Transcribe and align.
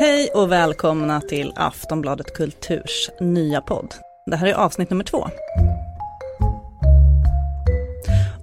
Hej 0.00 0.30
och 0.34 0.52
välkomna 0.52 1.20
till 1.20 1.52
Aftonbladet 1.56 2.34
Kulturs 2.34 3.10
nya 3.20 3.60
podd. 3.60 3.94
Det 4.26 4.36
här 4.36 4.46
är 4.46 4.54
avsnitt 4.54 4.90
nummer 4.90 5.04
två. 5.04 5.28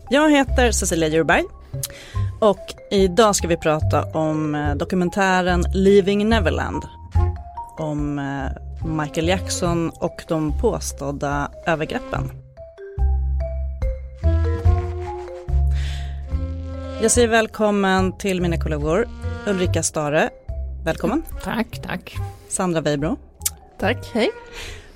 Jag 0.10 0.32
heter 0.32 0.72
Cecilia 0.72 1.08
Djurberg 1.10 1.44
och 2.40 2.74
idag 2.92 3.36
ska 3.36 3.48
vi 3.48 3.58
prata 3.58 4.04
om 4.04 4.56
eh, 4.56 4.76
dokumentären 4.76 5.66
Leaving 5.74 6.30
Neverland. 6.30 6.84
Om 7.78 8.20
eh, 8.20 8.88
Michael 8.88 9.28
Jackson 9.28 9.90
och 9.90 10.24
de 10.28 10.60
påstådda 10.60 11.52
övergreppen. 11.66 12.32
Jag 17.02 17.12
säger 17.12 17.28
välkommen 17.28 18.18
till 18.18 18.42
mina 18.42 18.58
kollegor 18.58 19.08
Ulrika 19.48 19.84
Stare. 19.84 20.30
Välkommen. 20.88 21.24
Tack, 21.44 21.82
tack. 21.82 22.16
Sandra 22.48 22.82
Weibro. 22.82 23.18
Tack, 23.80 23.98
hej. 24.14 24.30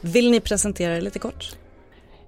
Vill 0.01 0.31
ni 0.31 0.39
presentera 0.39 0.97
er 0.97 1.01
lite 1.01 1.19
kort? 1.19 1.55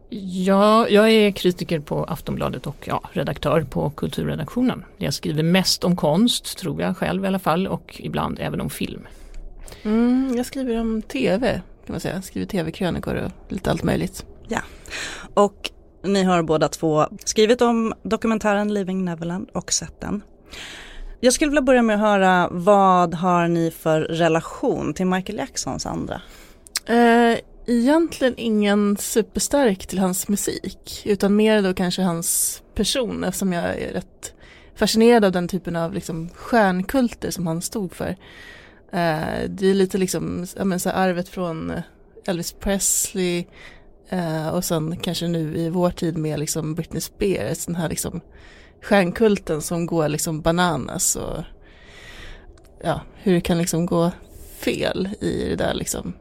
Ja, 0.09 0.89
jag 0.89 1.12
är 1.12 1.31
kritiker 1.31 1.80
på 1.80 2.03
Aftonbladet 2.03 2.67
och 2.67 2.88
ja, 2.88 3.09
redaktör 3.13 3.62
på 3.62 3.89
kulturredaktionen. 3.89 4.86
Jag 4.98 5.13
skriver 5.13 5.44
mest 5.44 5.84
om 5.84 5.95
konst, 5.95 6.58
tror 6.58 6.81
jag 6.81 6.98
själv 6.98 7.26
i 7.26 7.27
alla 7.27 7.39
fall, 7.39 7.67
och 7.67 8.02
ibland 8.03 8.39
även 8.39 8.62
om 8.62 8.70
film. 8.70 9.08
Mm, 9.84 10.34
jag 10.38 10.45
skriver 10.45 10.80
om 10.80 11.02
tv, 11.02 11.61
kan 11.86 11.94
man 11.94 12.00
säga. 12.00 12.16
Jag 12.16 12.23
skriver 12.23 12.48
tv-krönikor 12.48 13.16
och 13.16 13.31
lite 13.53 13.72
allt 13.72 13.84
möjligt. 13.84 14.25
Ja, 14.48 14.59
och 15.34 15.72
ni 16.03 16.23
har 16.23 16.44
båda 16.44 16.67
två 16.67 17.08
skrivit 17.25 17.61
om 17.61 17.94
dokumentären 18.03 18.73
Living 18.73 19.05
Neverland 19.05 19.50
och 19.53 19.73
sett 19.73 20.02
den. 20.02 20.22
Jag 21.23 21.34
skulle 21.34 21.50
vilja 21.50 21.62
börja 21.62 21.82
med 21.82 21.95
att 21.95 22.02
höra, 22.02 22.50
vad 22.52 23.13
har 23.13 23.48
ni 23.48 23.72
för 23.72 24.02
relation 24.02 24.94
till 24.94 25.06
Michael 25.06 25.38
Jacksons 25.38 25.86
andra? 25.86 26.22
Eh, 26.86 27.38
egentligen 27.66 28.34
ingen 28.38 28.98
superstark 28.98 29.88
till 29.88 30.00
hans 30.00 30.28
musik, 30.28 31.02
utan 31.06 31.36
mer 31.36 31.61
då 31.61 31.73
kanske 31.73 32.02
hans 32.02 32.61
person, 32.75 33.23
eftersom 33.23 33.53
jag 33.53 33.64
är 33.64 33.94
rätt 33.94 34.33
fascinerad 34.75 35.25
av 35.25 35.31
den 35.31 35.48
typen 35.48 35.75
av 35.75 35.94
liksom 35.94 36.30
stjärnkulter 36.30 37.31
som 37.31 37.48
han 37.48 37.61
stod 37.61 37.94
för. 37.94 38.16
Eh, 38.92 39.50
det 39.50 39.67
är 39.67 39.73
lite 39.73 39.98
liksom, 39.98 40.48
ja 40.58 40.64
men 40.66 40.80
så 40.80 40.89
arvet 40.89 41.30
från 41.30 41.73
Elvis 42.26 42.53
Presley 42.53 43.45
eh, 44.09 44.48
och 44.48 44.66
sen 44.66 44.98
kanske 44.98 45.28
nu 45.28 45.58
i 45.58 45.70
vår 45.70 45.92
tid 45.92 46.17
med 46.17 46.39
liksom 46.39 46.76
Britney 46.76 47.02
Spears, 47.02 47.66
den 47.66 47.76
här 47.76 47.89
liksom 47.89 48.22
stjärnkulten 48.84 49.62
som 49.62 49.86
går 49.86 50.09
liksom 50.09 50.42
bananas 50.42 51.16
och 51.16 51.44
ja, 52.84 53.02
hur 53.16 53.34
det 53.34 53.42
kan 53.42 53.58
liksom 53.58 53.86
gå 53.86 54.12
fel 54.59 55.09
i 55.20 55.50
det 55.50 55.56
där 55.56 55.73
liksom. 55.73 56.14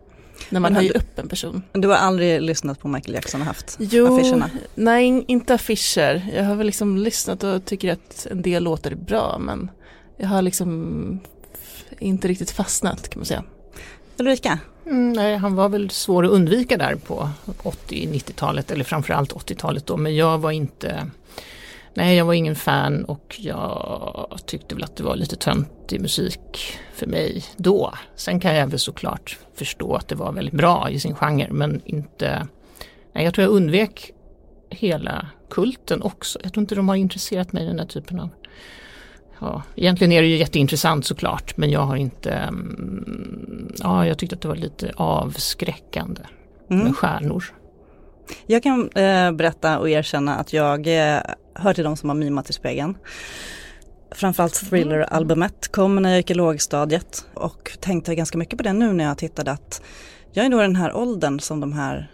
När 0.49 0.61
man 0.61 0.77
höjer 0.77 0.97
upp 0.97 1.19
en 1.19 1.29
person. 1.29 1.63
Du 1.73 1.89
har 1.89 1.95
aldrig 1.95 2.43
lyssnat 2.43 2.81
på 2.81 2.89
Michael 2.89 3.15
Jackson 3.15 3.41
och 3.41 3.47
haft 3.47 3.77
jo, 3.79 4.19
affischerna? 4.19 4.51
Nej, 4.75 5.25
inte 5.29 5.55
affischer. 5.55 6.31
Jag 6.35 6.45
har 6.45 6.55
väl 6.55 6.67
liksom 6.67 6.97
lyssnat 6.97 7.45
och 7.45 7.65
tycker 7.65 7.93
att 7.93 8.27
en 8.31 8.43
del 8.43 8.63
låter 8.63 8.91
är 8.91 8.95
bra 8.95 9.39
men 9.39 9.71
jag 10.17 10.29
har 10.29 10.43
liksom 10.43 11.21
inte 11.99 12.29
riktigt 12.29 12.51
fastnat 12.51 13.09
kan 13.09 13.21
man 13.21 13.27
säga. 13.27 13.45
Ulrika? 14.19 14.59
Mm, 14.87 15.13
nej, 15.13 15.37
han 15.37 15.55
var 15.55 15.69
väl 15.69 15.91
svår 15.91 16.25
att 16.25 16.31
undvika 16.31 16.77
där 16.77 16.95
på 16.95 17.29
80-90-talet 17.47 18.71
eller 18.71 18.85
framförallt 18.85 19.33
80-talet 19.33 19.87
då 19.87 19.97
men 19.97 20.17
jag 20.17 20.39
var 20.39 20.51
inte 20.51 21.11
Nej, 21.95 22.17
jag 22.17 22.25
var 22.25 22.35
ingen 22.35 22.55
fan 22.55 23.05
och 23.05 23.37
jag 23.39 24.39
tyckte 24.47 24.75
väl 24.75 24.85
att 24.85 24.97
det 24.97 25.03
var 25.03 25.17
lite 25.17 25.37
töntig 25.37 26.01
musik 26.01 26.79
för 26.95 27.07
mig 27.07 27.45
då. 27.57 27.93
Sen 28.15 28.41
kan 28.41 28.55
jag 28.55 28.67
väl 28.67 28.79
såklart 28.79 29.39
förstå 29.55 29.95
att 29.95 30.09
det 30.09 30.15
var 30.15 30.33
väldigt 30.33 30.55
bra 30.55 30.91
i 30.91 31.01
sin 31.01 31.15
genre 31.15 31.49
men 31.51 31.81
inte... 31.85 32.47
Nej, 33.13 33.25
jag 33.25 33.35
tror 33.35 33.43
jag 33.43 33.53
undvek 33.55 34.11
hela 34.71 35.27
kulten 35.51 36.03
också. 36.03 36.39
Jag 36.43 36.53
tror 36.53 36.63
inte 36.63 36.75
de 36.75 36.89
har 36.89 36.97
intresserat 36.97 37.53
mig 37.53 37.67
den 37.67 37.77
där 37.77 37.87
typen 37.87 38.21
av 38.21 38.29
Ja, 39.43 39.63
egentligen 39.75 40.13
är 40.13 40.23
det 40.23 40.29
ju 40.29 40.37
jätteintressant 40.37 41.07
såklart 41.07 41.57
men 41.57 41.71
jag 41.71 41.81
har 41.81 41.97
inte, 41.97 42.33
mm, 42.33 43.73
ja 43.79 44.07
jag 44.07 44.19
tyckte 44.19 44.37
att 44.37 44.43
det 44.43 44.49
var 44.49 44.57
lite 44.57 44.93
avskräckande 44.97 46.23
mm. 46.71 46.85
med 46.85 46.97
stjärnor. 46.97 47.45
Jag 48.47 48.63
kan 48.63 48.91
eh, 48.91 49.33
berätta 49.33 49.79
och 49.79 49.91
erkänna 49.91 50.37
att 50.37 50.53
jag 50.53 50.87
eh, 50.87 51.21
hör 51.55 51.75
till 51.75 51.85
de 51.85 51.97
som 51.97 52.09
har 52.09 52.17
mimat 52.17 52.51
i 52.51 52.53
spegeln. 52.53 52.97
Framförallt 54.11 54.55
Thriller-albumet 54.55 55.73
kom 55.73 56.03
när 56.03 56.11
jag 56.11 56.17
gick 56.17 56.31
i 56.31 56.35
lågstadiet 56.35 57.27
och 57.35 57.79
tänkte 57.81 58.15
ganska 58.15 58.39
mycket 58.39 58.57
på 58.57 58.63
det 58.63 58.73
nu 58.73 58.93
när 58.93 59.05
jag 59.05 59.19
tittade 59.19 59.51
att 59.51 59.83
jag 60.33 60.47
är 60.47 60.51
nog 60.51 60.61
den 60.61 60.77
här 60.77 60.97
åldern 60.97 61.41
som 61.41 61.61
de 61.61 61.73
här 61.73 62.11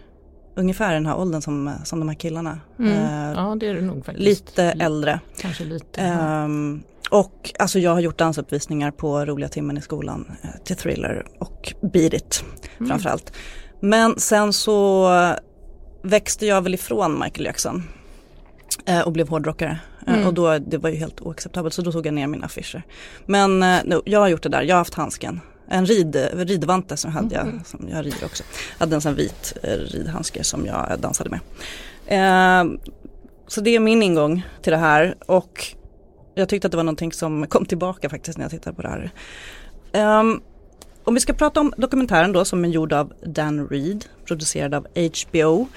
ungefär 0.55 0.93
den 0.93 1.05
här 1.05 1.17
åldern 1.17 1.41
som, 1.41 1.73
som 1.83 1.99
de 1.99 2.09
här 2.09 2.15
killarna. 2.15 2.59
Mm. 2.79 2.91
Uh, 2.91 3.33
ja 3.35 3.55
det 3.59 3.67
är 3.67 3.75
det 3.75 3.81
nog 3.81 4.05
faktiskt. 4.05 4.25
Lite 4.25 4.63
äldre. 4.63 5.19
Kanske 5.39 5.63
lite. 5.63 6.01
Um, 6.45 6.83
och 7.09 7.51
alltså 7.59 7.79
jag 7.79 7.91
har 7.91 7.99
gjort 7.99 8.17
dansuppvisningar 8.17 8.91
på 8.91 9.25
roliga 9.25 9.49
timmen 9.49 9.77
i 9.77 9.81
skolan 9.81 10.25
uh, 10.43 10.49
till 10.63 10.75
Thriller 10.75 11.25
och 11.39 11.73
Beat 11.93 12.13
It 12.13 12.43
mm. 12.77 12.89
framförallt. 12.89 13.33
Men 13.79 14.19
sen 14.19 14.53
så 14.53 15.09
växte 16.03 16.45
jag 16.45 16.61
väl 16.61 16.73
ifrån 16.73 17.19
Michael 17.19 17.45
Jackson 17.45 17.75
eh, 17.77 17.98
och 19.05 19.11
blev 19.11 19.27
hårdrockare. 19.27 19.79
Eh, 20.07 20.13
mm. 20.13 20.27
Och 20.27 20.33
då, 20.33 20.57
det 20.57 20.77
var 20.77 20.89
ju 20.89 20.95
helt 20.95 21.21
oacceptabelt 21.21 21.73
så 21.73 21.81
då 21.81 21.91
tog 21.91 22.05
jag 22.05 22.13
ner 22.13 22.27
mina 22.27 22.45
affischer. 22.45 22.83
Men 23.25 23.63
eh, 23.63 23.79
no, 23.85 24.01
jag 24.05 24.19
har 24.19 24.27
gjort 24.27 24.43
det 24.43 24.49
där, 24.49 24.61
jag 24.61 24.75
har 24.75 24.79
haft 24.79 24.93
handsken. 24.93 25.41
En 25.67 25.85
rid, 25.85 26.15
ridvante 26.33 26.97
som 26.97 27.11
hade 27.11 27.35
jag, 27.35 27.43
mm. 27.43 27.63
som 27.65 27.87
jag 27.91 28.05
rider 28.05 28.25
också. 28.25 28.43
Jag 28.77 28.85
hade 28.85 28.95
en 28.95 29.01
sån 29.01 29.15
vit 29.15 29.57
eh, 29.63 29.69
ridhandske 29.69 30.43
som 30.43 30.65
jag 30.65 30.99
dansade 30.99 31.29
med. 31.29 31.39
Eh, 32.05 32.71
så 33.47 33.61
det 33.61 33.75
är 33.75 33.79
min 33.79 34.03
ingång 34.03 34.45
till 34.61 34.71
det 34.71 34.77
här 34.77 35.15
och 35.25 35.75
jag 36.35 36.49
tyckte 36.49 36.67
att 36.67 36.71
det 36.71 36.77
var 36.77 36.83
någonting 36.83 37.11
som 37.11 37.47
kom 37.47 37.65
tillbaka 37.65 38.09
faktiskt 38.09 38.37
när 38.37 38.45
jag 38.45 38.51
tittade 38.51 38.75
på 38.75 38.81
det 38.81 38.89
här. 38.89 39.11
Um, 40.19 40.41
om 41.03 41.13
vi 41.13 41.19
ska 41.19 41.33
prata 41.33 41.59
om 41.59 41.73
dokumentären 41.77 42.31
då 42.31 42.45
som 42.45 42.65
är 42.65 42.69
gjord 42.69 42.93
av 42.93 43.13
Dan 43.25 43.67
Reed, 43.67 44.05
producerad 44.25 44.73
av 44.73 44.87
HBO. 44.93 45.67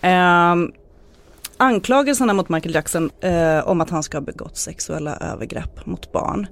Eh, 0.00 0.54
anklagelserna 1.58 2.32
mot 2.32 2.48
Michael 2.48 2.74
Jackson 2.74 3.10
eh, 3.20 3.68
om 3.68 3.80
att 3.80 3.90
han 3.90 4.02
ska 4.02 4.16
ha 4.16 4.22
begått 4.22 4.56
sexuella 4.56 5.16
övergrepp 5.16 5.86
mot 5.86 6.12
barn 6.12 6.46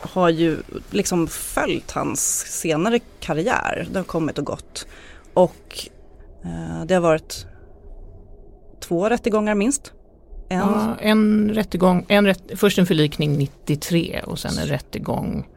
har 0.00 0.28
ju 0.28 0.58
liksom 0.90 1.28
följt 1.28 1.90
hans 1.90 2.44
senare 2.60 2.98
karriär. 3.20 3.88
Det 3.92 3.98
har 3.98 4.04
kommit 4.04 4.38
och 4.38 4.44
gått. 4.44 4.86
Och 5.34 5.88
eh, 6.44 6.84
det 6.86 6.94
har 6.94 7.00
varit 7.00 7.46
två 8.80 9.08
rättegångar 9.08 9.54
minst. 9.54 9.92
En, 10.48 10.58
ja, 10.58 10.96
en 11.00 11.50
rättegång, 11.54 12.06
en 12.08 12.26
rätt, 12.26 12.42
först 12.56 12.78
en 12.78 12.86
förlikning 12.86 13.38
93 13.38 14.22
och 14.26 14.38
sen 14.38 14.58
en 14.58 14.66
rättegång 14.66 15.48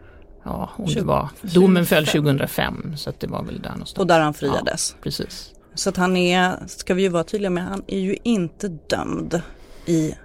Ja, 0.45 0.69
om 0.77 0.87
20, 0.87 0.99
det 0.99 1.05
var. 1.05 1.29
Domen 1.41 1.85
föll 1.85 2.05
2005 2.05 2.97
så 2.97 3.13
det 3.19 3.27
var 3.27 3.43
väl 3.43 3.61
där 3.61 3.69
någonstans. 3.69 3.99
Och 3.99 4.07
där 4.07 4.19
han 4.19 4.33
friades. 4.33 4.95
Ja, 4.97 5.03
precis. 5.03 5.54
Så 5.75 5.89
att 5.89 5.97
han 5.97 6.17
är, 6.17 6.67
ska 6.67 6.93
vi 6.93 7.01
ju 7.01 7.09
vara 7.09 7.23
tydliga 7.23 7.49
med, 7.49 7.63
han 7.63 7.83
är 7.87 7.99
ju 7.99 8.17
inte 8.23 8.67
dömd 8.67 9.41
i 9.85 10.15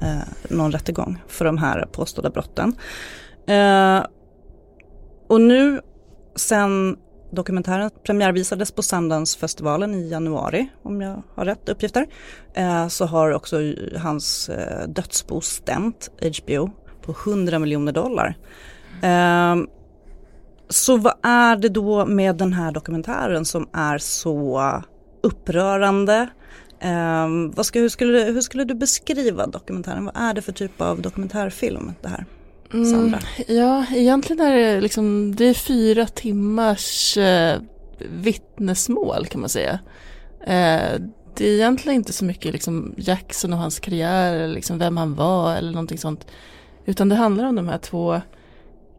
eh, 0.00 0.18
någon 0.50 0.72
rättegång 0.72 1.22
för 1.28 1.44
de 1.44 1.58
här 1.58 1.88
påstådda 1.92 2.30
brotten. 2.30 2.76
Eh, 3.46 4.06
och 5.28 5.40
nu 5.40 5.80
sen 6.36 6.96
dokumentären 7.30 7.90
premiärvisades 8.02 8.72
på 8.72 8.82
Sundance-festivalen 8.82 9.94
i 9.94 10.08
januari, 10.08 10.68
om 10.82 11.00
jag 11.00 11.22
har 11.34 11.44
rätt 11.44 11.68
uppgifter, 11.68 12.06
eh, 12.54 12.88
så 12.88 13.06
har 13.06 13.32
också 13.32 13.56
hans 13.96 14.48
eh, 14.48 14.88
dödsbo 14.88 15.40
stämt 15.40 16.10
HBO 16.20 16.70
på 17.02 17.12
100 17.12 17.58
miljoner 17.58 17.92
dollar. 17.92 18.36
Eh, 19.02 19.56
så 20.68 20.96
vad 20.96 21.14
är 21.22 21.56
det 21.56 21.68
då 21.68 22.06
med 22.06 22.36
den 22.36 22.52
här 22.52 22.72
dokumentären 22.72 23.44
som 23.44 23.68
är 23.72 23.98
så 23.98 24.82
upprörande? 25.22 26.28
Vad 27.54 27.66
ska, 27.66 27.80
hur, 27.80 27.88
skulle, 27.88 28.18
hur 28.18 28.40
skulle 28.40 28.64
du 28.64 28.74
beskriva 28.74 29.46
dokumentären? 29.46 30.04
Vad 30.04 30.16
är 30.16 30.34
det 30.34 30.42
för 30.42 30.52
typ 30.52 30.80
av 30.80 31.02
dokumentärfilm 31.02 31.92
det 32.02 32.08
här? 32.08 32.26
Sandra? 32.70 33.18
Mm, 33.36 33.58
ja, 33.58 33.86
egentligen 33.94 34.46
är 34.46 34.56
det 34.56 34.80
liksom, 34.80 35.34
det 35.34 35.44
är 35.44 35.54
fyra 35.54 36.06
timmars 36.06 37.16
eh, 37.16 37.60
vittnesmål 37.98 39.26
kan 39.26 39.40
man 39.40 39.50
säga. 39.50 39.78
Eh, 40.40 41.00
det 41.34 41.48
är 41.48 41.54
egentligen 41.54 41.96
inte 41.96 42.12
så 42.12 42.24
mycket 42.24 42.52
liksom 42.52 42.94
Jackson 42.96 43.52
och 43.52 43.58
hans 43.58 43.80
karriär, 43.80 44.34
eller 44.34 44.54
liksom 44.54 44.78
vem 44.78 44.96
han 44.96 45.14
var 45.14 45.56
eller 45.56 45.72
någonting 45.72 45.98
sånt. 45.98 46.26
Utan 46.86 47.08
det 47.08 47.14
handlar 47.14 47.44
om 47.44 47.56
de 47.56 47.68
här 47.68 47.78
två 47.78 48.20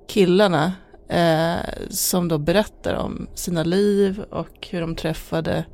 killarna 0.07 0.74
eh, 1.10 1.58
som 1.90 2.28
då 2.28 2.38
berättar 2.38 2.94
om 2.96 3.28
sina 3.36 3.64
liv 3.64 4.24
och 4.30 4.68
hur 4.70 4.82
de 4.82 4.96
träffade 4.96 5.66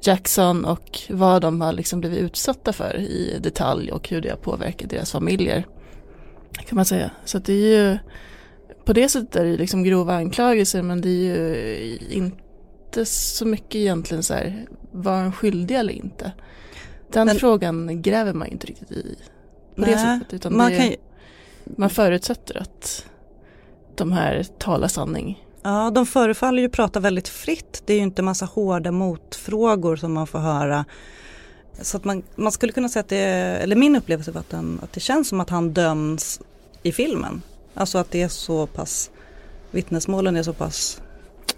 Jackson 0.00 0.64
och 0.64 1.00
vad 1.10 1.42
de 1.42 1.60
har 1.60 1.72
liksom 1.72 2.00
blivit 2.00 2.18
utsatta 2.18 2.72
för 2.72 3.00
i 3.00 3.38
detalj 3.40 3.92
och 3.92 4.08
hur 4.08 4.20
det 4.20 4.28
har 4.30 4.36
påverkat 4.36 4.90
deras 4.90 5.12
familjer. 5.12 5.66
Kan 6.52 6.76
man 6.76 6.84
säga. 6.84 7.10
Så 7.24 7.38
det 7.38 7.52
är 7.52 7.90
ju 7.90 7.98
på 8.84 8.92
det 8.92 9.08
sättet 9.08 9.36
är 9.36 9.44
det 9.44 9.56
liksom 9.56 9.84
grova 9.84 10.14
anklagelser 10.14 10.82
men 10.82 11.00
det 11.00 11.08
är 11.08 11.12
ju 11.12 11.98
inte 12.10 13.04
så 13.04 13.46
mycket 13.46 13.74
egentligen 13.74 14.22
så 14.22 14.34
här, 14.34 14.66
var 14.92 15.16
han 15.16 15.32
skyldig 15.32 15.76
eller 15.76 15.92
inte? 15.92 16.32
Den 17.12 17.26
Men- 17.26 17.36
frågan 17.36 18.02
gräver 18.02 18.32
man 18.32 18.48
inte 18.48 18.66
riktigt 18.66 18.92
i 18.92 19.16
på 19.74 19.80
det 19.80 19.96
Nej, 19.96 20.18
sättet. 20.18 20.34
Utan 20.34 20.56
man 20.56 20.70
det, 20.70 20.76
kan 20.76 20.86
ju, 20.86 20.96
man 21.64 21.90
förutsätter 21.90 22.58
att 22.58 23.06
de 23.94 24.12
här 24.12 24.46
talar 24.58 24.88
sanning. 24.88 25.44
ja, 25.62 25.90
de 25.90 26.06
förefaller 26.06 26.62
ju 26.62 26.68
prata 26.68 27.00
väldigt 27.00 27.28
fritt. 27.28 27.82
Det 27.86 27.92
är 27.92 27.96
ju 27.96 28.02
inte 28.02 28.22
massa 28.22 28.44
hårda 28.46 28.92
motfrågor 28.92 29.96
som 29.96 30.12
man 30.12 30.26
får 30.26 30.38
höra. 30.38 30.84
Så 31.80 31.96
att 31.96 32.04
man, 32.04 32.22
man 32.36 32.52
skulle 32.52 32.72
kunna 32.72 32.88
säga 32.88 33.00
att 33.00 33.08
det, 33.08 33.18
eller 33.18 33.76
min 33.76 33.96
upplevelse 33.96 34.30
var 34.30 34.40
att, 34.40 34.50
den, 34.50 34.80
att 34.82 34.92
det 34.92 35.00
känns 35.00 35.28
som 35.28 35.40
att 35.40 35.50
han 35.50 35.72
döms 35.72 36.40
i 36.82 36.92
filmen. 36.92 37.42
Alltså 37.74 37.98
att 37.98 38.10
det 38.10 38.22
är 38.22 38.28
så 38.28 38.66
pass, 38.66 39.10
vittnesmålen 39.70 40.36
är 40.36 40.42
så 40.42 40.52
pass, 40.52 41.02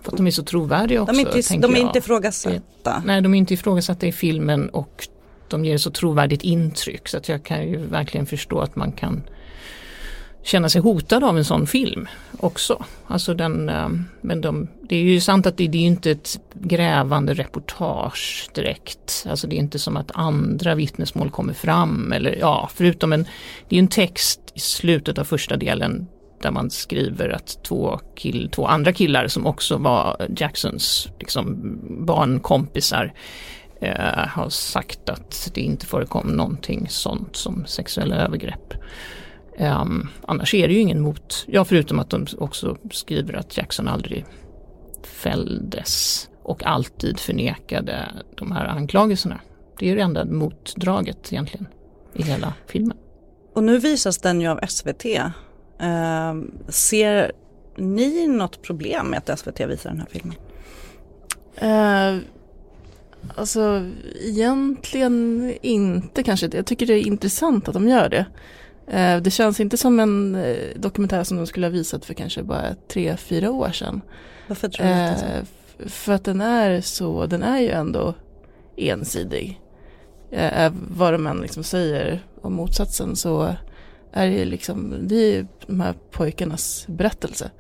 För 0.02 0.12
att 0.12 0.16
de 0.16 0.26
är 0.26 0.31
så 0.31 0.42
trovärdiga 0.42 1.02
också. 1.02 1.14
de 1.14 1.20
är 1.20 1.36
inte, 1.36 1.56
de 1.56 1.76
är 1.76 1.81
inte 1.81 1.98
ifrågasatta. 1.98 3.02
Nej, 3.06 3.22
de 3.22 3.34
är 3.34 3.38
inte 3.38 3.54
ifrågasatta 3.54 4.06
i 4.06 4.12
filmen 4.12 4.69
och 4.69 5.08
de 5.48 5.64
ger 5.64 5.78
så 5.78 5.90
trovärdigt 5.90 6.42
intryck 6.42 7.08
så 7.08 7.16
att 7.16 7.28
jag 7.28 7.44
kan 7.44 7.69
ju 7.69 7.86
verkligen 7.86 8.26
förstå 8.26 8.60
att 8.60 8.76
man 8.76 8.92
kan 8.92 9.22
känna 10.44 10.69
sig 10.69 10.81
hotad 10.81 11.25
av 11.25 11.38
en 11.38 11.44
sån 11.44 11.67
film 11.67 12.08
också. 12.41 12.85
Alltså 13.06 13.35
den, 13.35 13.69
eh, 13.69 13.88
men 14.20 14.41
de, 14.41 14.69
det 14.88 14.96
är 14.96 15.02
ju 15.02 15.20
sant 15.20 15.46
att 15.46 15.56
det, 15.56 15.69
det 15.69 15.79
är 15.79 15.82
inte 15.87 16.11
ett 16.11 16.41
grävande 16.55 17.35
reportage 17.35 18.49
direkt. 18.55 19.26
Alltså 19.31 19.46
det 19.46 19.56
är 19.56 19.58
inte 19.58 19.79
som 19.79 19.96
att 19.96 20.11
andra 20.14 20.75
vittnesmål 20.75 21.31
kommer 21.31 21.52
fram 21.52 22.12
eller 22.12 22.37
ja, 22.41 22.69
förutom 22.75 23.12
en, 23.12 23.26
det 23.69 23.76
är 23.76 23.81
en 23.81 23.88
text 23.88 24.41
i 24.55 24.61
slutet 24.61 25.19
av 25.19 25.25
första 25.25 25.56
delen 25.56 26.06
där 26.43 26.50
man 26.50 26.70
skriver 26.70 27.29
att 27.29 27.64
två, 27.64 28.00
kill, 28.17 28.50
två 28.52 28.67
andra 28.67 28.93
killar 28.93 29.29
som 29.29 29.46
också 29.46 29.76
var 29.76 30.26
Jacksons 30.37 31.08
liksom, 31.19 31.58
barnkompisar 32.06 33.12
eh, 33.81 34.26
har 34.29 34.49
sagt 34.49 35.08
att 35.08 35.50
det 35.55 35.61
inte 35.61 35.87
förekom 35.87 36.29
någonting 36.29 36.87
sånt 36.88 37.37
som 37.37 37.67
sexuella 37.67 38.17
övergrepp. 38.17 38.75
Ehm, 39.56 40.08
annars 40.22 40.54
är 40.54 40.68
det 40.68 40.74
ju 40.74 40.80
ingen 40.80 41.00
mot, 41.00 41.44
ja 41.48 41.64
förutom 41.64 41.98
att 41.98 42.10
de 42.10 42.26
också 42.38 42.76
skriver 42.90 43.34
att 43.34 43.56
Jackson 43.56 43.88
aldrig 43.88 44.24
fälldes 45.02 46.28
och 46.42 46.66
alltid 46.66 47.18
förnekade 47.18 48.08
de 48.34 48.52
här 48.52 48.66
anklagelserna. 48.66 49.40
Det 49.78 49.86
är 49.86 49.90
ju 49.90 49.96
det 49.96 50.02
enda 50.02 50.24
motdraget 50.24 51.32
egentligen 51.32 51.66
i 52.14 52.22
hela 52.22 52.54
filmen. 52.66 52.96
Och 53.54 53.64
nu 53.64 53.78
visas 53.78 54.18
den 54.18 54.40
ju 54.40 54.48
av 54.48 54.60
SVT. 54.68 55.04
Eh, 55.78 56.34
ser 56.68 57.32
ni 57.76 58.26
något 58.26 58.62
problem 58.62 59.06
med 59.06 59.18
att 59.18 59.38
SVT 59.38 59.60
visar 59.60 59.90
den 59.90 60.00
här 60.00 60.08
filmen? 60.10 60.36
Eh, 61.56 62.18
alltså 63.36 63.90
egentligen 64.20 65.52
inte 65.62 66.22
kanske. 66.22 66.50
Jag 66.52 66.66
tycker 66.66 66.86
det 66.86 66.94
är 66.94 67.06
intressant 67.06 67.68
att 67.68 67.74
de 67.74 67.88
gör 67.88 68.08
det. 68.08 68.26
Eh, 68.88 69.16
det 69.16 69.31
känns 69.31 69.60
inte 69.60 69.76
som 69.76 70.00
en 70.00 70.34
eh, 70.34 70.56
dokumentär 70.76 71.25
som 71.25 71.36
de 71.36 71.46
skulle 71.46 71.66
ha 71.66 71.70
visat 71.70 72.04
för 72.04 72.14
kanske 72.14 72.42
bara 72.42 72.75
tre, 72.88 73.16
fyra 73.16 73.50
år 73.50 73.70
sedan. 73.72 74.00
Varför 74.48 74.69
tror 74.69 74.86
du 74.86 74.92
att 74.92 74.98
det 74.98 75.02
är 75.02 75.16
så? 75.16 75.26
Eh, 75.82 75.88
för 75.88 76.12
att 76.12 76.25
den 76.25 76.40
är 76.40 76.81
så, 76.81 77.26
den 77.26 77.42
är 77.42 77.58
ju 77.60 77.70
ändå 77.70 78.14
ensidig. 78.76 79.60
Eh, 80.31 80.72
vad 80.88 81.12
de 81.14 81.26
än 81.26 81.36
liksom 81.40 81.64
säger 81.64 82.26
om 82.42 82.52
motsatsen 82.52 83.16
så 83.16 83.54
är 84.12 84.26
det 84.26 84.32
ju 84.32 84.44
liksom, 84.44 84.94
det 85.02 85.14
är 85.16 85.32
ju 85.32 85.46
de 85.66 85.81
här 85.81 85.94
pojkarnas 86.10 86.84
berättelse. 86.88 87.50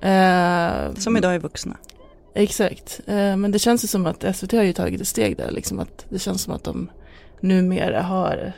Eh, 0.00 0.94
Som 0.94 1.16
idag 1.16 1.34
är 1.34 1.38
vuxna. 1.38 1.76
Exakt, 2.34 3.00
eh, 3.06 3.36
men 3.36 3.50
det 3.52 3.58
känns 3.58 3.84
ju 3.84 3.88
som 3.88 4.06
att 4.06 4.36
SVT 4.36 4.52
har 4.52 4.62
ju 4.62 4.72
tagit 4.72 5.00
ett 5.00 5.08
steg 5.08 5.36
där, 5.36 5.50
liksom 5.50 5.78
att 5.78 6.06
det 6.08 6.18
känns 6.18 6.42
som 6.42 6.54
att 6.54 6.64
de 6.64 6.90
numera 7.40 8.02
har 8.02 8.52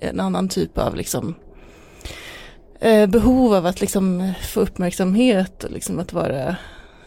en 0.00 0.20
annan 0.20 0.48
typ 0.48 0.78
av 0.78 0.96
liksom 0.96 1.34
eh, 2.80 3.06
behov 3.06 3.54
av 3.54 3.66
att 3.66 3.80
liksom 3.80 4.32
få 4.42 4.60
uppmärksamhet 4.60 5.64
och 5.64 5.70
liksom 5.70 5.98
att 5.98 6.12
vara 6.12 6.56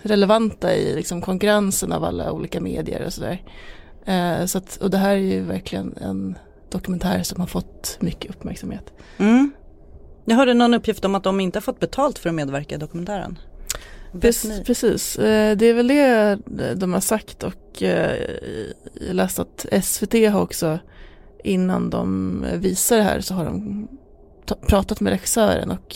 relevanta 0.02 0.76
i 0.76 0.96
liksom 0.96 1.22
konkurrensen 1.22 1.92
av 1.92 2.04
alla 2.04 2.32
olika 2.32 2.62
medier 2.62 3.06
och 3.06 3.14
sådär. 3.14 3.42
Eh, 4.06 4.46
så 4.46 4.58
att, 4.58 4.78
och 4.78 4.90
det 4.90 4.98
här 4.98 5.12
är 5.12 5.16
ju 5.16 5.42
verkligen 5.42 5.98
en 6.02 6.38
dokumentär 6.70 7.24
som 7.24 7.40
har 7.40 7.48
fått 7.48 7.98
mycket 8.00 8.32
uppmärksamhet. 8.32 8.94
Mm. 9.18 9.52
Jag 10.26 10.36
hörde 10.36 10.54
någon 10.54 10.74
uppgift 10.74 11.06
om 11.06 11.16
att 11.16 11.24
de 11.24 11.40
inte 11.40 11.58
har 11.58 11.62
fått 11.62 11.80
betalt 11.80 12.20
för 12.20 12.30
att 12.30 12.36
medverka 12.36 12.76
i 12.76 12.78
dokumentären. 12.78 13.40
Precis, 14.22 14.64
precis. 14.64 15.20
Eh, 15.20 15.58
det 15.58 15.66
är 15.66 15.74
väl 15.74 15.88
det 15.88 16.38
de 16.76 16.94
har 16.94 17.00
sagt 17.00 17.44
och 17.44 17.84
eh, 17.84 18.18
jag 18.94 19.16
läste 19.16 19.42
att 19.42 19.66
SVT 19.84 20.14
har 20.14 20.42
också 20.42 20.80
innan 21.44 21.90
de 21.90 22.46
visar 22.56 22.98
det 22.98 23.04
här 23.04 23.20
så 23.22 23.34
har 23.34 23.46
de 23.46 23.88
pratat 24.68 25.00
med 25.02 25.12
regissören 25.12 25.72
och 25.72 25.96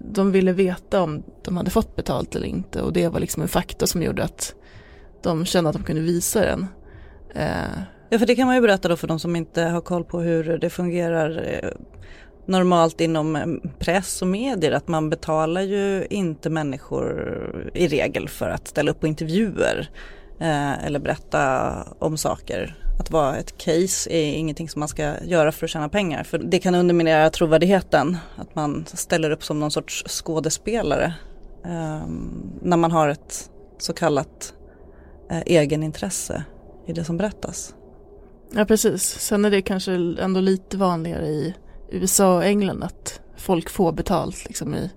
de 0.00 0.32
ville 0.32 0.52
veta 0.52 1.02
om 1.02 1.22
de 1.44 1.56
hade 1.56 1.70
fått 1.70 1.96
betalt 1.96 2.36
eller 2.36 2.46
inte 2.46 2.82
och 2.82 2.92
det 2.92 3.08
var 3.08 3.20
liksom 3.20 3.42
en 3.42 3.48
faktor 3.48 3.86
som 3.86 4.02
gjorde 4.02 4.24
att 4.24 4.54
de 5.22 5.44
kände 5.44 5.70
att 5.70 5.76
de 5.76 5.82
kunde 5.82 6.02
visa 6.02 6.40
den. 6.40 6.66
Eh, 7.34 7.80
Ja 8.08 8.18
för 8.18 8.26
det 8.26 8.34
kan 8.34 8.46
man 8.46 8.54
ju 8.56 8.60
berätta 8.60 8.88
då 8.88 8.96
för 8.96 9.08
de 9.08 9.18
som 9.18 9.36
inte 9.36 9.62
har 9.62 9.80
koll 9.80 10.04
på 10.04 10.20
hur 10.20 10.58
det 10.58 10.70
fungerar 10.70 11.44
eh, 11.46 11.70
normalt 12.46 13.00
inom 13.00 13.36
eh, 13.36 13.46
press 13.78 14.22
och 14.22 14.28
medier 14.28 14.72
att 14.72 14.88
man 14.88 15.10
betalar 15.10 15.60
ju 15.60 16.06
inte 16.10 16.50
människor 16.50 17.70
eh, 17.74 17.82
i 17.82 17.88
regel 17.88 18.28
för 18.28 18.48
att 18.48 18.68
ställa 18.68 18.90
upp 18.90 19.00
på 19.00 19.06
intervjuer 19.06 19.90
eh, 20.40 20.84
eller 20.86 20.98
berätta 20.98 21.72
om 21.98 22.16
saker. 22.16 22.76
Att 22.98 23.10
vara 23.10 23.36
ett 23.36 23.58
case 23.58 24.10
är 24.10 24.32
ingenting 24.32 24.68
som 24.68 24.80
man 24.80 24.88
ska 24.88 25.24
göra 25.24 25.52
för 25.52 25.66
att 25.66 25.70
tjäna 25.70 25.88
pengar 25.88 26.24
för 26.24 26.38
det 26.38 26.58
kan 26.58 26.74
underminera 26.74 27.30
trovärdigheten 27.30 28.16
att 28.36 28.54
man 28.54 28.86
ställer 28.86 29.30
upp 29.30 29.44
som 29.44 29.60
någon 29.60 29.70
sorts 29.70 30.04
skådespelare 30.06 31.14
eh, 31.64 32.06
när 32.62 32.76
man 32.76 32.92
har 32.92 33.08
ett 33.08 33.50
så 33.78 33.92
kallat 33.92 34.54
eh, 35.30 35.42
egenintresse 35.46 36.44
i 36.86 36.92
det 36.92 37.04
som 37.04 37.16
berättas. 37.16 37.74
Ja 38.54 38.64
precis, 38.64 39.02
sen 39.02 39.44
är 39.44 39.50
det 39.50 39.62
kanske 39.62 39.92
ändå 40.20 40.40
lite 40.40 40.76
vanligare 40.76 41.26
i 41.26 41.54
USA 41.90 42.36
och 42.36 42.44
England 42.44 42.84
att 42.84 43.20
folk 43.36 43.70
får 43.70 43.92
betalt 43.92 44.44
liksom 44.46 44.74
i 44.74 44.90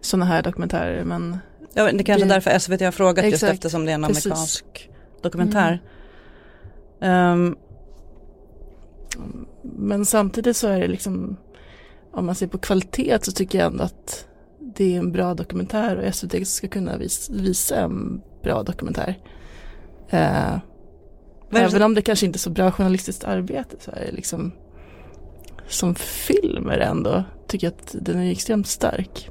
sådana 0.00 0.24
här 0.24 0.42
dokumentärer 0.42 1.04
men 1.04 1.38
Ja, 1.74 1.92
det 1.92 2.04
kanske 2.04 2.24
är 2.24 2.28
därför 2.28 2.58
SVT 2.58 2.80
har 2.80 2.92
frågat 2.92 3.24
just 3.24 3.34
Exakt, 3.34 3.52
eftersom 3.52 3.84
det 3.84 3.92
är 3.92 3.94
en 3.94 4.04
precis. 4.04 4.26
amerikansk 4.26 4.90
dokumentär. 5.22 5.82
Ehm, 7.00 7.56
Men 9.62 10.04
samtidigt 10.04 10.56
så 10.56 10.68
är 10.68 10.80
det 10.80 10.88
liksom 10.88 11.36
om 12.12 12.26
man 12.26 12.34
ser 12.34 12.46
på 12.46 12.58
kvalitet 12.58 13.18
så 13.22 13.32
tycker 13.32 13.58
jag 13.58 13.66
ändå 13.66 13.84
att 13.84 14.26
det 14.58 14.94
är 14.94 14.98
en 14.98 15.12
bra 15.12 15.34
dokumentär 15.34 15.96
och 15.96 16.14
SVT 16.14 16.48
ska 16.48 16.68
kunna 16.68 16.96
vis, 16.96 17.30
visa 17.30 17.76
en 17.76 18.22
bra 18.42 18.62
dokumentär. 18.62 19.18
Det 20.10 21.58
även 21.58 21.82
om 21.82 21.94
det 21.94 22.02
kanske 22.02 22.26
inte 22.26 22.36
är 22.36 22.38
så 22.38 22.50
bra 22.50 22.70
journalistiskt 22.70 23.24
arbete 23.24 23.76
så 23.80 23.90
är 23.90 24.06
det 24.06 24.12
liksom 24.12 24.52
som 25.68 25.94
film 25.94 26.68
är 26.68 26.78
det 26.78 26.84
ändå, 26.84 27.24
tycker 27.46 27.66
jag 27.66 27.74
att 27.74 27.96
den 28.00 28.20
är 28.20 28.30
extremt 28.30 28.66
stark. 28.66 29.30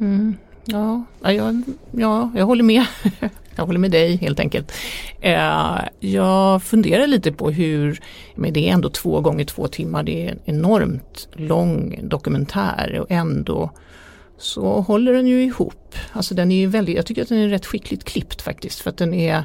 Mm. 0.00 0.36
Ja, 0.64 1.04
ja, 1.22 1.32
jag, 1.32 1.62
ja, 1.92 2.30
jag 2.36 2.46
håller 2.46 2.64
med. 2.64 2.84
jag 3.56 3.66
håller 3.66 3.78
med 3.78 3.90
dig 3.90 4.16
helt 4.16 4.40
enkelt. 4.40 4.72
Eh, 5.20 5.78
jag 6.00 6.62
funderar 6.62 7.06
lite 7.06 7.32
på 7.32 7.50
hur, 7.50 8.00
men 8.34 8.52
det 8.52 8.68
är 8.68 8.72
ändå 8.72 8.88
två 8.88 9.20
gånger 9.20 9.44
två 9.44 9.68
timmar, 9.68 10.02
det 10.02 10.26
är 10.26 10.30
en 10.30 10.40
enormt 10.44 11.28
lång 11.32 11.98
dokumentär 12.02 12.98
och 13.00 13.10
ändå 13.10 13.70
så 14.38 14.80
håller 14.80 15.12
den 15.12 15.26
ju 15.26 15.44
ihop. 15.44 15.94
Alltså 16.12 16.34
den 16.34 16.52
är 16.52 16.56
ju 16.56 16.66
väldigt, 16.66 16.96
jag 16.96 17.06
tycker 17.06 17.22
att 17.22 17.28
den 17.28 17.38
är 17.38 17.48
rätt 17.48 17.66
skickligt 17.66 18.04
klippt 18.04 18.42
faktiskt 18.42 18.80
för 18.80 18.90
att 18.90 18.96
den 18.96 19.14
är 19.14 19.44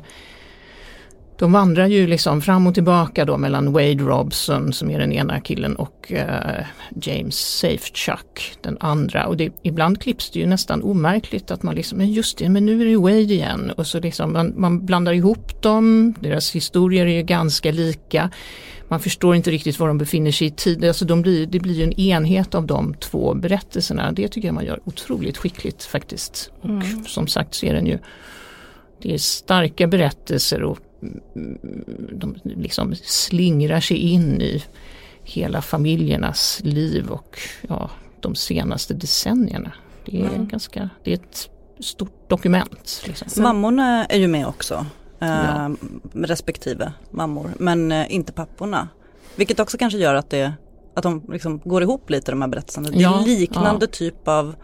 de 1.39 1.51
vandrar 1.51 1.87
ju 1.87 2.07
liksom 2.07 2.41
fram 2.41 2.67
och 2.67 2.73
tillbaka 2.73 3.25
då 3.25 3.37
mellan 3.37 3.71
Wade 3.71 4.03
Robson 4.03 4.73
som 4.73 4.89
är 4.89 4.99
den 4.99 5.11
ena 5.11 5.39
killen 5.39 5.75
och 5.75 6.11
eh, 6.11 6.65
James 7.01 7.35
Safechuck 7.35 8.57
den 8.61 8.77
andra. 8.79 9.27
Och 9.27 9.37
det, 9.37 9.51
ibland 9.63 10.01
klipps 10.01 10.31
det 10.31 10.39
ju 10.39 10.45
nästan 10.45 10.83
omärkligt 10.83 11.51
att 11.51 11.63
man 11.63 11.75
liksom, 11.75 11.97
men 11.97 12.11
just 12.11 12.37
det, 12.37 12.49
men 12.49 12.65
nu 12.65 12.81
är 12.81 12.85
det 12.85 12.97
Wade 12.97 13.19
igen. 13.19 13.71
Och 13.77 13.87
så 13.87 13.99
liksom 13.99 14.33
man, 14.33 14.53
man 14.57 14.85
blandar 14.85 15.13
ihop 15.13 15.61
dem, 15.61 16.13
deras 16.19 16.51
historier 16.51 17.05
är 17.05 17.15
ju 17.15 17.23
ganska 17.23 17.71
lika. 17.71 18.29
Man 18.89 18.99
förstår 18.99 19.35
inte 19.35 19.51
riktigt 19.51 19.79
var 19.79 19.87
de 19.87 19.97
befinner 19.97 20.31
sig 20.31 20.47
i 20.47 20.51
tid. 20.51 20.85
Alltså 20.85 21.05
de 21.05 21.21
blir, 21.21 21.45
det 21.45 21.59
blir 21.59 21.73
ju 21.73 21.83
en 21.83 21.99
enhet 21.99 22.55
av 22.55 22.65
de 22.65 22.93
två 22.93 23.33
berättelserna. 23.33 24.11
Det 24.11 24.27
tycker 24.27 24.47
jag 24.47 24.55
man 24.55 24.65
gör 24.65 24.79
otroligt 24.85 25.37
skickligt 25.37 25.83
faktiskt. 25.83 26.51
Och 26.61 26.69
Mm. 26.69 27.03
som 27.05 27.27
sagt 27.27 27.55
så 27.55 27.65
är 27.65 27.73
den 27.73 27.87
ju 27.87 27.99
det 29.01 29.13
är 29.13 29.17
starka 29.17 29.87
berättelser 29.87 30.63
och 30.63 30.79
de 32.11 32.35
liksom 32.43 32.95
slingrar 32.95 33.79
sig 33.79 33.97
in 33.97 34.41
i 34.41 34.63
hela 35.23 35.61
familjernas 35.61 36.59
liv 36.63 37.07
och 37.09 37.39
ja, 37.67 37.89
de 38.19 38.35
senaste 38.35 38.93
decennierna. 38.93 39.71
Det 40.05 40.21
är, 40.21 40.25
Mm. 40.29 40.47
ganska, 40.47 40.89
det 41.03 41.11
är 41.11 41.15
ett 41.15 41.49
stort 41.79 42.29
dokument. 42.29 43.03
Liksom. 43.05 43.43
Mammorna 43.43 44.05
är 44.05 44.17
ju 44.19 44.27
med 44.27 44.47
också. 44.47 44.85
Eh, 45.19 45.27
Ja. 45.27 45.71
Respektive 46.13 46.93
mammor. 47.11 47.51
Men 47.59 47.91
eh, 47.91 48.13
inte 48.15 48.31
papporna. 48.33 48.87
Vilket 49.35 49.59
också 49.59 49.77
kanske 49.77 49.99
gör 49.99 50.15
att, 50.15 50.29
det, 50.29 50.53
att 50.93 51.03
de 51.03 51.21
liksom 51.31 51.59
går 51.65 51.81
ihop 51.83 52.09
lite 52.09 52.31
de 52.31 52.41
här 52.41 52.49
berättelserna. 52.49 52.89
Det 52.89 52.97
är 52.97 53.01
Ja, 53.01 53.23
liknande 53.25 53.87
typ 53.87 54.27
av 54.27 54.55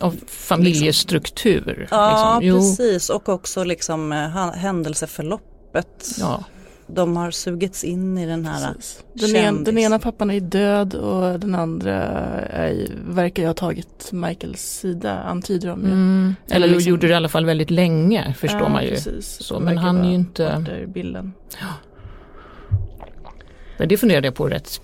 Av 0.00 0.16
familjestruktur. 0.26 1.88
Ja 1.90 2.38
liksom. 2.40 2.48
Jo, 2.48 2.56
precis 2.76 3.10
och 3.10 3.28
också 3.28 3.64
liksom 3.64 4.12
eh, 4.12 4.52
händelseförloppet. 4.54 6.06
ja, 6.20 6.44
De 6.86 7.16
har 7.16 7.30
sugits 7.30 7.84
in 7.84 8.18
i 8.18 8.26
den 8.26 8.46
här. 8.46 8.74
Precis. 8.74 9.04
Den, 9.12 9.36
en, 9.36 9.64
den 9.64 9.78
ena 9.78 9.98
pappan 9.98 10.30
är 10.30 10.40
död 10.40 10.94
och 10.94 11.40
den 11.40 11.54
andra 11.54 11.94
är, 12.40 12.86
verkar 13.08 13.42
ju 13.42 13.46
ha 13.46 13.54
tagit 13.54 14.12
Michaels 14.12 14.60
sida, 14.62 15.18
antyder 15.22 15.68
de 15.68 15.80
ju. 15.80 15.86
mm. 15.92 16.34
Eller 16.48 16.68
liksom- 16.68 16.90
gjorde 16.90 17.06
det 17.06 17.10
i 17.12 17.16
alla 17.16 17.28
fall 17.28 17.44
väldigt 17.46 17.70
länge 17.70 18.34
förstår 18.38 18.60
Ja, 18.60 18.68
man 18.68 18.84
ju. 18.84 18.90
Precis. 18.90 19.26
Så, 19.42 19.60
men 19.60 19.78
han 19.78 19.98
är 20.04 20.08
ju 20.08 20.14
inte- 20.14 20.84
bilden. 20.94 21.32
Men 23.76 23.88
det 23.88 23.96
funderade 23.96 24.26
jag 24.26 24.34
på 24.34 24.48
rätt 24.48 24.80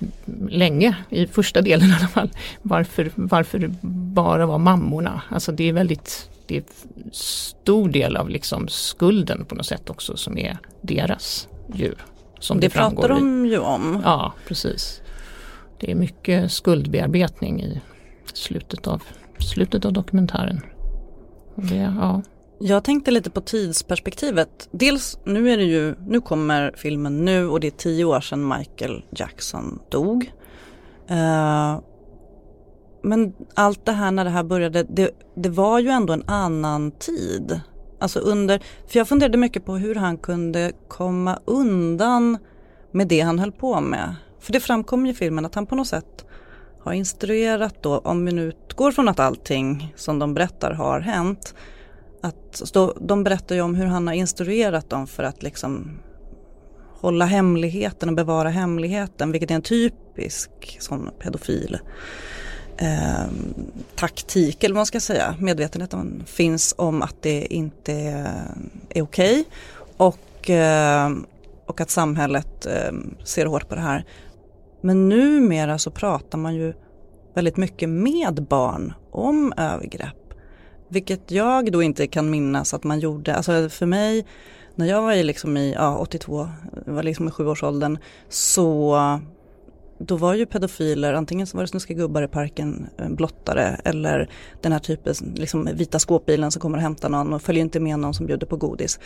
länge, 0.49 0.97
i 1.11 1.27
första 1.27 1.63
delen 1.63 1.91
i 1.91 1.95
alla 1.99 2.09
fall. 2.09 2.31
Varför, 2.63 3.11
varför 3.15 3.59
det 3.59 3.71
bara 3.83 4.47
var 4.47 4.59
mammorna? 4.59 5.23
Alltså 5.29 5.53
det 5.53 5.69
är 5.69 5.73
väldigt, 5.73 6.31
det 6.47 6.57
är 6.57 6.65
stor 7.13 7.89
del 7.89 8.17
av 8.17 8.31
liksom 8.31 8.69
skulden 8.69 9.45
på 9.45 9.55
något 9.55 9.67
sätt 9.67 9.91
också 9.91 10.17
som 10.17 10.39
är 10.39 10.59
deras 10.81 11.49
ju. 11.75 11.95
Som 12.39 12.61
det, 12.61 12.67
det 12.67 12.75
pratar 12.75 13.09
de 13.09 13.47
ju 13.47 13.59
om. 13.59 14.03
Ja, 14.05 14.33
precis. 14.47 15.01
Det 15.81 15.91
är 15.91 15.95
mycket 15.95 16.53
skuldbearbetning 16.53 17.63
i 17.63 17.81
slutet 18.33 18.87
av, 18.87 19.03
slutet 19.39 19.85
av 19.85 19.93
dokumentären. 19.93 20.61
Det, 21.55 21.93
ja. 22.01 22.23
Jag 22.65 22.85
tänkte 22.85 23.11
lite 23.11 23.31
på 23.31 23.41
tidsperspektivet. 23.41 24.69
Dels 24.71 25.19
nu 25.25 25.51
är 25.51 25.57
det 25.57 25.65
ju, 25.65 25.95
nu 26.07 26.21
kommer 26.21 26.73
filmen 26.77 27.25
nu 27.25 27.49
och 27.49 27.61
det 27.61 27.67
är 27.67 27.71
tio 27.71 28.05
år 28.05 28.21
sedan 28.21 28.49
Michael 28.49 29.05
Jackson 29.11 29.79
dog. 29.89 30.33
Uh, 31.11 31.81
men 33.03 33.33
allt 33.55 33.87
det 33.87 33.93
här 33.93 34.11
när 34.11 34.25
det 34.25 34.31
här 34.31 34.43
började, 34.43 34.83
det, 34.83 35.11
det 35.35 35.49
var 35.49 35.79
ju 35.79 35.89
ändå 35.89 36.13
en 36.13 36.25
annan 36.27 36.91
tid. 36.91 37.61
Alltså 37.99 38.19
under, 38.19 38.59
för 38.87 38.99
jag 38.99 39.09
funderade 39.09 39.39
mycket 39.39 39.65
på 39.65 39.77
hur 39.77 39.95
han 39.95 40.17
kunde 40.17 40.73
komma 40.89 41.39
undan 41.45 42.39
med 42.91 43.09
det 43.09 43.21
han 43.21 43.39
höll 43.39 43.53
på 43.53 43.81
med. 43.81 44.15
För 44.41 44.53
det 44.53 44.61
framkom 44.61 45.07
ju 45.07 45.13
i 45.13 45.15
filmen 45.15 45.47
att 45.47 45.55
han 45.55 45.67
på 45.67 45.75
något 45.75 45.89
sätt 45.89 46.25
har 46.83 46.93
instruerat 46.93 47.83
då, 47.83 47.99
om 47.99 48.25
vi 48.25 48.33
nu 48.33 48.43
utgår 48.43 48.93
från 48.93 49.09
att 49.09 49.21
allting 49.21 49.95
som 49.97 50.19
de 50.19 50.35
berättar 50.35 50.73
har 50.73 51.01
hänt, 51.01 51.55
att 52.23 52.73
då, 52.73 52.95
de 53.01 53.25
berättar 53.25 53.55
ju 53.55 53.61
om 53.61 53.75
hur 53.75 53.87
han 53.87 54.07
har 54.07 54.15
instruerat 54.15 54.91
dem 54.91 55.07
för 55.07 55.23
att 55.23 55.43
liksom 55.43 55.99
hålla 57.01 57.25
hemligheten 57.25 58.09
och 58.09 58.15
bevara 58.15 58.49
hemligheten, 58.49 59.33
vilket 59.33 59.51
är 59.51 59.55
en 59.55 59.63
typisk 59.63 60.51
sån 60.81 61.11
pedofil 61.19 61.79
eh, 62.77 63.27
taktik, 63.95 64.65
eller 64.65 64.75
vad 64.75 64.79
man 64.79 64.87
ska 64.87 65.01
säga, 65.01 65.35
medvetenheten 65.39 66.23
finns 66.27 66.75
om 66.79 67.03
att 67.03 67.23
det 67.23 67.55
inte 67.55 67.93
är 68.89 69.03
okej 69.03 69.45
och, 69.97 70.51
eh, 70.51 71.11
och 71.67 71.81
att 71.81 71.91
samhället 71.91 72.67
eh, 72.67 72.93
ser 73.25 73.47
hårt 73.47 73.69
på 73.69 73.75
det 73.75 73.81
här. 73.81 74.05
Men 74.81 75.09
numera 75.09 75.79
så 75.79 75.91
pratar 75.91 76.39
man 76.39 76.55
ju 76.55 76.75
väldigt 77.35 77.57
mycket 77.57 77.89
med 77.89 78.47
barn 78.49 78.93
om 79.11 79.53
övergrepp. 79.57 80.22
Vilket 80.93 81.31
jag 81.31 81.73
då 81.73 81.83
inte 81.83 82.07
kan 82.07 82.31
minnas 82.31 82.75
att 82.75 82.85
man 82.85 83.01
gjorde. 83.01 83.35
Alltså 83.35 83.69
för 83.69 83.87
mig, 83.87 84.27
när 84.75 84.87
jag 84.87 85.03
var 85.03 85.13
i, 85.13 85.23
liksom 85.23 85.57
i 85.57 85.73
ja, 85.73 85.99
82, 85.99 86.49
var 86.87 87.03
liksom 87.03 87.29
i 87.29 87.31
sjuårsåldern, 87.31 87.99
så 88.29 88.99
då 89.99 90.17
var 90.17 90.35
ju 90.35 90.47
pedofiler, 90.47 91.15
antingen 91.15 91.47
så 91.47 91.57
var 91.57 91.65
det 91.65 91.69
snuskiga 91.69 91.99
gubbar 91.99 92.23
i 92.23 92.29
parken, 92.29 92.87
eh, 92.99 93.09
blottare 93.09 93.81
eller 93.85 94.31
den 94.61 94.73
här 94.73 94.79
typen, 94.79 95.15
liksom 95.35 95.69
vita 95.75 95.99
skåpbilen 95.99 96.51
som 96.51 96.61
kommer 96.61 96.77
och 96.77 96.83
hämtar 96.83 97.09
någon 97.09 97.33
och 97.33 97.43
följer 97.43 97.63
inte 97.63 97.81
med 97.81 97.99
någon 97.99 98.15
som 98.15 98.27
bjuder 98.27 98.47
på 98.47 98.57
godis. 98.57 99.01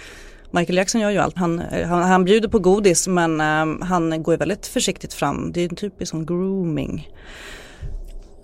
Michael 0.51 0.77
Jackson 0.77 1.01
gör 1.01 1.11
ju 1.11 1.19
allt, 1.19 1.37
han, 1.37 1.61
eh, 1.61 1.89
han, 1.89 2.03
han 2.03 2.25
bjuder 2.25 2.49
på 2.49 2.59
godis 2.59 3.09
men 3.09 3.41
eh, 3.41 3.87
han 3.87 4.23
går 4.23 4.35
ju 4.35 4.39
väldigt 4.39 4.67
försiktigt 4.67 5.15
fram. 5.15 5.53
Det 5.53 5.61
är 5.61 5.69
en 5.69 5.77
typisk 5.77 6.11
sån 6.11 6.27
grooming. 6.27 7.09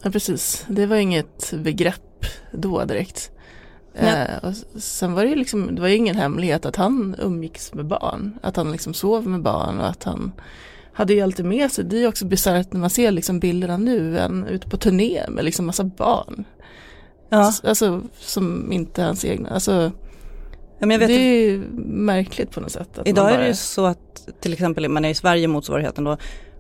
Ja 0.02 0.10
precis, 0.10 0.66
det 0.68 0.86
var 0.86 0.96
inget 0.96 1.52
begrepp 1.52 2.26
då 2.52 2.84
direkt. 2.84 3.31
Nej. 4.00 4.30
Eh, 4.42 4.48
och 4.48 4.54
sen 4.82 5.12
var 5.12 5.22
det 5.22 5.28
ju 5.28 5.36
liksom, 5.36 5.74
det 5.74 5.80
var 5.80 5.88
ju 5.88 5.96
ingen 5.96 6.16
hemlighet 6.16 6.66
att 6.66 6.76
han 6.76 7.16
umgicks 7.18 7.74
med 7.74 7.86
barn. 7.86 8.38
Att 8.42 8.56
han 8.56 8.72
liksom 8.72 8.94
sov 8.94 9.26
med 9.26 9.42
barn 9.42 9.80
och 9.80 9.88
att 9.88 10.04
han 10.04 10.32
hade 10.92 11.14
ju 11.14 11.20
alltid 11.20 11.44
med 11.44 11.72
sig. 11.72 11.84
Det 11.84 11.96
är 11.96 12.00
ju 12.00 12.08
också 12.08 12.24
bisarrt 12.24 12.72
när 12.72 12.80
man 12.80 12.90
ser 12.90 13.10
liksom 13.10 13.40
bilderna 13.40 13.76
nu, 13.76 14.18
en 14.18 14.46
ute 14.46 14.68
på 14.68 14.76
turné 14.76 15.24
med 15.28 15.44
liksom 15.44 15.66
massa 15.66 15.84
barn. 15.84 16.44
Ja, 17.28 17.52
Alltså 17.64 18.02
som 18.18 18.72
inte 18.72 19.02
är 19.02 19.06
hans 19.06 19.24
egna. 19.24 19.50
Alltså, 19.50 19.92
ja 20.78 20.86
men 20.86 20.90
jag 20.90 20.98
vet 20.98 21.08
det 21.08 21.14
är 21.14 21.50
ju 21.50 21.62
märkligt 21.84 22.50
på 22.50 22.60
något 22.60 22.72
sätt. 22.72 22.98
Idag 23.04 23.24
man 23.24 23.32
är 23.32 23.36
bara, 23.36 23.42
det 23.42 23.48
ju 23.48 23.54
så 23.54 23.84
att 23.86 24.28
till 24.40 24.52
exempel, 24.52 24.88
man 24.88 25.04
är 25.04 25.08
i 25.08 25.14
Sverige 25.14 25.48
motsvarigheten 25.48 26.04
då, 26.04 26.16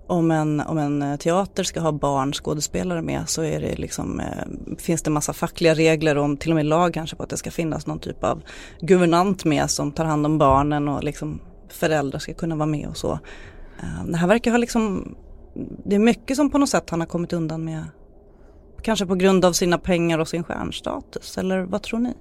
om 0.06 0.30
en, 0.30 0.60
om 0.60 0.78
en 0.78 1.02
eh, 1.02 1.16
teater 1.16 1.62
ska 1.62 1.80
ha 1.80 1.92
barnskådespelare 1.92 3.02
med 3.02 3.28
så 3.28 3.42
är 3.42 3.60
det 3.60 3.78
liksom, 3.78 4.20
eh, 4.20 4.76
finns 4.78 5.02
det 5.02 5.10
massa 5.10 5.32
fackliga 5.32 5.74
regler 5.74 6.18
och 6.18 6.40
till 6.40 6.50
och 6.50 6.56
med 6.56 6.66
lag 6.66 6.94
kanske 6.94 7.16
på 7.16 7.22
att 7.22 7.30
det 7.30 7.36
ska 7.36 7.50
finnas 7.50 7.86
någon 7.86 7.98
typ 7.98 8.24
av 8.24 8.42
guvernant 8.80 9.44
med 9.44 9.70
som 9.70 9.92
tar 9.92 10.04
hand 10.04 10.26
om 10.26 10.38
barnen 10.38 10.88
och 10.88 11.04
liksom 11.04 11.40
föräldrar 11.68 12.18
ska 12.18 12.34
kunna 12.34 12.56
vara 12.56 12.66
med 12.66 12.88
och 12.88 12.96
så. 12.96 13.12
Eh, 13.80 14.04
det 14.06 14.16
här 14.16 14.28
verkar 14.28 14.50
ha 14.50 14.58
liksom, 14.58 15.14
det 15.84 15.94
är 15.94 16.00
mycket 16.00 16.36
som 16.36 16.50
på 16.50 16.58
något 16.58 16.68
sätt 16.68 16.90
han 16.90 17.00
har 17.00 17.06
kommit 17.06 17.32
undan 17.32 17.64
med. 17.64 17.84
Kanske 18.82 19.06
på 19.06 19.14
grund 19.14 19.44
av 19.44 19.52
sina 19.52 19.78
pengar 19.78 20.18
och 20.18 20.28
sin 20.28 20.44
stjärnstatus 20.44 21.38
eller 21.38 21.60
vad 21.60 21.82
tror 21.82 21.98
ni? 21.98 22.14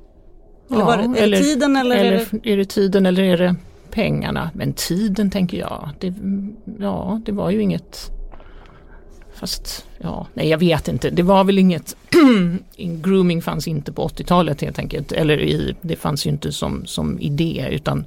Eller 0.71 0.85
var 0.85 0.97
det, 0.97 1.27
det 1.27 1.37
tiden 1.37 1.75
eller, 1.75 1.95
eller 1.95 2.11
är 2.13 2.25
det 2.31 2.51
är 2.51 2.57
det 2.57 2.65
tiden 2.65 3.05
eller 3.05 3.23
är 3.23 3.37
det 3.37 3.55
pengarna? 3.91 4.51
Men 4.53 4.73
tiden 4.73 5.29
tänker 5.29 5.57
jag, 5.57 5.89
det, 5.99 6.13
ja 6.79 7.21
det 7.25 7.31
var 7.31 7.51
ju 7.51 7.61
inget 7.61 8.11
Fast, 9.33 9.85
ja, 9.97 10.27
nej 10.33 10.47
jag 10.47 10.57
vet 10.57 10.87
inte. 10.87 11.09
Det 11.09 11.23
var 11.23 11.43
väl 11.43 11.59
inget, 11.59 11.95
grooming 12.77 13.41
fanns 13.41 13.67
inte 13.67 13.93
på 13.93 14.07
80-talet 14.07 14.61
helt 14.61 14.79
enkelt. 14.79 15.11
Eller 15.11 15.41
i, 15.41 15.75
det 15.81 15.95
fanns 15.95 16.25
ju 16.25 16.29
inte 16.29 16.51
som, 16.51 16.85
som 16.85 17.19
idé 17.19 17.67
utan 17.71 18.05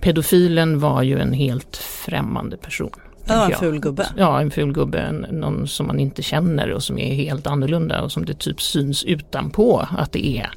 pedofilen 0.00 0.80
var 0.80 1.02
ju 1.02 1.18
en 1.18 1.32
helt 1.32 1.76
främmande 1.76 2.56
person. 2.56 2.90
Ja, 3.24 3.50
en 3.50 3.58
ful 3.58 3.80
gubbe. 3.80 4.06
Ja, 4.16 4.40
en 4.40 4.50
ful 4.50 4.72
gubbe, 4.72 5.12
någon 5.30 5.68
som 5.68 5.86
man 5.86 6.00
inte 6.00 6.22
känner 6.22 6.70
och 6.70 6.82
som 6.82 6.98
är 6.98 7.14
helt 7.14 7.46
annorlunda 7.46 8.02
och 8.02 8.12
som 8.12 8.24
det 8.24 8.38
typ 8.38 8.60
syns 8.62 9.04
utanpå 9.04 9.86
att 9.98 10.12
det 10.12 10.26
är. 10.26 10.50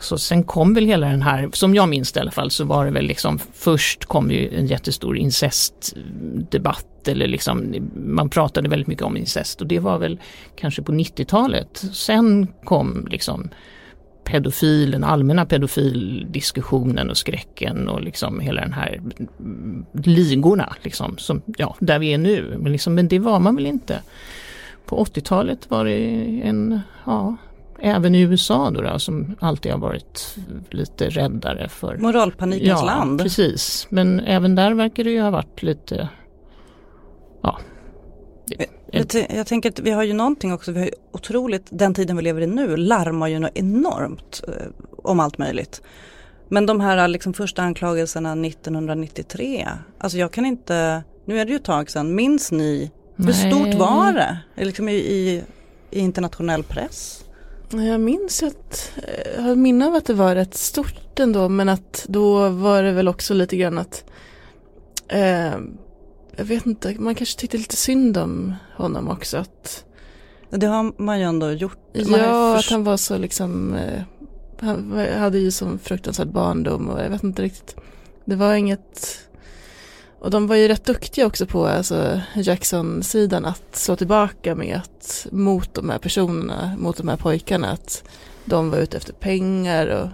Så 0.00 0.18
sen 0.18 0.44
kom 0.44 0.74
väl 0.74 0.86
hela 0.86 1.06
den 1.06 1.22
här, 1.22 1.48
som 1.52 1.74
jag 1.74 1.88
minns 1.88 2.12
det 2.12 2.18
i 2.18 2.20
alla 2.20 2.30
fall, 2.30 2.50
så 2.50 2.64
var 2.64 2.84
det 2.84 2.90
väl 2.90 3.04
liksom 3.04 3.38
först 3.54 4.04
kom 4.04 4.30
ju 4.30 4.58
en 4.58 4.66
jättestor 4.66 5.16
incestdebatt 5.16 7.08
eller 7.08 7.26
liksom 7.26 7.74
man 7.94 8.28
pratade 8.30 8.68
väldigt 8.68 8.88
mycket 8.88 9.04
om 9.04 9.16
incest 9.16 9.60
och 9.60 9.66
det 9.66 9.78
var 9.78 9.98
väl 9.98 10.20
kanske 10.56 10.82
på 10.82 10.92
90-talet. 10.92 11.84
Sen 11.92 12.46
kom 12.64 13.06
liksom 13.10 13.50
pedofil, 14.28 14.90
den 14.90 15.04
allmänna 15.04 15.46
pedofildiskussionen 15.46 17.10
och 17.10 17.16
skräcken 17.16 17.88
och 17.88 18.00
liksom 18.00 18.40
hela 18.40 18.60
den 18.60 18.72
här 18.72 19.00
ligorna 19.92 20.76
liksom, 20.82 21.18
som, 21.18 21.42
ja, 21.46 21.76
där 21.80 21.98
vi 21.98 22.14
är 22.14 22.18
nu. 22.18 22.56
Men, 22.58 22.72
liksom, 22.72 22.94
men 22.94 23.08
det 23.08 23.18
var 23.18 23.40
man 23.40 23.56
väl 23.56 23.66
inte. 23.66 24.02
På 24.86 25.04
80-talet 25.04 25.70
var 25.70 25.84
det 25.84 25.96
en, 26.44 26.80
ja, 27.04 27.36
även 27.80 28.14
i 28.14 28.20
USA 28.20 28.70
då, 28.70 28.80
då 28.80 28.98
som 28.98 29.36
alltid 29.40 29.72
har 29.72 29.78
varit 29.78 30.36
lite 30.70 31.08
räddare 31.08 31.68
för 31.68 31.96
Moralpanikens 31.96 32.68
ja, 32.68 32.84
land. 32.84 33.20
precis. 33.20 33.86
Men 33.90 34.20
även 34.20 34.54
där 34.54 34.74
verkar 34.74 35.04
det 35.04 35.10
ju 35.10 35.20
ha 35.20 35.30
varit 35.30 35.62
lite, 35.62 36.08
ja. 37.42 37.58
Jag, 38.92 39.46
tänker 39.46 39.68
att 39.68 39.78
vi 39.78 39.90
har 39.90 40.02
ju 40.02 40.12
någonting 40.12 40.52
också, 40.52 40.72
vi 40.72 40.78
har 40.78 40.86
ju 40.86 40.92
otroligt, 41.12 41.66
den 41.70 41.94
tiden 41.94 42.16
vi 42.16 42.22
lever 42.22 42.40
i 42.40 42.46
nu, 42.46 42.76
larmar 42.76 43.28
ju 43.28 43.38
något 43.38 43.50
enormt 43.54 44.42
eh, 44.48 44.54
om 45.02 45.20
allt 45.20 45.38
möjligt. 45.38 45.82
Men 46.48 46.66
de 46.66 46.80
här 46.80 47.08
liksom 47.08 47.34
första 47.34 47.62
anklagelserna 47.62 48.32
1993, 48.46 49.68
alltså 49.98 50.18
jag 50.18 50.32
kan 50.32 50.46
inte, 50.46 51.02
nu 51.24 51.40
är 51.40 51.44
det 51.44 51.50
ju 51.50 51.56
ett 51.56 51.64
tag 51.64 51.90
sedan, 51.90 52.14
minns 52.14 52.52
ni, 52.52 52.90
hur 53.16 53.24
Nej. 53.24 53.52
stort 53.52 53.74
var 53.74 54.12
det? 54.12 54.64
Liksom 54.64 54.88
i, 54.88 54.94
i, 54.94 55.42
i 55.90 56.00
internationell 56.00 56.62
press? 56.62 57.24
Jag 57.70 58.00
minns 58.00 58.42
att, 58.42 58.92
jag 59.36 59.42
har 59.42 59.54
minne 59.54 59.86
av 59.86 59.94
att 59.94 60.04
det 60.04 60.14
var 60.14 60.34
rätt 60.34 60.54
stort 60.54 61.18
ändå 61.18 61.48
men 61.48 61.68
att 61.68 62.06
då 62.08 62.48
var 62.48 62.82
det 62.82 62.92
väl 62.92 63.08
också 63.08 63.34
lite 63.34 63.56
grann 63.56 63.78
att 63.78 64.04
eh, 65.08 65.52
jag 66.38 66.44
vet 66.44 66.66
inte, 66.66 66.94
man 66.98 67.14
kanske 67.14 67.38
tyckte 67.40 67.56
lite 67.56 67.76
synd 67.76 68.16
om 68.16 68.54
honom 68.76 69.08
också 69.08 69.36
att 69.36 69.84
Det 70.50 70.66
har 70.66 71.02
man 71.02 71.18
ju 71.18 71.24
ändå 71.24 71.52
gjort. 71.52 71.78
Man 71.94 72.20
ja, 72.20 72.58
att 72.58 72.70
han 72.70 72.84
var 72.84 72.96
så 72.96 73.18
liksom, 73.18 73.74
eh, 73.74 74.02
han 74.60 74.92
hade 75.18 75.38
ju 75.38 75.50
som 75.50 75.78
fruktansvärd 75.78 76.28
barndom 76.28 76.88
och 76.88 77.00
jag 77.00 77.10
vet 77.10 77.24
inte 77.24 77.42
riktigt. 77.42 77.76
Det 78.24 78.36
var 78.36 78.54
inget, 78.54 79.20
och 80.18 80.30
de 80.30 80.46
var 80.46 80.56
ju 80.56 80.68
rätt 80.68 80.84
duktiga 80.84 81.26
också 81.26 81.46
på, 81.46 81.66
alltså 81.66 82.20
Jackson-sidan, 82.34 83.44
att 83.44 83.76
slå 83.76 83.96
tillbaka 83.96 84.54
med 84.54 84.76
att 84.76 85.26
mot 85.32 85.74
de 85.74 85.90
här 85.90 85.98
personerna, 85.98 86.76
mot 86.78 86.96
de 86.96 87.08
här 87.08 87.16
pojkarna, 87.16 87.70
att 87.70 88.04
de 88.44 88.70
var 88.70 88.78
ute 88.78 88.96
efter 88.96 89.12
pengar 89.12 89.86
och 89.86 90.08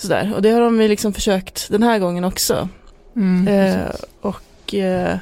sådär. 0.00 0.32
Och 0.34 0.42
det 0.42 0.50
har 0.50 0.60
de 0.60 0.82
ju 0.82 0.88
liksom 0.88 1.12
försökt 1.12 1.70
den 1.70 1.82
här 1.82 1.98
gången 1.98 2.24
också. 2.24 2.68
Mm, 3.16 3.48
eh, 3.48 3.90
och 4.20 4.42
eh, 4.74 5.18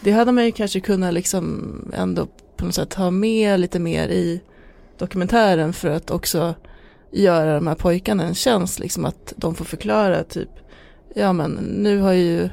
det 0.00 0.12
hade 0.12 0.32
man 0.32 0.44
ju 0.44 0.52
kanske 0.52 0.80
kunnat 0.80 1.14
liksom 1.14 1.74
ändå 1.96 2.26
på 2.56 2.64
något 2.64 2.74
sätt 2.74 2.94
ha 2.94 3.10
med 3.10 3.60
lite 3.60 3.78
mer 3.78 4.08
i 4.08 4.40
dokumentären 4.98 5.72
för 5.72 5.88
att 5.88 6.10
också 6.10 6.54
göra 7.10 7.54
de 7.54 7.66
här 7.66 7.74
pojkarna 7.74 8.24
en 8.24 8.34
tjänst, 8.34 8.78
liksom 8.78 9.04
att 9.04 9.32
de 9.36 9.54
får 9.54 9.64
förklara 9.64 10.24
typ, 10.24 10.50
ja 11.14 11.32
men 11.32 11.52
nu 11.52 11.98
har 11.98 12.12
ju, 12.12 12.48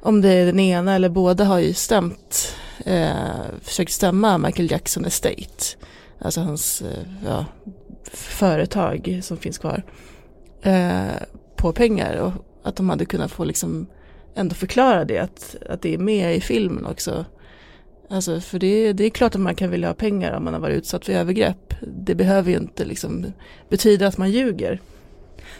om 0.00 0.20
det 0.20 0.28
är 0.28 0.46
den 0.46 0.60
ena 0.60 0.94
eller 0.94 1.08
båda 1.08 1.44
har 1.44 1.58
ju 1.58 1.74
stämt, 1.74 2.56
eh, 2.84 3.42
försökt 3.62 3.92
stämma 3.92 4.38
Michael 4.38 4.70
Jackson 4.70 5.04
Estate, 5.04 5.76
alltså 6.18 6.40
hans 6.40 6.82
eh, 6.82 7.06
ja, 7.26 7.44
företag 8.12 9.20
som 9.22 9.36
finns 9.36 9.58
kvar, 9.58 9.82
eh, 10.62 11.22
på 11.56 11.72
pengar 11.72 12.16
och 12.16 12.32
att 12.62 12.76
de 12.76 12.90
hade 12.90 13.04
kunnat 13.04 13.30
få 13.30 13.44
liksom 13.44 13.86
ändå 14.34 14.54
förklara 14.54 15.04
det, 15.04 15.18
att, 15.18 15.56
att 15.68 15.82
det 15.82 15.94
är 15.94 15.98
med 15.98 16.36
i 16.36 16.40
filmen 16.40 16.86
också. 16.86 17.24
Alltså 18.10 18.40
för 18.40 18.58
det, 18.58 18.92
det 18.92 19.04
är 19.04 19.10
klart 19.10 19.34
att 19.34 19.40
man 19.40 19.54
kan 19.54 19.70
vilja 19.70 19.88
ha 19.88 19.94
pengar 19.94 20.32
om 20.32 20.44
man 20.44 20.54
har 20.54 20.60
varit 20.60 20.76
utsatt 20.76 21.06
för 21.06 21.12
övergrepp. 21.12 21.74
Det 21.86 22.14
behöver 22.14 22.50
ju 22.50 22.56
inte 22.56 22.84
liksom 22.84 23.26
betyda 23.68 24.06
att 24.06 24.18
man 24.18 24.30
ljuger. 24.30 24.80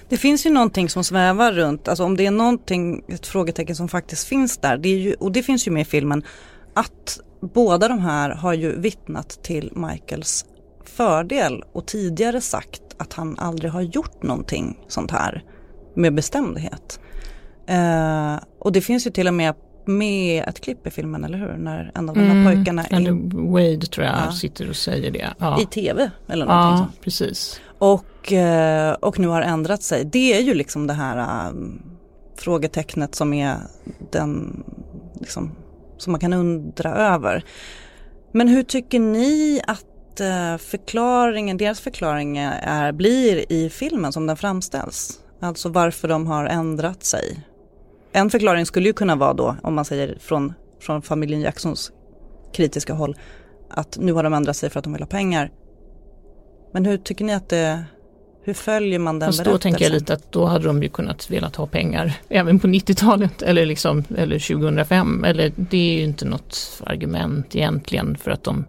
Det 0.08 0.16
finns 0.16 0.46
ju 0.46 0.50
någonting 0.50 0.88
som 0.88 1.04
svävar 1.04 1.52
runt, 1.52 1.88
alltså 1.88 2.04
om 2.04 2.16
det 2.16 2.26
är 2.26 2.30
någonting, 2.30 3.04
ett 3.08 3.26
frågetecken 3.26 3.76
som 3.76 3.88
faktiskt 3.88 4.28
finns 4.28 4.58
där, 4.58 4.76
det 4.76 4.88
är 4.88 4.98
ju, 4.98 5.14
och 5.14 5.32
det 5.32 5.42
finns 5.42 5.66
ju 5.66 5.70
med 5.70 5.82
i 5.82 5.84
filmen, 5.84 6.22
att 6.74 7.20
båda 7.40 7.88
de 7.88 7.98
här 7.98 8.30
har 8.30 8.52
ju 8.52 8.80
vittnat 8.80 9.42
till 9.42 9.72
Michaels 9.74 10.44
fördel 10.84 11.64
och 11.72 11.86
tidigare 11.86 12.40
sagt 12.40 12.82
att 12.96 13.12
han 13.12 13.38
aldrig 13.38 13.72
har 13.72 13.80
gjort 13.80 14.22
någonting 14.22 14.78
sånt 14.88 15.10
här 15.10 15.44
med 15.94 16.14
bestämdhet. 16.14 17.00
Eh, 17.66 18.36
och 18.58 18.72
det 18.72 18.80
finns 18.80 19.06
ju 19.06 19.10
till 19.10 19.28
och 19.28 19.34
med 19.34 19.54
med 19.84 20.44
ett 20.48 20.60
klipp 20.60 20.86
i 20.86 20.90
filmen, 20.90 21.24
eller 21.24 21.38
hur? 21.38 21.56
När 21.56 21.92
en 21.94 22.08
av 22.08 22.14
de 22.14 22.20
här 22.20 22.30
mm, 22.30 22.46
pojkarna... 22.46 22.86
In... 22.86 23.30
Wade 23.52 23.86
tror 23.86 24.06
jag 24.06 24.16
ja. 24.26 24.32
sitter 24.32 24.68
och 24.68 24.76
säger 24.76 25.10
det. 25.10 25.28
Ja. 25.38 25.60
I 25.60 25.66
tv 25.66 26.10
eller 26.28 26.46
någonting 26.46 26.70
Ja, 26.70 26.76
sånt. 26.76 27.00
precis. 27.00 27.60
Och, 27.78 28.32
eh, 28.32 28.92
och 28.92 29.18
nu 29.18 29.28
har 29.28 29.42
ändrat 29.42 29.82
sig. 29.82 30.04
Det 30.04 30.38
är 30.38 30.40
ju 30.40 30.54
liksom 30.54 30.86
det 30.86 30.94
här 30.94 31.48
um, 31.48 31.82
frågetecknet 32.36 33.14
som 33.14 33.32
är 33.32 33.56
den, 34.10 34.62
liksom, 35.20 35.52
som 35.98 36.10
man 36.10 36.20
kan 36.20 36.32
undra 36.32 36.94
över. 36.94 37.44
Men 38.32 38.48
hur 38.48 38.62
tycker 38.62 39.00
ni 39.00 39.60
att 39.66 40.20
uh, 40.20 40.58
förklaringen, 40.58 41.56
deras 41.56 41.80
förklaring 41.80 42.38
är, 42.38 42.92
blir 42.92 43.52
i 43.52 43.70
filmen 43.70 44.12
som 44.12 44.26
den 44.26 44.36
framställs? 44.36 45.18
Alltså 45.40 45.68
varför 45.68 46.08
de 46.08 46.26
har 46.26 46.46
ändrat 46.46 47.04
sig. 47.04 47.44
En 48.12 48.30
förklaring 48.30 48.66
skulle 48.66 48.88
ju 48.88 48.92
kunna 48.92 49.16
vara 49.16 49.32
då, 49.32 49.56
om 49.62 49.74
man 49.74 49.84
säger 49.84 50.18
från, 50.20 50.52
från 50.80 51.02
familjen 51.02 51.40
Jacksons 51.40 51.92
kritiska 52.52 52.94
håll, 52.94 53.16
att 53.70 53.98
nu 53.98 54.12
har 54.12 54.22
de 54.22 54.34
ändrat 54.34 54.56
sig 54.56 54.70
för 54.70 54.78
att 54.78 54.84
de 54.84 54.92
vill 54.92 55.02
ha 55.02 55.06
pengar. 55.06 55.50
Men 56.72 56.84
hur 56.84 56.98
tycker 56.98 57.24
ni 57.24 57.34
att 57.34 57.48
det, 57.48 57.84
hur 58.44 58.54
följer 58.54 58.98
man 58.98 59.18
den 59.18 59.28
Fast 59.28 59.38
berättelsen? 59.38 59.52
då 59.52 59.58
tänker 59.58 59.84
jag 59.84 59.92
lite 59.92 60.14
att 60.14 60.32
då 60.32 60.46
hade 60.46 60.64
de 60.64 60.82
ju 60.82 60.88
kunnat 60.88 61.30
velat 61.30 61.56
ha 61.56 61.66
pengar 61.66 62.12
även 62.28 62.58
på 62.58 62.66
90-talet 62.66 63.42
eller, 63.42 63.66
liksom, 63.66 64.04
eller 64.16 64.38
2005. 64.38 65.24
Eller 65.24 65.52
det 65.56 65.94
är 65.94 65.98
ju 65.98 66.04
inte 66.04 66.24
något 66.24 66.82
argument 66.86 67.56
egentligen 67.56 68.16
för 68.16 68.30
att 68.30 68.44
de 68.44 68.64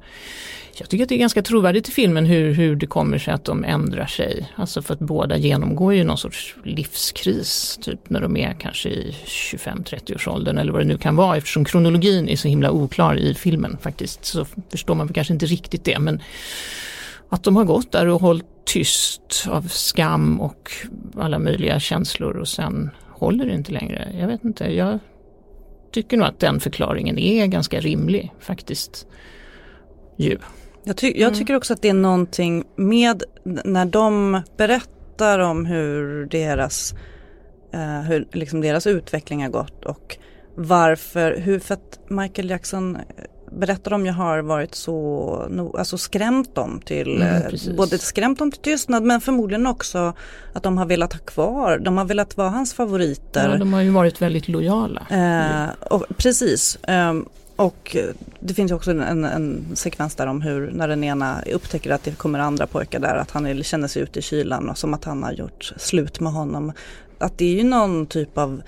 jag 0.78 0.90
tycker 0.90 1.04
att 1.04 1.10
det 1.10 1.16
är 1.16 1.20
ganska 1.20 1.42
trovärdigt 1.42 1.90
i 1.90 1.92
filmen 1.92 2.26
hur, 2.26 2.54
hur 2.54 2.76
det 2.76 2.88
kommer 2.88 3.18
sig 3.18 3.34
att 3.34 3.46
de 3.46 3.64
ändrar 3.64 4.06
sig. 4.06 4.50
Alltså 4.56 4.82
för 4.82 4.94
att 4.94 5.00
båda 5.00 5.38
genomgår 5.38 5.94
ju 5.94 6.04
någon 6.04 6.18
sorts 6.18 6.56
livskris, 6.64 7.80
typ 7.82 8.10
när 8.10 8.22
de 8.22 8.38
är 8.38 8.54
kanske 8.54 8.90
i 8.90 9.16
25-30 9.26 10.16
års 10.16 10.28
åldern 10.28 10.58
eller 10.58 10.72
vad 10.72 10.82
det 10.82 10.86
nu 10.86 10.98
kan 10.98 11.16
vara. 11.16 11.38
Eftersom 11.38 11.66
kronologin 11.66 12.30
är 12.30 12.36
så 12.36 12.48
himla 12.48 12.72
oklar 12.72 13.18
i 13.18 13.34
filmen 13.34 13.78
faktiskt 13.82 14.26
så 14.26 14.46
förstår 14.70 14.96
man 14.96 15.08
kanske 15.08 15.34
inte 15.34 15.46
riktigt 15.46 15.84
det. 15.84 16.00
Men 16.00 16.22
att 17.34 17.43
de 17.43 17.56
har 17.56 17.65
gått 17.65 17.91
där 17.91 18.08
och 18.08 18.22
hållit 18.22 18.46
tyst 18.65 19.48
av 19.50 19.62
skam 19.62 20.41
och 20.41 20.72
alla 21.17 21.39
möjliga 21.39 21.80
känslor 21.80 22.38
och 22.38 22.48
sen 22.48 22.89
håller 23.10 23.46
det 23.46 23.54
inte 23.54 23.72
längre. 23.72 24.15
Jag 24.19 24.28
vet 24.28 24.43
inte, 24.43 24.63
jag 24.63 25.00
tycker 25.91 26.17
nog 26.17 26.28
att 26.28 26.39
den 26.39 26.60
förklaringen 26.60 27.19
är 27.19 27.48
ganska 27.48 27.80
rimlig 27.80 28.34
faktiskt. 28.39 29.08
Ju. 30.17 30.38
Jag, 30.84 30.98
ty 30.98 31.08
jag 31.08 31.28
mm. 31.28 31.34
tycker 31.34 31.56
också 31.56 31.74
att 31.74 31.82
det 31.82 31.89
är 31.89 31.93
någonting 31.93 32.63
med 32.76 33.24
när 33.43 33.86
de 33.86 34.41
berättar 34.58 35.39
om 35.39 35.65
hur 35.65 36.26
deras, 36.26 36.93
uh, 37.74 38.02
hur 38.02 38.28
liksom 38.32 38.62
deras 38.62 38.88
utveckling 38.88 39.43
har 39.43 39.50
gått 39.50 39.86
och 39.86 40.17
varför, 40.56 41.38
hur, 41.38 41.60
för 41.60 41.74
att 41.74 42.00
Michael 42.08 42.50
Jackson 42.50 42.98
berättar 43.60 43.92
de 43.92 44.06
ju 44.06 44.12
har 44.12 44.39
varit 44.39 44.76
så, 44.76 45.72
alltså 45.78 45.98
skrämt 45.98 46.56
dem 46.56 46.82
till, 46.86 47.22
mm, 47.22 47.44
eh, 47.54 47.76
både 47.76 47.98
skrämt 47.98 48.39
dem 48.39 48.52
till 48.52 48.62
tystnad 48.62 49.04
men 49.04 49.22
förmodligen 49.22 49.68
också 49.68 50.13
att 50.54 50.63
de 50.63 50.78
har 50.78 50.86
velat 50.86 51.13
ha 51.13 51.20
kvar, 51.20 51.78
de 51.78 51.98
har 51.98 52.06
velat 52.06 52.38
vara 52.38 52.50
hans 52.50 52.74
favoriter. 52.74 53.50
Ja, 53.50 53.58
de 53.58 53.74
har 53.74 53.82
ju 53.82 53.89
varit 53.89 54.22
väldigt 54.22 54.48
lojala. 54.48 55.02
Eh, 55.10 55.88
och, 55.88 56.06
precis. 56.18 56.76
Eh, 56.76 57.13
och 57.56 57.98
det 58.39 58.54
finns 58.54 58.72
också 58.72 58.92
en, 58.92 59.26
en, 59.26 59.66
sekvens 59.74 60.16
där 60.16 60.28
om 60.28 60.42
hur 60.42 60.72
när 60.72 60.88
den 60.88 61.04
ena 61.04 61.42
upptäcker 61.54 61.92
att 61.92 62.04
det 62.04 62.12
kommer 62.12 62.39
andra 62.39 62.68
pojkar 62.68 63.00
där 63.00 63.16
att 63.16 63.32
han 63.32 63.63
känner 63.63 63.88
sig 63.88 64.02
ute 64.02 64.20
i 64.20 64.22
kylan 64.22 64.70
och 64.70 64.78
som 64.78 64.94
att 64.94 65.04
han 65.04 65.24
har 65.24 65.32
gjort 65.32 65.74
slut 65.78 66.20
med 66.20 66.34
honom. 66.34 66.72
Att 67.18 67.38
det 67.38 67.46
är 67.46 67.56
ju 67.56 67.63
någon 67.63 68.06
typ 68.06 68.38
av 68.38 68.62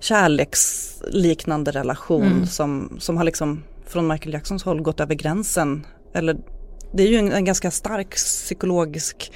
kärleksliknande 0.00 1.70
relation 1.70 2.26
mm. 2.26 2.46
som, 2.46 2.96
som 2.98 3.16
har 3.16 3.24
liksom 3.24 3.62
från 3.92 4.08
Michael 4.08 4.32
Jacksons 4.32 4.62
håll 4.62 4.82
gått 4.82 5.00
över 5.00 5.14
gränsen. 5.14 5.86
Eller 6.14 6.36
det 6.94 7.02
är 7.02 7.08
ju 7.08 7.16
en, 7.16 7.32
en 7.32 7.44
ganska 7.44 7.70
stark 7.70 8.10
psykologisk 8.10 9.32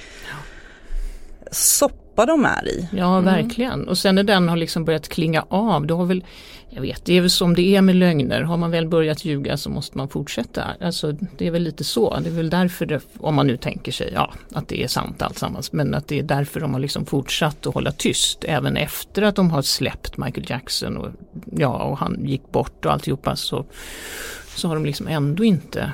soppa 1.51 2.25
de 2.25 2.45
är 2.45 2.67
i. 2.67 2.87
Ja, 2.91 3.17
mm. 3.17 3.25
verkligen. 3.25 3.87
Och 3.87 3.97
sen 3.97 4.15
när 4.15 4.23
den 4.23 4.49
har 4.49 4.57
liksom 4.57 4.85
börjat 4.85 5.09
klinga 5.09 5.45
av, 5.49 5.87
då 5.87 5.97
har 5.97 6.05
väl, 6.05 6.23
jag 6.69 6.81
vet, 6.81 7.05
det 7.05 7.17
är 7.17 7.21
väl 7.21 7.29
som 7.29 7.55
det 7.55 7.75
är 7.75 7.81
med 7.81 7.95
lögner. 7.95 8.41
Har 8.41 8.57
man 8.57 8.71
väl 8.71 8.87
börjat 8.87 9.25
ljuga 9.25 9.57
så 9.57 9.69
måste 9.69 9.97
man 9.97 10.09
fortsätta. 10.09 10.63
Alltså 10.81 11.11
det 11.37 11.47
är 11.47 11.51
väl 11.51 11.63
lite 11.63 11.83
så. 11.83 12.19
Det 12.19 12.29
är 12.29 12.33
väl 12.33 12.49
därför, 12.49 12.85
det, 12.85 13.01
om 13.19 13.35
man 13.35 13.47
nu 13.47 13.57
tänker 13.57 13.91
sig, 13.91 14.11
ja, 14.13 14.33
att 14.53 14.67
det 14.67 14.83
är 14.83 14.87
sant 14.87 15.21
alltsammans. 15.21 15.73
Men 15.73 15.93
att 15.93 16.07
det 16.07 16.19
är 16.19 16.23
därför 16.23 16.59
de 16.59 16.73
har 16.73 16.79
liksom 16.79 17.05
fortsatt 17.05 17.67
att 17.67 17.73
hålla 17.73 17.91
tyst. 17.91 18.43
Även 18.47 18.77
efter 18.77 19.21
att 19.21 19.35
de 19.35 19.51
har 19.51 19.61
släppt 19.61 20.17
Michael 20.17 20.45
Jackson 20.49 20.97
och, 20.97 21.09
ja, 21.51 21.83
och 21.83 21.97
han 21.97 22.25
gick 22.25 22.51
bort 22.51 22.85
och 22.85 22.93
alltihopa 22.93 23.35
så, 23.35 23.65
så 24.57 24.67
har 24.67 24.75
de 24.75 24.85
liksom 24.85 25.07
ändå 25.07 25.43
inte 25.43 25.91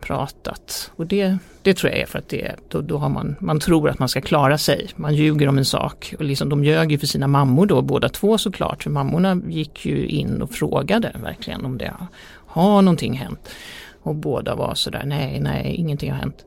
pratat. 0.00 0.90
Och 0.96 1.06
det, 1.06 1.38
det 1.62 1.74
tror 1.74 1.92
jag 1.92 2.00
är 2.00 2.06
för 2.06 2.18
att 2.18 2.28
det, 2.28 2.54
då, 2.68 2.80
då 2.80 2.98
har 2.98 3.08
man, 3.08 3.36
man 3.40 3.60
tror 3.60 3.88
att 3.88 3.98
man 3.98 4.08
ska 4.08 4.20
klara 4.20 4.58
sig. 4.58 4.88
Man 4.96 5.14
ljuger 5.14 5.48
om 5.48 5.58
en 5.58 5.64
sak. 5.64 6.14
Och 6.18 6.24
liksom, 6.24 6.48
de 6.48 6.64
ljög 6.64 6.92
ju 6.92 6.98
för 6.98 7.06
sina 7.06 7.26
mammor 7.26 7.66
då, 7.66 7.82
båda 7.82 8.08
två 8.08 8.38
såklart. 8.38 8.82
För 8.82 8.90
mammorna 8.90 9.40
gick 9.48 9.86
ju 9.86 10.06
in 10.06 10.42
och 10.42 10.50
frågade 10.50 11.12
verkligen 11.22 11.64
om 11.64 11.78
det 11.78 11.94
har 12.46 12.82
någonting 12.82 13.14
hänt. 13.14 13.48
Och 14.02 14.14
båda 14.14 14.54
var 14.54 14.74
sådär, 14.74 15.02
nej, 15.06 15.40
nej, 15.40 15.74
ingenting 15.74 16.10
har 16.10 16.18
hänt. 16.18 16.44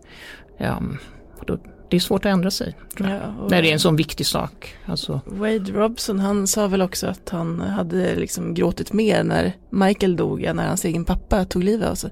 Um, 0.57 0.97
då, 1.45 1.57
det 1.91 1.97
är 1.97 1.99
svårt 1.99 2.25
att 2.25 2.29
ändra 2.29 2.51
sig. 2.51 2.75
Ja, 2.97 3.47
när 3.49 3.61
det 3.61 3.69
är 3.69 3.73
en 3.73 3.79
sån 3.79 3.95
viktig 3.95 4.25
sak. 4.25 4.75
Alltså. 4.85 5.21
Wade 5.25 5.71
Robson 5.71 6.19
han 6.19 6.47
sa 6.47 6.67
väl 6.67 6.81
också 6.81 7.07
att 7.07 7.29
han 7.29 7.59
hade 7.59 8.15
liksom 8.15 8.53
gråtit 8.53 8.93
mer 8.93 9.23
när 9.23 9.53
Michael 9.69 10.15
dog 10.15 10.43
än 10.43 10.55
när 10.55 10.67
hans 10.67 10.85
egen 10.85 11.05
pappa 11.05 11.45
tog 11.45 11.63
livet 11.63 11.89
av 11.89 11.95
sig. 11.95 12.11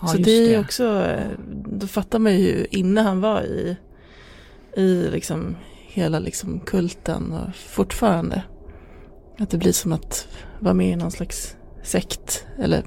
Ja, 0.00 0.06
så 0.06 0.18
det 0.18 0.30
är 0.30 0.48
det. 0.48 0.58
också, 0.58 1.06
då 1.66 1.86
fattar 1.86 2.18
man 2.18 2.36
ju 2.38 2.66
inne 2.70 3.00
han 3.00 3.20
var 3.20 3.42
i, 3.42 3.76
i 4.76 5.10
liksom 5.10 5.56
hela 5.86 6.18
liksom 6.18 6.60
kulten 6.60 7.32
och 7.32 7.56
fortfarande. 7.56 8.42
Att 9.38 9.50
det 9.50 9.58
blir 9.58 9.72
som 9.72 9.92
att 9.92 10.28
vara 10.58 10.74
med 10.74 10.92
i 10.92 10.96
någon 10.96 11.10
slags 11.10 11.56
sekt 11.82 12.46
eller 12.58 12.84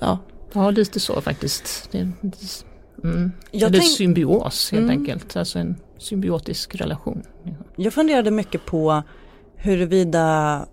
ja. 0.00 0.18
Ja 0.52 0.70
lite 0.70 1.00
så 1.00 1.20
faktiskt. 1.20 1.88
Det, 1.92 2.10
mm. 3.04 3.32
Eller 3.52 3.70
tänk... 3.70 3.84
symbios 3.84 4.72
helt 4.72 4.82
mm. 4.82 4.98
enkelt, 4.98 5.36
alltså 5.36 5.58
en 5.58 5.76
symbiotisk 5.98 6.74
relation. 6.74 7.22
Jag 7.76 7.92
funderade 7.92 8.30
mycket 8.30 8.66
på 8.66 9.02
huruvida, 9.56 10.66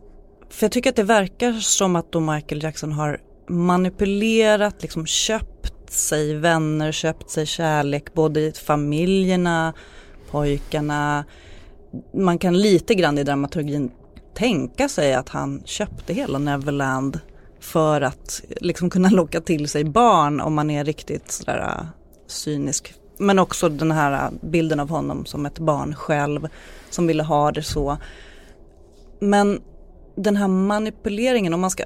för 0.49 0.65
jag 0.65 0.71
tycker 0.71 0.89
att 0.89 0.95
det 0.95 1.03
verkar 1.03 1.53
som 1.53 1.95
att 1.95 2.11
då 2.11 2.19
Michael 2.19 2.63
Jackson 2.63 2.91
har 2.91 3.21
manipulerat, 3.47 4.81
liksom 4.81 5.05
köpt 5.05 5.91
sig 5.91 6.35
vänner, 6.35 6.91
köpt 6.91 7.29
sig 7.29 7.45
kärlek 7.45 8.13
både 8.13 8.39
i 8.39 8.51
familjerna, 8.51 9.73
pojkarna. 10.31 11.25
Man 12.13 12.37
kan 12.37 12.57
lite 12.57 12.95
grann 12.95 13.17
i 13.17 13.23
dramaturgin 13.23 13.91
tänka 14.33 14.89
sig 14.89 15.13
att 15.13 15.29
han 15.29 15.61
köpte 15.65 16.13
hela 16.13 16.39
Neverland 16.39 17.19
för 17.59 18.01
att 18.01 18.41
liksom 18.61 18.89
kunna 18.89 19.09
locka 19.09 19.41
till 19.41 19.69
sig 19.69 19.83
barn 19.83 20.41
om 20.41 20.53
man 20.53 20.69
är 20.69 20.83
riktigt 20.85 21.31
sådär 21.31 21.87
cynisk. 22.31 22.93
Men 23.17 23.39
också 23.39 23.69
den 23.69 23.91
här 23.91 24.31
bilden 24.41 24.79
av 24.79 24.89
honom 24.89 25.25
som 25.25 25.45
ett 25.45 25.59
barn 25.59 25.95
själv 25.95 26.47
som 26.89 27.07
ville 27.07 27.23
ha 27.23 27.51
det 27.51 27.63
så. 27.63 27.97
Men 29.19 29.61
den 30.15 30.35
här 30.35 30.47
manipuleringen, 30.47 31.53
om 31.53 31.59
man 31.59 31.71
ska, 31.71 31.83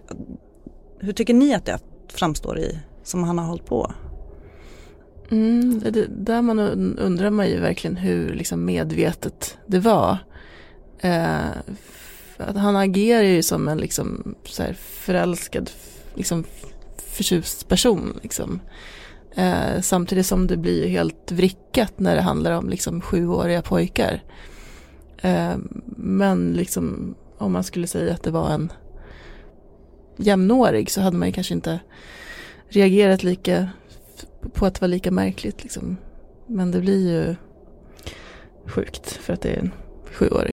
hur 1.00 1.14
tycker 1.14 1.34
ni 1.34 1.54
att 1.54 1.66
det 1.66 1.80
framstår 2.08 2.60
i, 2.60 2.80
som 3.04 3.24
han 3.24 3.38
har 3.38 3.46
hållit 3.46 3.66
på? 3.66 3.94
Mm, 5.32 5.80
det, 5.80 6.06
där 6.10 6.42
man 6.42 6.60
undrar 7.00 7.30
man 7.30 7.48
ju 7.48 7.60
verkligen 7.60 7.98
hur 7.98 8.34
liksom 8.34 8.66
medvetet 8.66 9.58
det 9.68 9.80
var. 9.80 10.18
Eh, 11.00 11.50
att 12.38 12.58
han 12.58 12.76
agerar 12.76 13.24
ju 13.24 13.44
som 13.44 13.68
en 13.68 13.78
liksom 13.78 14.36
så 14.46 14.64
här 14.64 14.74
förälskad, 14.74 15.72
liksom 16.16 16.44
förtjust 16.98 17.68
person. 17.68 18.20
Liksom. 18.22 18.60
Eh, 19.36 19.82
samtidigt 19.82 20.26
som 20.26 20.48
det 20.48 20.58
blir 20.58 20.88
helt 20.88 21.32
vrickat 21.32 22.00
när 22.00 22.16
det 22.16 22.22
handlar 22.22 22.52
om 22.52 22.70
liksom 22.70 23.02
sjuåriga 23.02 23.62
pojkar. 23.62 24.24
Eh, 25.22 25.56
men 25.98 26.54
liksom 26.54 27.16
om 27.38 27.52
man 27.52 27.64
skulle 27.64 27.88
säga 27.88 28.14
att 28.14 28.24
det 28.24 28.32
var 28.32 28.50
en 28.50 28.72
jämnårig 30.18 30.92
så 30.92 31.02
hade 31.02 31.18
man 31.18 31.28
ju 31.28 31.34
kanske 31.34 31.54
inte 31.54 31.80
reagerat 32.70 33.24
lika 33.24 33.70
på 34.54 34.66
att 34.66 34.74
det 34.74 34.82
var 34.82 34.88
lika 34.88 35.12
märkligt. 35.12 35.64
Liksom. 35.64 35.98
Men 36.48 36.72
det 36.72 36.80
blir 36.80 37.12
ju 37.12 37.36
sjukt 38.66 39.12
för 39.12 39.34
att 39.34 39.42
det 39.42 39.50
är 39.50 39.60
en 39.60 39.72
sjuåring. 40.12 40.53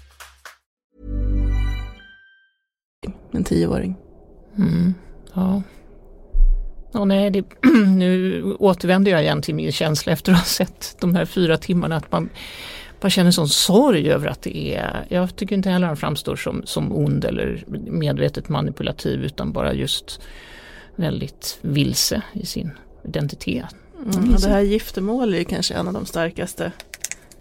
En 3.31 3.43
tioåring. 3.43 3.95
Mm, 4.57 4.93
ja. 5.33 5.61
Ja, 6.91 7.05
nej, 7.05 7.29
det, 7.29 7.43
nu 7.87 8.43
återvänder 8.59 9.11
jag 9.11 9.23
igen 9.23 9.41
till 9.41 9.55
min 9.55 9.71
känsla 9.71 10.11
efter 10.11 10.31
att 10.31 10.37
ha 10.37 10.45
sett 10.45 10.95
de 10.99 11.15
här 11.15 11.25
fyra 11.25 11.57
timmarna 11.57 11.95
att 11.95 12.11
man 12.11 12.29
bara 13.01 13.09
känner 13.09 13.31
sån 13.31 13.49
sorg 13.49 14.11
över 14.11 14.27
att 14.27 14.41
det 14.41 14.75
är, 14.75 15.05
jag 15.09 15.35
tycker 15.35 15.55
inte 15.55 15.69
heller 15.69 15.87
han 15.87 15.97
framstår 15.97 16.35
som, 16.35 16.61
som 16.65 16.91
ond 16.91 17.25
eller 17.25 17.63
medvetet 17.91 18.49
manipulativ 18.49 19.23
utan 19.23 19.51
bara 19.51 19.73
just 19.73 20.21
väldigt 20.95 21.59
vilse 21.61 22.21
i 22.33 22.45
sin 22.45 22.71
identitet. 23.03 23.75
Mm, 24.15 24.35
det 24.41 24.49
här 24.49 24.61
giftermål 24.61 25.33
är 25.33 25.43
kanske 25.43 25.73
en 25.73 25.87
av 25.87 25.93
de 25.93 26.05
starkaste 26.05 26.71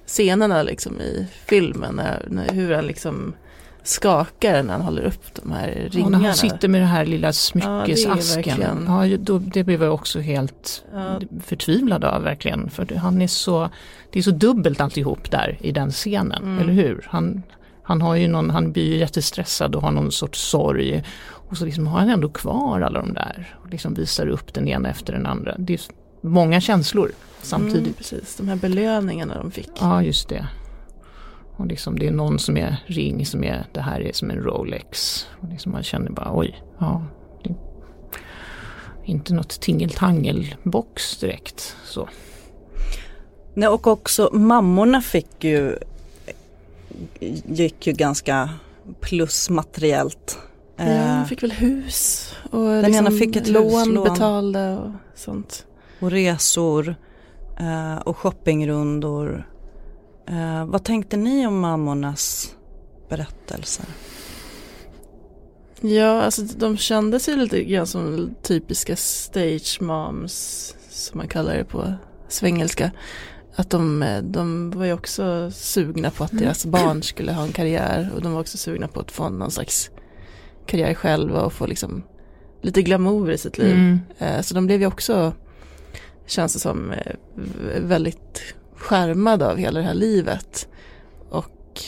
scenerna 0.07 0.63
liksom 0.63 1.01
i 1.01 1.27
filmen, 1.47 1.95
när, 1.95 2.27
när, 2.31 2.49
hur 2.49 2.75
han 2.75 2.87
liksom 2.87 3.35
skakar 3.83 4.63
när 4.63 4.73
han 4.73 4.83
håller 4.83 5.03
upp 5.03 5.35
de 5.35 5.53
här 5.53 5.89
ringarna. 5.91 6.19
Ja, 6.19 6.27
han 6.27 6.37
sitter 6.37 6.69
med 6.69 6.81
den 6.81 6.89
här 6.89 7.07
lilla 7.07 7.33
smyckesasken. 7.33 8.85
Ja, 8.87 9.07
ja, 9.07 9.17
då, 9.21 9.39
det 9.39 9.65
blev 9.65 9.83
jag 9.83 9.95
också 9.95 10.21
helt 10.21 10.85
ja. 10.95 11.21
förtvivlad 11.45 12.05
av 12.05 12.23
verkligen. 12.23 12.71
För 12.71 12.95
han 12.95 13.23
är 13.23 13.27
så, 13.27 13.71
det 14.13 14.19
är 14.19 14.23
så 14.23 14.31
dubbelt 14.31 14.81
alltihop 14.81 15.31
där 15.31 15.59
i 15.61 15.73
den 15.73 15.91
scenen, 15.91 16.43
mm. 16.43 16.59
eller 16.59 16.73
hur? 16.73 17.07
Han, 17.11 17.43
han, 17.83 18.03
har 18.03 18.15
ju 18.15 18.29
någon, 18.29 18.51
han 18.51 18.73
blir 18.73 18.85
ju 18.85 18.97
jättestressad 18.97 19.75
och 19.75 19.83
har 19.83 19.91
någon 19.91 20.13
sorts 20.13 20.41
sorg. 20.41 21.05
Och 21.51 21.57
så 21.57 21.65
liksom 21.65 21.87
har 21.87 21.99
han 21.99 22.11
ändå 22.11 22.29
kvar 22.29 22.81
alla 22.81 23.01
de 23.01 23.15
där 23.15 23.57
och 23.63 23.71
liksom 23.71 23.95
visar 23.95 24.27
upp 24.27 24.55
den 24.55 24.69
ena 24.69 24.91
efter 24.91 25.13
den 25.13 25.27
andra. 25.27 25.55
Det 25.59 25.75
är 25.75 25.81
många 26.21 26.61
känslor 26.61 27.13
samtidigt. 27.43 27.83
Mm, 27.83 27.93
precis, 27.93 28.37
de 28.37 28.49
här 28.49 28.57
belöningarna 28.57 29.35
de 29.35 29.51
fick. 29.51 29.71
Ja, 29.81 30.03
just 30.03 30.29
det. 30.29 30.47
Och 31.61 31.67
liksom 31.67 31.99
det 31.99 32.07
är 32.07 32.11
någon 32.11 32.39
som 32.39 32.57
är 32.57 32.77
ring 32.87 33.27
som 33.27 33.45
är, 33.45 33.67
det 33.73 33.81
här 33.81 34.01
är 34.01 34.13
som 34.13 34.31
en 34.31 34.37
Rolex. 34.37 35.27
Och 35.41 35.49
liksom 35.49 35.73
man 35.73 35.83
känner 35.83 36.11
bara 36.11 36.31
oj, 36.39 36.63
ja. 36.79 37.03
inte 39.05 39.35
något 39.35 39.61
tingeltangelbox 39.61 41.17
direkt. 41.17 41.77
Så. 41.85 42.09
Nej 43.55 43.69
och 43.69 43.87
också 43.87 44.31
mammorna 44.33 45.01
fick 45.01 45.45
ju, 45.45 45.79
gick 47.47 47.87
ju 47.87 47.93
ganska 47.93 48.51
plus 49.01 49.51
materiellt. 49.51 50.39
Ja, 50.77 50.85
de 50.85 50.91
eh, 50.91 51.25
fick 51.25 51.43
väl 51.43 51.53
hus 51.53 52.33
och 52.51 52.65
Den 52.65 52.83
liksom 52.83 53.07
ena 53.07 53.19
fick 53.19 53.37
ett 53.37 53.49
lån, 53.49 53.89
huslån. 53.89 54.05
betalda 54.05 54.79
och 54.79 54.91
sånt. 55.15 55.67
Och 56.01 56.11
resor 56.11 56.95
eh, 57.59 57.97
och 57.97 58.17
shoppingrundor. 58.17 59.50
Eh, 60.31 60.65
vad 60.65 60.85
tänkte 60.85 61.17
ni 61.17 61.47
om 61.47 61.61
mammornas 61.61 62.55
berättelser? 63.09 63.87
Ja, 65.81 66.23
alltså 66.23 66.43
de 66.43 66.77
kändes 66.77 67.29
ju 67.29 67.37
lite 67.37 67.65
grann 67.65 67.87
som 67.87 68.35
typiska 68.43 68.97
stage 68.97 69.79
moms 69.81 70.75
som 70.91 71.19
man 71.19 71.29
kallar 71.29 71.57
det 71.57 71.65
på 71.65 71.95
svengelska. 72.29 72.91
Att 73.55 73.71
de, 73.71 74.05
de 74.23 74.71
var 74.71 74.85
ju 74.85 74.93
också 74.93 75.51
sugna 75.51 76.11
på 76.11 76.25
att 76.25 76.33
mm. 76.33 76.45
deras 76.45 76.67
barn 76.67 77.03
skulle 77.03 77.33
ha 77.33 77.43
en 77.43 77.53
karriär 77.53 78.11
och 78.15 78.23
de 78.23 78.33
var 78.33 78.41
också 78.41 78.59
sugna 78.59 78.89
på 78.89 79.01
att 79.01 79.11
få 79.11 79.29
någon 79.29 79.51
slags 79.51 79.91
karriär 80.67 80.95
själva 80.95 81.43
och 81.43 81.53
få 81.53 81.67
liksom 81.67 82.03
lite 82.63 82.83
glamour 82.83 83.31
i 83.31 83.39
sitt 83.39 83.59
liv. 83.59 83.75
Mm. 83.75 83.99
Eh, 84.19 84.41
så 84.41 84.55
de 84.55 84.67
blev 84.67 84.81
ju 84.81 84.87
också, 84.87 85.33
känns 86.27 86.53
det 86.53 86.61
som, 86.61 86.91
eh, 86.91 87.15
väldigt 87.81 88.55
skärmad 88.81 89.43
av 89.43 89.57
hela 89.57 89.81
det 89.81 89.87
här 89.87 89.95
livet. 89.95 90.69
Och 91.31 91.83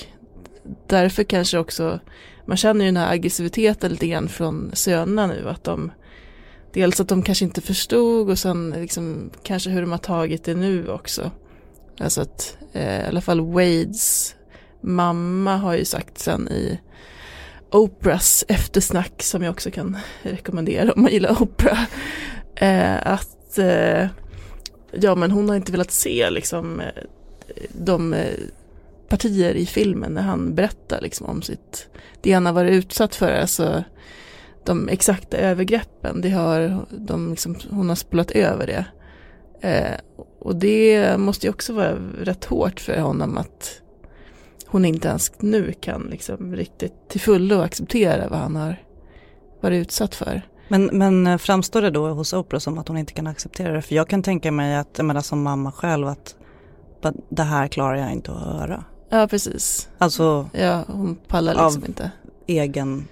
därför 0.87 1.25
kanske 1.25 1.59
också, 1.59 2.01
man 2.47 2.57
känner 2.57 2.85
ju 2.85 2.89
den 2.89 2.97
här 2.97 3.13
aggressiviteten 3.13 3.91
lite 3.91 4.09
grann 4.09 4.29
från 4.29 4.71
sönerna 4.73 5.27
nu. 5.27 5.49
Att 5.49 5.65
de, 5.65 5.93
dels 6.73 7.01
att 7.01 7.09
de 7.09 7.23
kanske 7.23 7.45
inte 7.45 7.61
förstod 7.61 8.31
och 8.31 8.39
sen 8.39 8.71
liksom 8.71 9.31
kanske 9.43 9.71
hur 9.71 9.81
de 9.81 9.91
har 9.91 9.99
tagit 9.99 10.45
det 10.45 10.55
nu 10.55 10.89
också. 10.89 11.31
Alltså 12.01 12.21
att 12.21 12.57
eh, 12.73 13.01
i 13.01 13.07
alla 13.07 13.21
fall 13.21 13.41
Wades 13.41 14.35
mamma 14.81 15.57
har 15.57 15.75
ju 15.75 15.85
sagt 15.85 16.19
sen 16.19 16.49
i 16.49 16.81
Oprahs 17.71 18.45
eftersnack 18.49 19.23
som 19.23 19.43
jag 19.43 19.51
också 19.51 19.71
kan 19.71 19.99
rekommendera 20.23 20.93
om 20.93 21.03
man 21.03 21.13
gillar 21.13 21.43
Oprah. 21.43 21.85
Eh, 22.55 23.07
att 23.07 23.59
eh, 23.59 24.07
ja 24.93 25.15
men 25.15 25.31
hon 25.31 25.49
har 25.49 25.57
inte 25.57 25.73
velat 25.73 25.91
se 25.91 26.31
liksom 26.31 26.81
eh, 26.81 27.03
de 27.73 28.15
eh, 28.15 28.35
partier 29.09 29.55
i 29.55 29.67
filmen 29.67 30.15
när 30.15 30.23
han 30.23 30.55
berättar 30.55 31.01
liksom 31.01 31.27
om 31.27 31.43
sitt, 31.43 31.89
det 32.21 32.33
han 32.33 32.47
har 32.47 32.53
varit 32.53 32.73
utsatt 32.73 33.15
för, 33.15 33.33
alltså 33.33 33.85
de 34.65 34.89
exakta 34.89 35.37
övergreppen, 35.37 36.21
det 36.21 36.31
har 36.31 36.87
de 36.91 37.31
liksom, 37.31 37.57
hon 37.71 37.89
har 37.89 37.97
spolat 37.97 38.31
över 38.31 38.67
det. 38.67 38.85
Eh, 39.69 40.01
och 40.39 40.57
det 40.57 41.19
måste 41.19 41.47
ju 41.47 41.51
också 41.51 41.73
vara 41.73 41.99
rätt 42.21 42.45
hårt 42.45 42.81
för 42.81 42.99
honom 42.99 43.39
att 43.39 43.81
hon 44.67 44.85
inte 44.85 45.09
ens 45.09 45.33
nu 45.41 45.73
kan 45.81 46.03
liksom 46.11 46.57
riktigt 46.57 47.09
till 47.09 47.21
fullo 47.21 47.61
acceptera 47.61 48.29
vad 48.29 48.39
han 48.39 48.57
har 48.57 48.77
varit 49.61 49.81
utsatt 49.81 50.15
för. 50.15 50.43
Men, 50.69 50.87
men 50.93 51.39
framstår 51.39 51.83
det 51.83 51.91
då 51.91 52.09
hos 52.09 52.33
Oprah 52.33 52.61
som 52.61 52.79
att 52.79 52.89
hon 52.89 52.99
inte 52.99 53.13
kan 53.13 53.27
acceptera 53.27 53.73
det? 53.73 53.83
För 53.83 53.95
jag 53.95 54.09
kan 54.09 54.23
tänka 54.23 54.53
mig 54.53 54.77
att, 54.77 54.89
jag 54.97 55.05
menar 55.05 55.21
som 55.21 55.43
mamma 55.43 55.73
själv, 55.73 56.09
att 56.09 56.35
det 57.29 57.43
här 57.43 57.69
klarar 57.69 57.95
jag 57.95 58.13
inte 58.13 58.33
att 58.33 58.43
höra. 58.43 58.85
Ja, 59.09 59.27
precis. 59.29 59.89
Alltså 59.99 60.49
ja, 60.53 60.85
hon 60.87 61.17
pallar 61.29 61.65
liksom 61.65 61.85
inte. 61.85 62.11
egen 62.47 63.09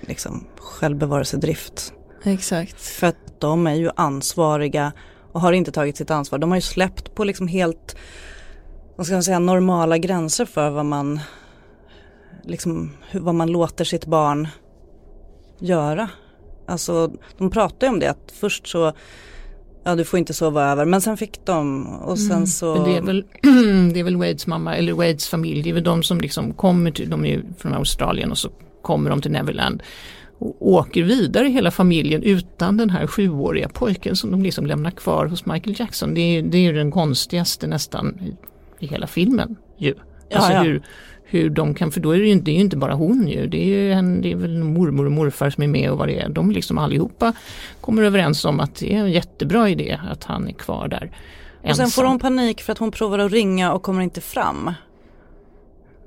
liksom, 0.00 0.44
självbevarelsedrift. 0.58 1.92
Exakt. 2.24 2.80
För 2.80 3.06
att 3.06 3.40
de 3.40 3.66
är 3.66 3.74
ju 3.74 3.90
ansvariga 3.96 4.92
och 5.32 5.40
har 5.40 5.52
inte 5.52 5.72
tagit 5.72 5.96
sitt 5.96 6.10
ansvar. 6.10 6.38
De 6.38 6.50
har 6.50 6.56
ju 6.56 6.62
släppt 6.62 7.14
på 7.14 7.24
liksom 7.24 7.48
helt, 7.48 7.96
vad 8.96 9.06
ska 9.06 9.14
man 9.14 9.22
säga, 9.22 9.38
normala 9.38 9.98
gränser 9.98 10.44
för 10.44 10.70
vad 10.70 10.86
man, 10.86 11.20
liksom, 12.44 12.92
vad 13.12 13.34
man 13.34 13.48
låter 13.52 13.84
sitt 13.84 14.06
barn 14.06 14.48
göra. 15.58 16.08
Alltså 16.70 17.12
de 17.38 17.50
pratar 17.50 17.86
ju 17.86 17.92
om 17.92 17.98
det 18.00 18.10
att 18.10 18.32
först 18.40 18.66
så 18.66 18.92
Ja 19.84 19.94
du 19.94 20.04
får 20.04 20.18
inte 20.18 20.34
sova 20.34 20.64
över 20.64 20.84
men 20.84 21.00
sen 21.00 21.16
fick 21.16 21.44
de 21.44 21.86
och 21.86 22.18
sen 22.18 22.32
Mm. 22.32 22.46
så 22.46 22.74
Men 22.74 22.84
det, 22.84 22.96
är 22.96 23.02
väl, 23.02 23.24
det 23.92 24.00
är 24.00 24.04
väl 24.04 24.16
Wades 24.16 24.46
mamma 24.46 24.76
eller 24.76 24.92
Wades 24.92 25.28
familj, 25.28 25.62
det 25.62 25.70
är 25.70 25.74
väl 25.74 25.82
de 25.84 26.02
som 26.02 26.20
liksom 26.20 26.52
kommer 26.54 26.90
till, 26.90 27.10
de 27.10 27.24
är 27.24 27.28
ju 27.28 27.42
från 27.58 27.74
Australien 27.74 28.30
och 28.30 28.38
så 28.38 28.50
kommer 28.82 29.10
de 29.10 29.20
till 29.22 29.30
Neverland 29.30 29.82
och 30.38 30.68
åker 30.68 31.02
vidare 31.02 31.48
hela 31.48 31.70
familjen 31.70 32.22
utan 32.22 32.76
den 32.76 32.90
här 32.90 33.06
sjuåriga 33.06 33.68
pojken 33.68 34.16
som 34.16 34.30
de 34.30 34.42
liksom 34.42 34.66
lämnar 34.66 34.90
kvar 34.90 35.26
hos 35.26 35.46
Michael 35.46 35.76
Jackson. 35.80 36.14
Det 36.14 36.20
är, 36.20 36.42
det 36.42 36.58
är 36.58 36.62
ju 36.62 36.72
den 36.72 36.90
konstigaste 36.90 37.66
nästan 37.66 38.20
i, 38.20 38.36
i 38.84 38.86
hela 38.86 39.06
filmen 39.06 39.56
ju. 39.78 39.94
Ja, 40.28 40.36
Alltså 40.36 40.52
ja. 40.52 40.62
Hur, 40.62 40.82
hur 41.30 41.50
de 41.50 41.74
kan, 41.74 41.90
för 41.90 42.00
då 42.00 42.10
är 42.10 42.18
det 42.18 42.24
ju 42.24 42.32
inte, 42.32 42.44
det 42.44 42.52
ju 42.52 42.60
inte 42.60 42.76
bara 42.76 42.94
hon 42.94 43.28
ju, 43.28 43.46
det 43.46 43.56
är 43.62 43.66
ju 43.66 43.92
en, 43.92 44.22
det 44.22 44.32
är 44.32 44.36
väl 44.36 44.62
mormor 44.64 45.06
och 45.06 45.12
morfar 45.12 45.50
som 45.50 45.62
är 45.62 45.68
med 45.68 45.90
och 45.90 45.98
vad 45.98 46.08
det 46.08 46.20
är. 46.20 46.28
De 46.28 46.50
liksom 46.50 46.78
allihopa 46.78 47.32
kommer 47.80 48.02
överens 48.02 48.44
om 48.44 48.60
att 48.60 48.74
det 48.74 48.94
är 48.94 48.98
en 48.98 49.12
jättebra 49.12 49.68
idé 49.68 49.98
att 50.10 50.24
han 50.24 50.48
är 50.48 50.52
kvar 50.52 50.88
där. 50.88 51.10
Och 51.62 51.76
sen 51.76 51.76
får 51.76 51.82
ensam. 51.84 52.06
hon 52.06 52.18
panik 52.18 52.62
för 52.62 52.72
att 52.72 52.78
hon 52.78 52.90
provar 52.90 53.18
att 53.18 53.32
ringa 53.32 53.72
och 53.72 53.82
kommer 53.82 54.02
inte 54.02 54.20
fram. 54.20 54.70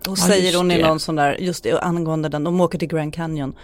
Då 0.04 0.12
Ja, 0.12 0.16
säger 0.16 0.58
hon 0.58 0.72
i 0.72 0.82
någon 0.82 1.00
sån 1.00 1.16
där, 1.16 1.38
just 1.40 1.64
det, 1.64 1.80
angående 1.80 2.30
den, 2.30 2.44
de 2.44 2.62
åker 2.62 2.80
till 2.80 2.88
Grand 2.88 3.14
Canyon. 3.14 3.56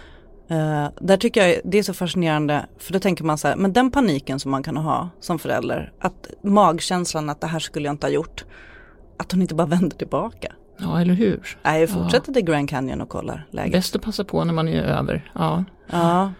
Eh, 0.48 0.86
där 1.00 1.16
tycker 1.16 1.46
jag 1.46 1.60
det 1.64 1.78
är 1.78 1.82
så 1.82 1.94
fascinerande, 1.94 2.66
för 2.78 2.92
då 2.92 2.98
tänker 2.98 3.24
man 3.24 3.38
så 3.38 3.48
här, 3.48 3.56
men 3.56 3.72
den 3.72 3.90
paniken 3.90 4.40
som 4.40 4.50
man 4.50 4.62
kan 4.62 4.76
ha 4.76 5.08
som 5.20 5.38
förälder, 5.38 5.92
att 5.98 6.26
magkänslan 6.42 7.30
att 7.30 7.40
det 7.40 7.46
här 7.46 7.58
skulle 7.58 7.86
jag 7.88 7.92
inte 7.92 8.06
ha 8.06 8.12
gjort, 8.12 8.44
att 9.16 9.32
hon 9.32 9.42
inte 9.42 9.54
bara 9.54 9.66
vänder 9.76 9.96
tillbaka. 9.96 10.52
Ja, 10.82 11.00
eller 11.00 11.14
hur? 11.14 11.58
Nej, 11.62 11.80
jag 11.80 11.90
fortsätter 11.90 12.32
till 12.32 12.44
Grand 12.44 12.68
Canyon 12.68 13.00
och 13.00 13.08
kollar 13.08 13.46
läget. 13.50 13.72
Bäst 13.72 13.96
att 13.96 14.02
passa 14.02 14.24
på 14.24 14.44
när 14.44 14.52
man 14.52 14.68
är 14.68 14.82
över. 14.82 15.30
Ja, 15.34 15.64
Ja. 15.90 16.32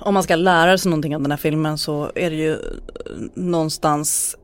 Om 0.00 0.14
man 0.14 0.22
ska 0.22 0.36
lära 0.36 0.78
sig 0.78 0.90
någonting 0.90 1.16
av 1.16 1.22
den 1.22 1.30
här 1.30 1.38
filmen 1.38 1.78
så 1.78 2.12
är 2.14 2.30
det 2.30 2.36
ju 2.36 2.52
eh, 2.52 2.58
någonstans 3.34 4.36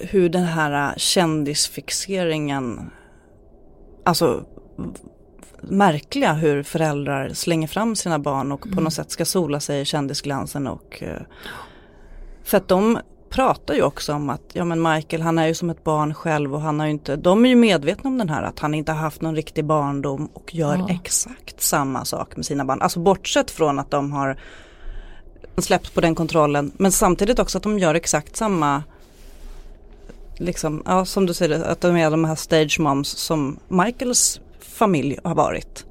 eh, 0.00 0.08
hur 0.08 0.28
den 0.28 0.44
här 0.44 0.90
eh, 0.90 0.96
kändisfixeringen, 0.96 2.90
alltså 4.04 4.44
märkliga 5.62 6.32
hur 6.32 6.62
föräldrar 6.62 7.28
slänger 7.28 7.68
fram 7.68 7.96
sina 7.96 8.18
barn 8.18 8.52
och 8.52 8.60
på 8.74 8.80
något 8.80 8.92
sätt 8.92 9.10
ska 9.10 9.24
sola 9.24 9.60
sig 9.60 9.80
i 9.80 9.84
kändisglansen 9.84 10.66
och 10.66 11.02
för 12.44 12.56
att 12.56 12.68
de 12.68 12.98
pratar 13.30 13.74
ju 13.74 13.82
också 13.82 14.14
om 14.14 14.30
att 14.30 14.42
ja 14.52 14.64
men 14.64 14.82
Michael 14.82 15.22
han 15.22 15.38
är 15.38 15.46
ju 15.46 15.54
som 15.54 15.70
ett 15.70 15.84
barn 15.84 16.14
själv 16.14 16.54
och 16.54 16.60
han 16.60 16.80
har 16.80 16.86
ju 16.86 16.92
inte, 16.92 17.16
de 17.16 17.44
är 17.44 17.48
ju 17.48 17.56
medvetna 17.56 18.08
om 18.10 18.18
den 18.18 18.28
här 18.28 18.42
att 18.42 18.58
han 18.58 18.74
inte 18.74 18.92
har 18.92 18.98
haft 18.98 19.20
någon 19.20 19.36
riktig 19.36 19.64
barndom 19.64 20.28
och 20.34 20.54
gör 20.54 20.76
Ja. 20.76 20.88
exakt 20.90 21.62
samma 21.62 22.04
sak 22.04 22.36
med 22.36 22.46
sina 22.46 22.64
barn. 22.64 22.82
Alltså 22.82 23.00
bortsett 23.00 23.50
från 23.50 23.78
att 23.78 23.90
de 23.90 24.12
har 24.12 24.36
släppt 25.58 25.94
på 25.94 26.00
den 26.00 26.14
kontrollen 26.14 26.72
men 26.76 26.92
samtidigt 26.92 27.38
också 27.38 27.58
att 27.58 27.64
de 27.64 27.78
gör 27.78 27.94
exakt 27.94 28.36
samma 28.36 28.82
liksom, 30.36 30.82
ja 30.86 31.04
som 31.04 31.26
du 31.26 31.34
säger 31.34 31.62
att 31.62 31.80
de 31.80 31.96
är 31.96 32.10
de 32.10 32.24
här 32.24 32.34
stage 32.34 32.80
moms 32.80 33.08
som 33.08 33.58
Michaels 33.68 34.40
familj 34.60 35.18
har 35.24 35.34
varit. 35.34 35.86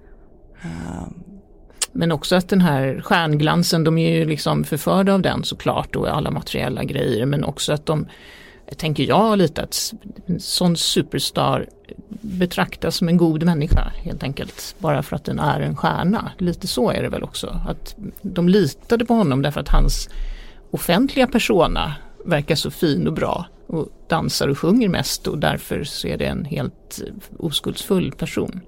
Eh, 0.61 1.07
men 1.91 2.11
också 2.11 2.35
att 2.35 2.49
den 2.49 2.61
här 2.61 3.01
stjärnglansen, 3.01 3.83
de 3.83 3.97
är 3.97 4.17
ju 4.17 4.25
liksom 4.25 4.63
förförda 4.63 5.13
av 5.13 5.21
den 5.21 5.43
såklart 5.43 5.95
och 5.95 6.07
alla 6.07 6.31
materiella 6.31 6.83
grejer 6.83 7.25
men 7.25 7.43
också 7.43 7.73
att 7.73 7.85
de, 7.85 8.05
tänker 8.77 9.03
jag 9.03 9.37
lite 9.37 9.61
att 9.61 9.93
en 10.25 10.39
sån 10.39 10.77
superstar 10.77 11.65
betraktas 12.21 12.95
som 12.95 13.09
en 13.09 13.17
god 13.17 13.43
människa 13.43 13.91
helt 13.95 14.23
enkelt. 14.23 14.75
Bara 14.79 15.03
för 15.03 15.15
att 15.15 15.25
den 15.25 15.39
är 15.39 15.61
en 15.61 15.75
stjärna. 15.75 16.31
Lite 16.37 16.67
så 16.67 16.91
är 16.91 17.01
det 17.01 17.09
väl 17.09 17.23
också. 17.23 17.61
Att 17.67 17.95
de 18.21 18.49
litade 18.49 19.05
på 19.05 19.13
honom 19.13 19.41
därför 19.41 19.59
att 19.61 19.69
hans 19.69 20.09
offentliga 20.71 21.27
persona 21.27 21.95
verkar 22.25 22.55
så 22.55 22.71
fin 22.71 23.07
och 23.07 23.13
bra 23.13 23.45
och 23.67 23.87
dansar 24.07 24.47
och 24.47 24.57
sjunger 24.57 24.89
mest 24.89 25.27
och 25.27 25.37
därför 25.37 25.83
så 25.83 26.07
är 26.07 26.17
det 26.17 26.25
en 26.25 26.45
helt 26.45 27.01
oskuldsfull 27.37 28.11
person. 28.11 28.61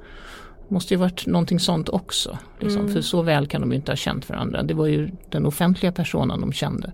Måste 0.72 0.94
ju 0.94 0.98
varit 0.98 1.26
någonting 1.28 1.60
sånt 1.60 1.90
också. 1.90 2.38
Liksom. 2.60 2.90
För 2.94 3.02
så 3.02 3.22
väl 3.22 3.48
kan 3.48 3.62
de 3.62 3.70
ju 3.72 3.76
inte 3.76 3.92
ha 3.92 3.96
känt 3.98 4.30
varandra. 4.30 4.64
Det 4.64 4.74
var 4.74 4.86
ju 4.88 5.10
den 5.30 5.46
offentliga 5.46 5.92
personen 5.92 6.42
de 6.42 6.54
kände. 6.54 6.92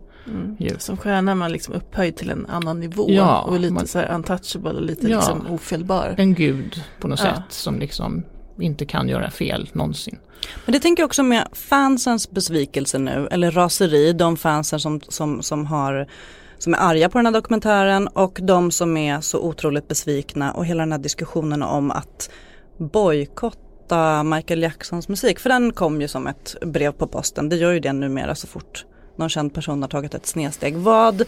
Ju. 0.60 0.70
Som 0.80 0.98
stjärna 0.98 1.32
är 1.32 1.36
man 1.36 1.52
liksom 1.52 1.74
upphöjd 1.74 2.16
till 2.16 2.30
en 2.30 2.46
annan 2.46 2.80
nivå 2.80 3.06
Ja, 3.10 3.42
och 3.42 3.60
lite 3.60 3.74
man- 3.74 3.88
så 3.88 4.00
här 4.00 4.16
untouchable 4.16 4.72
och 4.72 4.82
lite 4.82 5.08
Ja. 5.08 5.18
liksom 5.18 5.48
ofelbar. 5.50 6.16
En 6.18 6.34
gud 6.34 6.84
på 7.00 7.08
något 7.08 7.20
Ja. 7.20 7.26
sätt 7.26 7.44
som 7.50 7.80
liksom 7.80 8.24
inte 8.60 8.86
kan 8.86 9.10
göra 9.10 9.32
fel 9.32 9.70
någonsin. 9.74 10.20
Men 10.66 10.74
det 10.74 10.80
tänker 10.80 11.04
jag 11.04 11.08
också 11.08 11.24
med 11.24 11.48
fansens 11.54 12.32
besvikelse 12.32 13.00
nu, 13.00 13.28
eller 13.32 13.52
raseri, 13.52 14.13
de 14.13 14.38
fansen 14.38 14.80
som, 14.80 15.02
som, 15.08 15.42
som, 15.44 15.66
har, 15.66 16.08
som 16.58 16.74
är 16.74 16.78
arga 16.78 17.10
på 17.10 17.18
den 17.18 17.26
här 17.26 17.34
dokumentären 17.34 18.08
och 18.08 18.40
de 18.44 18.72
som 18.72 18.98
är 18.98 19.22
så 19.22 19.40
otroligt 19.40 19.88
besvikna 19.88 20.52
och 20.52 20.66
hela 20.66 20.80
den 20.84 20.92
här 20.92 21.00
diskussionen 21.00 21.63
om 21.63 21.92
att 21.92 22.30
bojkotta 23.88 24.23
Michael 24.23 24.62
Jacksons 24.62 25.08
musik. 25.08 25.39
För 25.39 25.50
den 25.50 25.73
kom 25.73 26.02
ju 26.02 26.08
som 26.08 26.28
ett 26.28 26.56
brev 26.62 26.91
på 26.91 27.08
posten, 27.08 27.50
det 27.50 27.56
gör 27.56 27.71
ju 27.71 27.80
det 27.80 27.93
numera 27.93 28.36
så 28.36 28.47
fort 28.47 28.86
någon 29.15 29.30
känd 29.30 29.54
person 29.54 29.82
har 29.82 29.89
tagit 29.89 30.13
ett 30.13 30.26
snedsteg. 30.26 30.76
Vad 30.76 31.23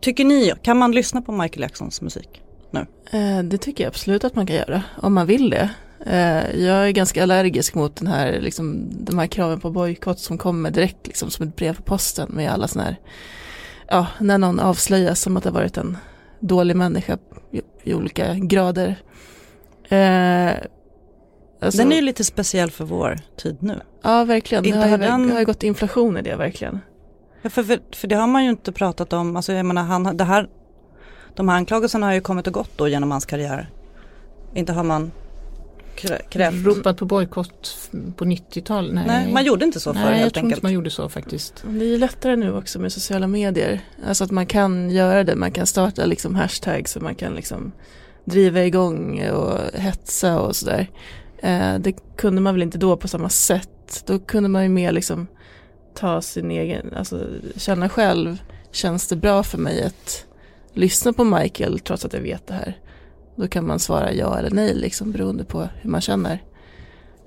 tycker 0.00 0.24
ni, 0.24 0.52
kan 0.62 0.76
man 0.76 0.92
lyssna 0.92 1.22
på 1.22 1.32
Michael 1.32 1.62
Jacksons 1.62 2.02
musik 2.02 2.42
nu? 2.70 2.86
Eh, 3.10 3.42
det 3.44 3.58
tycker 3.58 3.84
jag 3.84 3.88
absolut 3.88 4.24
att 4.24 4.34
man 4.34 4.46
kan 4.46 4.56
göra 4.56 4.82
om 5.02 5.14
man 5.14 5.26
vill 5.26 5.50
det. 5.50 5.70
Eh, 6.06 6.60
jag 6.60 6.88
är 6.88 6.90
ganska 6.90 7.22
allergisk 7.22 7.74
mot 7.74 7.96
den 7.96 8.06
här, 8.06 8.40
liksom, 8.40 8.88
de 8.90 9.18
här 9.18 9.26
kraven 9.26 9.60
på 9.60 9.70
bojkott 9.70 10.18
som 10.18 10.38
kommer 10.38 10.70
direkt 10.70 11.06
liksom, 11.06 11.30
som 11.30 11.48
ett 11.48 11.56
brev 11.56 11.76
på 11.76 11.82
posten 11.82 12.30
med 12.32 12.50
alla 12.50 12.68
sådana 12.68 12.88
här, 12.88 12.98
ja, 13.88 14.06
när 14.20 14.38
någon 14.38 14.60
avslöjas 14.60 15.20
som 15.20 15.36
att 15.36 15.42
det 15.42 15.50
har 15.50 15.54
varit 15.54 15.76
en 15.76 15.96
dålig 16.40 16.76
människa 16.76 17.18
i 17.82 17.94
olika 17.94 18.34
grader. 18.34 18.96
Eh, 19.88 20.52
Alltså, 21.60 21.78
Den 21.82 21.92
är 21.92 21.96
ju 21.96 22.02
lite 22.02 22.24
speciell 22.24 22.70
för 22.70 22.84
vår 22.84 23.18
tid 23.36 23.56
nu. 23.60 23.80
Ja, 24.02 24.24
verkligen. 24.24 24.62
Det 24.62 24.68
inte 24.68 24.78
har, 24.78 24.86
ju, 24.86 24.90
har 24.92 24.98
den- 24.98 25.26
det 25.26 25.32
har 25.32 25.40
ju 25.40 25.46
gått 25.46 25.62
inflation 25.62 26.16
i 26.16 26.22
det 26.22 26.36
verkligen. 26.36 26.80
Ja, 27.42 27.50
för, 27.50 27.62
för, 27.62 27.78
för 27.92 28.08
det 28.08 28.16
har 28.16 28.26
man 28.26 28.44
ju 28.44 28.50
inte 28.50 28.72
pratat 28.72 29.12
om, 29.12 29.36
alltså 29.36 29.52
jag 29.52 29.66
menar 29.66 29.82
han, 29.82 30.16
det 30.16 30.24
här, 30.24 30.48
de 31.34 31.48
här 31.48 31.56
anklagelserna 31.56 32.06
har 32.06 32.12
ju 32.12 32.20
kommit 32.20 32.46
och 32.46 32.52
gått 32.52 32.70
då 32.78 32.88
genom 32.88 33.10
hans 33.10 33.26
karriär. 33.26 33.70
Inte 34.54 34.72
har 34.72 34.84
man 34.84 35.10
krä, 35.94 36.18
krävt, 36.28 36.66
Ropat 36.66 36.96
på 36.96 37.04
bojkott 37.04 37.88
på 38.16 38.24
90-tal? 38.24 38.92
Nej. 38.94 39.04
nej 39.06 39.32
man 39.32 39.44
gjorde 39.44 39.64
inte 39.64 39.80
så 39.80 39.94
förr 39.94 40.00
Nej, 40.00 40.12
jag 40.12 40.18
helt 40.18 40.34
tror 40.34 40.44
inte 40.44 40.46
enkelt. 40.46 40.62
man 40.62 40.72
gjorde 40.72 40.90
så 40.90 41.08
faktiskt. 41.08 41.64
Det 41.68 41.84
är 41.84 41.88
ju 41.88 41.98
lättare 41.98 42.36
nu 42.36 42.54
också 42.56 42.78
med 42.78 42.92
sociala 42.92 43.26
medier. 43.26 43.80
Alltså 44.06 44.24
att 44.24 44.30
man 44.30 44.46
kan 44.46 44.90
göra 44.90 45.24
det, 45.24 45.36
man 45.36 45.52
kan 45.52 45.66
starta 45.66 46.04
liksom 46.04 46.34
hashtags 46.34 46.96
och 46.96 47.02
man 47.02 47.14
kan 47.14 47.34
liksom 47.34 47.72
driva 48.24 48.64
igång 48.64 49.28
och 49.30 49.58
hetsa 49.80 50.40
och 50.40 50.56
sådär. 50.56 50.86
Eh, 51.42 51.78
det 51.78 51.92
kunde 52.16 52.40
man 52.40 52.54
väl 52.54 52.62
inte 52.62 52.78
då 52.78 52.96
på 52.96 53.08
samma 53.08 53.28
sätt. 53.28 54.02
Då 54.06 54.18
kunde 54.18 54.48
man 54.48 54.62
ju 54.62 54.68
mer 54.68 54.92
liksom 54.92 55.26
ta 55.94 56.22
sin 56.22 56.50
egen, 56.50 56.94
alltså 56.96 57.26
känna 57.56 57.88
själv, 57.88 58.42
känns 58.70 59.08
det 59.08 59.16
bra 59.16 59.42
för 59.42 59.58
mig 59.58 59.82
att 59.82 60.26
lyssna 60.72 61.12
på 61.12 61.24
Michael 61.24 61.80
trots 61.80 62.04
att 62.04 62.12
jag 62.12 62.20
vet 62.20 62.46
det 62.46 62.54
här. 62.54 62.78
Då 63.36 63.48
kan 63.48 63.66
man 63.66 63.78
svara 63.78 64.12
ja 64.12 64.38
eller 64.38 64.50
nej 64.50 64.74
liksom 64.74 65.12
beroende 65.12 65.44
på 65.44 65.68
hur 65.80 65.90
man 65.90 66.00
känner. 66.00 66.42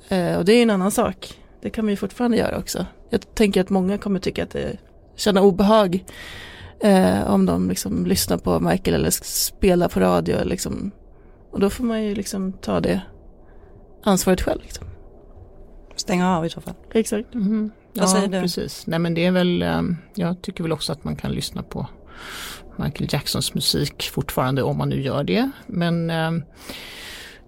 Eh, 0.10 0.38
och 0.38 0.46
det 0.46 0.54
är 0.54 0.56
ju 0.56 0.62
en 0.62 0.70
annan 0.70 0.92
sak. 0.92 1.40
Det 1.62 1.70
kan 1.70 1.86
man 1.86 1.90
ju 1.90 1.98
fortfarande 1.98 2.38
göra 2.38 2.58
också. 2.58 2.86
Jag 3.10 3.36
tänker 3.36 3.62
att 3.62 3.70
många 3.70 3.98
kommer 3.98 4.20
tycka 4.20 4.44
att 4.44 4.50
det 4.50 4.78
känna 5.16 5.42
obehag 5.42 6.06
eh, 6.80 7.32
om 7.32 7.46
de 7.46 7.70
liksom 7.70 8.06
lyssnar 8.06 8.38
på 8.38 8.60
Michael 8.60 8.96
eller 8.96 9.12
spelar 9.24 9.88
på 9.88 10.00
radio. 10.00 10.44
Liksom. 10.44 10.92
Och 11.52 11.60
då 11.60 11.70
får 11.70 11.84
man 11.84 12.04
ju 12.04 12.16
liksom 12.16 12.54
ta 12.54 12.80
det 12.80 13.02
ansvaret 14.04 14.42
själv. 14.42 14.62
Liksom. 14.62 14.88
Stänga 15.96 16.38
av 16.38 16.46
i 16.46 16.50
så 16.50 16.62
fall. 16.62 16.74
Exakt. 16.94 17.34
Mhm. 17.34 17.72
Vad 17.94 18.04
Ja, 18.04 18.08
säger 18.08 18.28
du? 18.28 18.42
precis. 18.42 18.88
Nej 18.88 19.00
men 19.00 19.14
det 19.14 19.26
är 19.26 19.32
väl, 19.32 19.62
ehm, 19.62 19.98
jag 20.16 20.42
tycker 20.42 20.64
väl 20.64 20.72
också 20.72 20.92
att 20.92 21.04
man 21.04 21.16
kan 21.16 21.32
lyssna 21.32 21.64
på 21.64 21.88
Michael 22.78 23.10
Jacksons 23.14 23.54
musik 23.54 24.10
fortfarande 24.14 24.64
om 24.64 24.78
man 24.78 24.90
nu 24.90 25.02
gör 25.02 25.24
det. 25.24 25.50
Men 25.68 26.10
ehm, 26.10 26.44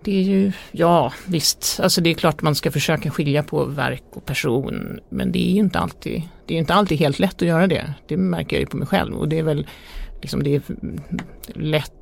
det 0.04 0.18
är 0.20 0.22
ju, 0.24 0.52
ja 0.72 1.14
visst, 1.26 1.80
alltså 1.84 2.02
det 2.02 2.10
är 2.10 2.14
klart 2.14 2.42
man 2.42 2.56
ska 2.56 2.72
försöka 2.72 3.12
skilja 3.12 3.44
på 3.44 3.66
verk 3.66 4.04
och 4.14 4.26
person. 4.26 5.00
Men 5.10 5.32
det 5.32 5.40
är 5.50 5.52
ju 5.54 5.60
inte 5.60 5.80
alltid, 5.80 6.22
det 6.46 6.54
är 6.54 6.58
inte 6.58 6.74
alltid 6.74 7.00
helt 7.00 7.20
lätt 7.20 7.36
att 7.36 7.48
göra 7.48 7.68
det. 7.68 7.94
Det 8.08 8.18
märker 8.18 8.56
jag 8.56 8.62
ju 8.62 8.68
på 8.68 8.78
mig 8.78 8.88
själv 8.88 9.16
och 9.16 9.30
det 9.30 9.40
är 9.40 9.44
väl 9.44 9.68
liksom 10.22 10.44
det 10.44 10.56
är 10.56 10.62
lätt, 11.54 11.94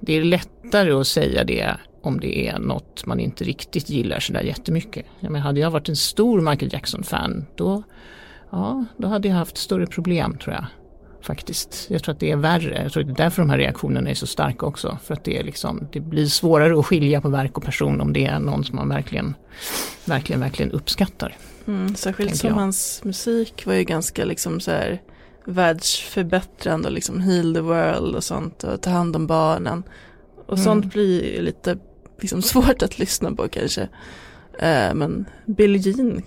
det 0.00 0.12
är 0.12 0.24
lättare 0.24 0.92
att 0.92 1.06
säga 1.06 1.44
det 1.44 1.76
om 2.02 2.20
det 2.20 2.48
är 2.48 2.58
något 2.58 3.06
man 3.06 3.20
inte 3.20 3.44
riktigt 3.44 3.90
gillar 3.90 4.20
sådär 4.20 4.42
jättemycket. 4.42 5.06
Jag 5.20 5.32
menar, 5.32 5.46
hade 5.46 5.60
jag 5.60 5.70
varit 5.70 5.88
en 5.88 5.96
stor 5.96 6.40
Michael 6.40 6.72
Jackson-fan 6.72 7.46
då, 7.56 7.82
ja, 8.50 8.84
då 8.96 9.08
hade 9.08 9.28
jag 9.28 9.34
haft 9.34 9.56
större 9.56 9.86
problem 9.86 10.38
tror 10.38 10.54
jag. 10.54 10.64
Faktiskt. 11.22 11.86
Jag 11.90 12.02
tror 12.02 12.12
att 12.12 12.20
det 12.20 12.30
är 12.30 12.36
värre. 12.36 12.82
Jag 12.82 12.92
tror 12.92 13.02
att 13.02 13.06
det 13.06 13.22
är 13.22 13.24
därför 13.24 13.42
de 13.42 13.50
här 13.50 13.58
reaktionerna 13.58 14.10
är 14.10 14.14
så 14.14 14.26
starka 14.26 14.66
också. 14.66 14.98
För 15.04 15.14
att 15.14 15.24
det, 15.24 15.38
är 15.38 15.44
liksom, 15.44 15.88
det 15.92 16.00
blir 16.00 16.26
svårare 16.26 16.78
att 16.78 16.86
skilja 16.86 17.20
på 17.20 17.28
verk 17.28 17.56
och 17.56 17.64
person 17.64 18.00
om 18.00 18.12
det 18.12 18.26
är 18.26 18.38
någon 18.38 18.64
som 18.64 18.76
man 18.76 18.88
verkligen, 18.88 19.34
verkligen, 20.04 20.40
verkligen 20.40 20.72
uppskattar. 20.72 21.36
Mm, 21.66 21.94
särskilt 21.94 22.36
som 22.36 22.48
jag. 22.48 22.54
hans 22.54 23.00
musik 23.04 23.66
var 23.66 23.74
ju 23.74 23.84
ganska 23.84 24.24
liksom 24.24 24.60
så 24.60 24.70
här 24.70 25.00
världsförbättrande 25.44 26.88
och 26.88 26.94
liksom 26.94 27.20
heal 27.20 27.54
the 27.54 27.60
world 27.60 28.16
och 28.16 28.24
sånt 28.24 28.64
och 28.64 28.82
ta 28.82 28.90
hand 28.90 29.16
om 29.16 29.26
barnen. 29.26 29.82
Och 30.46 30.52
Mm. 30.58 30.64
sånt 30.64 30.92
blir 30.92 31.34
ju 31.34 31.42
lite 31.42 31.78
liksom 32.20 32.42
svårt 32.52 32.82
att 32.82 32.98
lyssna 32.98 33.34
på 33.34 33.48
kanske. 33.48 33.82
Eh, 34.58 34.94
men 34.94 35.24
Billie 35.46 35.78
Jean 35.78 36.22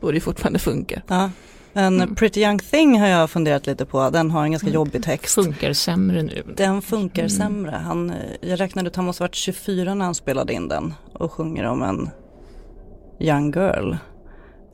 borde 0.00 0.14
ju 0.14 0.20
fortfarande 0.20 0.58
funka. 0.58 1.02
Ja. 1.08 1.30
En 1.72 2.00
Mm. 2.00 2.14
Pretty 2.14 2.40
Young 2.40 2.58
Thing 2.58 3.00
har 3.00 3.06
jag 3.08 3.30
funderat 3.30 3.66
lite 3.66 3.86
på, 3.86 4.10
den 4.10 4.30
har 4.30 4.44
en 4.44 4.50
ganska 4.50 4.66
Mm. 4.68 4.74
jobbig 4.74 5.02
text. 5.04 5.34
Funkar 5.34 5.72
sämre 5.72 6.22
nu. 6.22 6.42
Den 6.56 6.82
funkar 6.82 7.22
Mm. 7.22 7.30
sämre. 7.30 7.70
Han, 7.70 8.12
jag 8.40 8.60
räknade 8.60 8.88
ut 8.88 8.96
han 8.96 9.04
måste 9.04 9.22
ha 9.22 9.24
varit 9.28 9.34
24 9.34 9.94
när 9.94 10.04
han 10.04 10.14
spelade 10.14 10.52
in 10.52 10.68
den 10.68 10.94
och 11.12 11.32
sjunger 11.32 11.64
om 11.64 11.82
en 11.82 12.10
young 13.20 13.52
girl. 13.52 13.92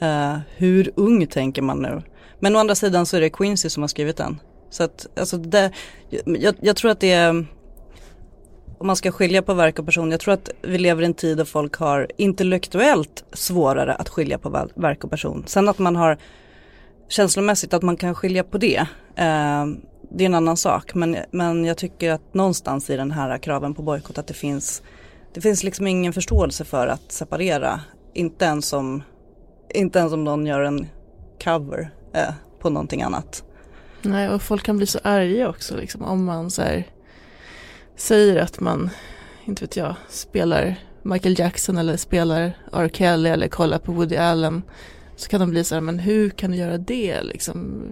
Eh, 0.01 0.37
hur 0.57 0.91
ung 0.97 1.27
tänker 1.27 1.63
man 1.63 1.79
nu? 1.83 2.03
Men 2.43 2.57
å 2.57 2.59
andra 2.59 2.75
sidan 2.75 3.07
så 3.07 3.17
är 3.17 3.21
det 3.21 3.31
Quincy 3.31 3.69
som 3.69 3.83
har 3.83 3.89
skrivit 3.89 4.17
den. 4.17 4.41
Så 4.71 4.83
att 4.83 5.07
alltså 5.19 5.37
det, 5.37 5.71
jag, 6.25 6.55
jag 6.61 6.77
tror 6.77 6.91
att 6.91 7.01
det 7.01 7.13
är 7.13 7.47
om 8.79 8.87
man 8.87 8.97
ska 8.97 9.13
skilja 9.13 9.43
på 9.43 9.55
verk 9.55 9.79
och 9.79 9.87
person, 9.87 10.11
jag 10.11 10.21
tror 10.21 10.35
att 10.35 10.51
vi 10.63 10.79
lever 10.79 11.03
i 11.03 11.07
en 11.07 11.15
tid 11.15 11.37
där 11.37 11.45
folk 11.45 11.77
har 11.77 12.07
intellektuellt 12.17 13.25
svårare 13.33 13.95
att 13.95 14.09
skilja 14.09 14.39
på 14.39 14.69
verk 14.75 15.05
och 15.05 15.11
person. 15.11 15.45
Sen 15.47 15.69
att 15.69 15.79
man 15.79 15.97
har 15.97 16.19
känslomässigt 17.09 17.75
att 17.75 17.83
man 17.83 17.97
kan 17.97 18.15
skilja 18.15 18.45
på 18.45 18.59
det, 18.59 18.87
eh, 19.17 19.67
det 20.11 20.25
är 20.25 20.27
en 20.27 20.35
annan 20.35 20.57
sak. 20.57 20.95
Men, 20.95 21.17
men 21.31 21.65
jag 21.65 21.77
tycker 21.77 22.11
att 22.11 22.35
någonstans 22.35 22.91
i 22.91 22.97
den 22.97 23.11
här 23.11 23.39
kraven 23.39 23.75
på 23.75 23.83
bojkott 23.83 24.19
att 24.19 24.27
det 24.27 24.35
finns, 24.35 24.83
det 25.35 25.41
finns 25.41 25.65
liksom 25.65 25.87
ingen 25.87 26.13
förståelse 26.13 26.65
för 26.65 26.87
att 26.87 27.13
separera. 27.13 27.81
Inte 28.15 28.45
ens 28.45 28.73
om, 28.73 29.03
inte 29.75 29.99
ens 29.99 30.13
om 30.13 30.25
någon 30.25 30.47
gör 30.47 30.61
en 30.61 30.87
cover 31.45 31.91
eh, 32.13 32.29
på 32.61 32.71
någonting 32.71 33.03
annat. 33.03 33.45
Nej, 34.03 34.29
och 34.29 34.43
folk 34.43 34.63
kan 34.63 34.77
bli 34.77 34.87
så 34.87 34.99
arga 35.03 35.49
också 35.49 35.77
liksom 35.77 36.03
om 36.03 36.25
man 36.25 36.51
så 36.51 36.63
här, 36.63 36.87
säger 37.97 38.37
att 38.43 38.61
man, 38.61 38.91
inte 39.45 39.65
vet 39.65 39.77
jag, 39.77 39.95
spelar 40.09 40.75
Michael 41.03 41.39
Jackson 41.39 41.79
eller 41.79 41.97
spelar 41.97 42.53
R. 42.73 42.91
Kelly 42.93 43.29
eller 43.29 43.49
kollar 43.49 43.79
på 43.79 43.93
Woody 43.93 44.17
Allen. 44.17 44.63
Så 45.17 45.29
kan 45.29 45.41
de 45.41 45.51
bli 45.51 45.65
så 45.65 45.75
här, 45.75 45.81
men 45.83 45.99
hur 45.99 46.31
kan 46.31 46.51
du 46.51 46.57
göra 46.57 46.79
det 46.79 47.23
liksom? 47.23 47.83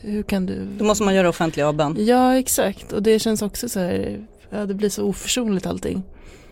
Hur 0.00 0.22
kan 0.22 0.46
du? 0.46 0.64
Då 0.78 0.84
måste 0.84 1.04
man 1.04 1.14
göra 1.14 1.28
offentlig 1.28 1.62
avbön. 1.62 1.96
Ja, 1.98 2.38
exakt. 2.38 2.92
Och 2.92 3.02
det 3.02 3.18
känns 3.18 3.42
också 3.42 3.68
så 3.68 3.80
här, 3.80 4.26
ja 4.50 4.66
det 4.66 4.74
blir 4.74 4.88
så 4.88 5.04
oförsonligt 5.04 5.66
allting. 5.66 6.02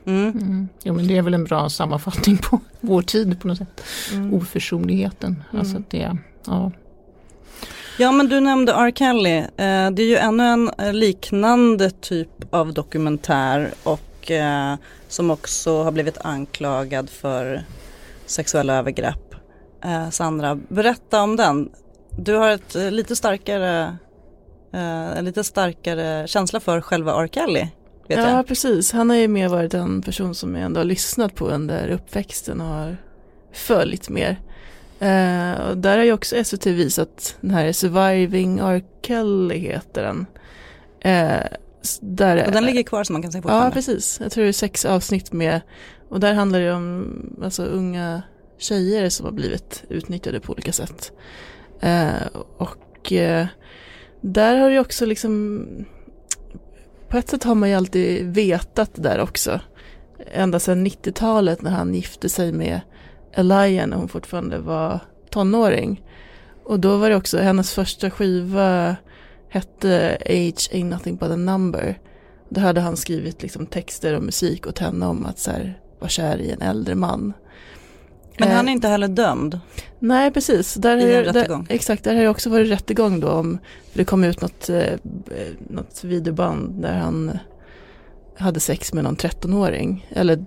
Mm. 0.06 0.30
Mm. 0.30 0.68
Jo 0.82 0.94
men 0.94 1.06
det 1.08 1.16
är 1.18 1.22
väl 1.22 1.34
en 1.34 1.44
bra 1.44 1.68
sammanfattning 1.68 2.36
på 2.36 2.60
vår 2.80 3.02
tid 3.02 3.40
på 3.40 3.48
något 3.48 3.58
sätt. 3.58 3.84
Mm. 4.12 4.34
Oförsonligheten. 4.34 5.42
Alltså 5.50 5.70
Mm. 5.76 5.82
att 5.82 5.90
det, 5.90 6.16
ja. 6.46 6.72
Ja 7.98 8.12
men 8.12 8.28
du 8.28 8.40
nämnde 8.40 8.72
R. 8.72 8.92
Kelly. 8.94 9.36
Eh, 9.38 9.90
det 9.90 10.02
är 10.02 10.06
ju 10.06 10.16
ännu 10.16 10.44
en 10.44 10.70
eh, 10.78 10.92
liknande 10.92 11.90
typ 11.90 12.28
av 12.50 12.72
dokumentär 12.74 13.70
och 13.82 14.30
eh, 14.30 14.74
som 15.08 15.30
också 15.30 15.82
har 15.82 15.92
blivit 15.92 16.18
anklagad 16.18 17.10
för 17.10 17.64
sexuella 18.26 18.74
övergrepp. 18.74 19.34
Sandra, 20.10 20.54
berätta 20.54 21.22
om 21.22 21.36
den. 21.36 21.70
Du 22.18 22.34
har 22.34 22.50
ett 22.50 22.74
lite 22.74 23.16
starkare, 23.16 23.96
en 25.16 25.24
lite 25.24 25.44
starkare 25.44 26.26
känsla 26.26 26.60
för 26.60 26.80
själva 26.80 27.22
R. 27.22 27.28
Kelly. 27.32 27.66
Vet 28.08 28.18
Ja, 28.18 28.30
jag. 28.30 28.46
precis. 28.46 28.92
Han 28.92 29.10
har 29.10 29.16
ju 29.16 29.28
mer 29.28 29.48
varit 29.48 29.74
en 29.74 30.02
person 30.02 30.34
som 30.34 30.54
jag 30.54 30.64
ändå 30.64 30.80
har 30.80 30.84
lyssnat 30.84 31.34
på 31.34 31.46
under 31.48 31.88
uppväxten 31.88 32.60
och 32.60 32.66
har 32.66 32.96
följt 33.52 34.08
mer. 34.08 34.40
Och 35.68 35.78
där 35.78 35.96
har 35.98 36.04
ju 36.04 36.12
också 36.12 36.44
SVT 36.44 36.66
visat 36.66 37.36
den 37.40 37.50
här 37.50 37.72
Surviving 37.72 38.58
R. 38.58 38.82
Kelly 39.02 39.58
heter 39.58 40.02
den. 40.02 40.26
S- 41.82 41.98
där, 42.02 42.46
Och 42.46 42.52
den 42.52 42.64
ligger 42.64 42.82
kvar 42.82 43.04
som 43.04 43.12
man 43.12 43.22
kan 43.22 43.32
se 43.32 43.38
Ja, 43.38 43.42
fortfarande. 43.42 43.74
precis. 43.74 44.20
Jag 44.22 44.32
tror 44.32 44.44
det 44.44 44.50
är 44.50 44.52
sex 44.52 44.84
avsnitt 44.84 45.32
med. 45.32 45.60
Och 46.08 46.20
där 46.20 46.34
handlar 46.34 46.60
det 46.60 46.72
om 46.72 47.16
alltså, 47.44 47.64
unga 47.64 48.22
tjejer 48.58 49.08
som 49.08 49.26
har 49.26 49.32
blivit 49.32 49.84
utnyttjade 49.88 50.40
på 50.40 50.52
olika 50.52 50.72
sätt. 50.72 51.12
Eh, 51.80 52.26
och 52.56 53.12
där 54.20 54.56
har 54.56 54.70
det 54.70 54.78
också 54.80 55.06
liksom 55.06 55.66
på 57.08 57.18
ett 57.18 57.28
sätt 57.28 57.44
har 57.44 57.54
man 57.54 57.68
ju 57.68 57.74
alltid 57.74 58.34
vetat 58.34 58.94
det 58.94 59.02
där 59.02 59.20
också. 59.20 59.60
Ända 60.32 60.60
sedan 60.60 60.86
90-talet 60.86 61.62
när 61.62 61.70
han 61.70 61.94
gifte 61.94 62.28
sig 62.28 62.52
med 62.52 62.80
Elia 63.34 63.86
när 63.86 63.96
hon 63.96 64.08
fortfarande 64.08 64.58
var 64.58 64.98
tonåring. 65.30 66.02
Och 66.64 66.80
då 66.80 66.96
var 66.96 67.10
det 67.10 67.16
också, 67.16 67.38
hennes 67.38 67.72
första 67.74 68.10
skiva 68.10 68.96
hette 69.48 70.16
Age 70.20 70.70
ain't 70.72 70.84
nothing 70.90 71.16
but 71.16 71.30
a 71.30 71.36
number. 71.36 71.98
Då 72.48 72.60
hade 72.60 72.80
han 72.80 72.96
skrivit 72.96 73.42
liksom 73.42 73.66
texter 73.66 74.16
och 74.16 74.22
musik 74.22 74.66
åt 74.66 74.78
henne 74.78 75.06
om 75.06 75.26
att 75.26 75.38
så 75.38 75.50
här, 75.50 75.78
vara 75.98 76.08
kär 76.08 76.38
i 76.38 76.50
en 76.50 76.62
äldre 76.62 76.94
man. 76.94 77.32
Men 78.38 78.48
Eh, 78.48 78.54
han 78.54 78.68
är 78.68 78.72
inte 78.72 78.88
heller 78.88 79.08
dömd. 79.08 79.60
Nej, 79.98 80.30
precis. 80.30 80.74
Där 80.74 80.96
I 80.96 81.02
en 81.02 81.08
ju- 81.08 81.14
där, 81.14 81.32
rättegång. 81.32 81.66
exakt, 81.70 82.04
där 82.04 82.14
har 82.14 82.22
det 82.22 82.28
också 82.28 82.50
varit 82.50 82.70
rättegång 82.70 83.20
då. 83.20 83.28
Om, 83.28 83.58
det 83.92 84.04
kom 84.04 84.24
ut 84.24 84.40
något, 84.40 84.68
eh, 84.68 84.92
något 85.70 86.04
videoband 86.04 86.82
där 86.82 86.92
han 86.94 87.38
hade 88.38 88.60
sex 88.60 88.92
med 88.92 89.04
någon 89.04 89.16
13-åring. 89.16 90.06
Eller 90.10 90.44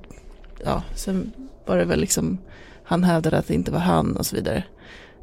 ja, 0.65 0.84
sen 0.95 1.32
var 1.65 1.78
det 1.78 1.86
väl 1.86 2.00
liksom, 2.00 2.38
han 2.88 3.04
hävdade 3.04 3.38
att 3.38 3.47
det 3.47 3.54
inte 3.54 3.71
var 3.71 3.80
han 3.80 4.17
och 4.17 4.26
så 4.26 4.36
vidare. 4.36 4.63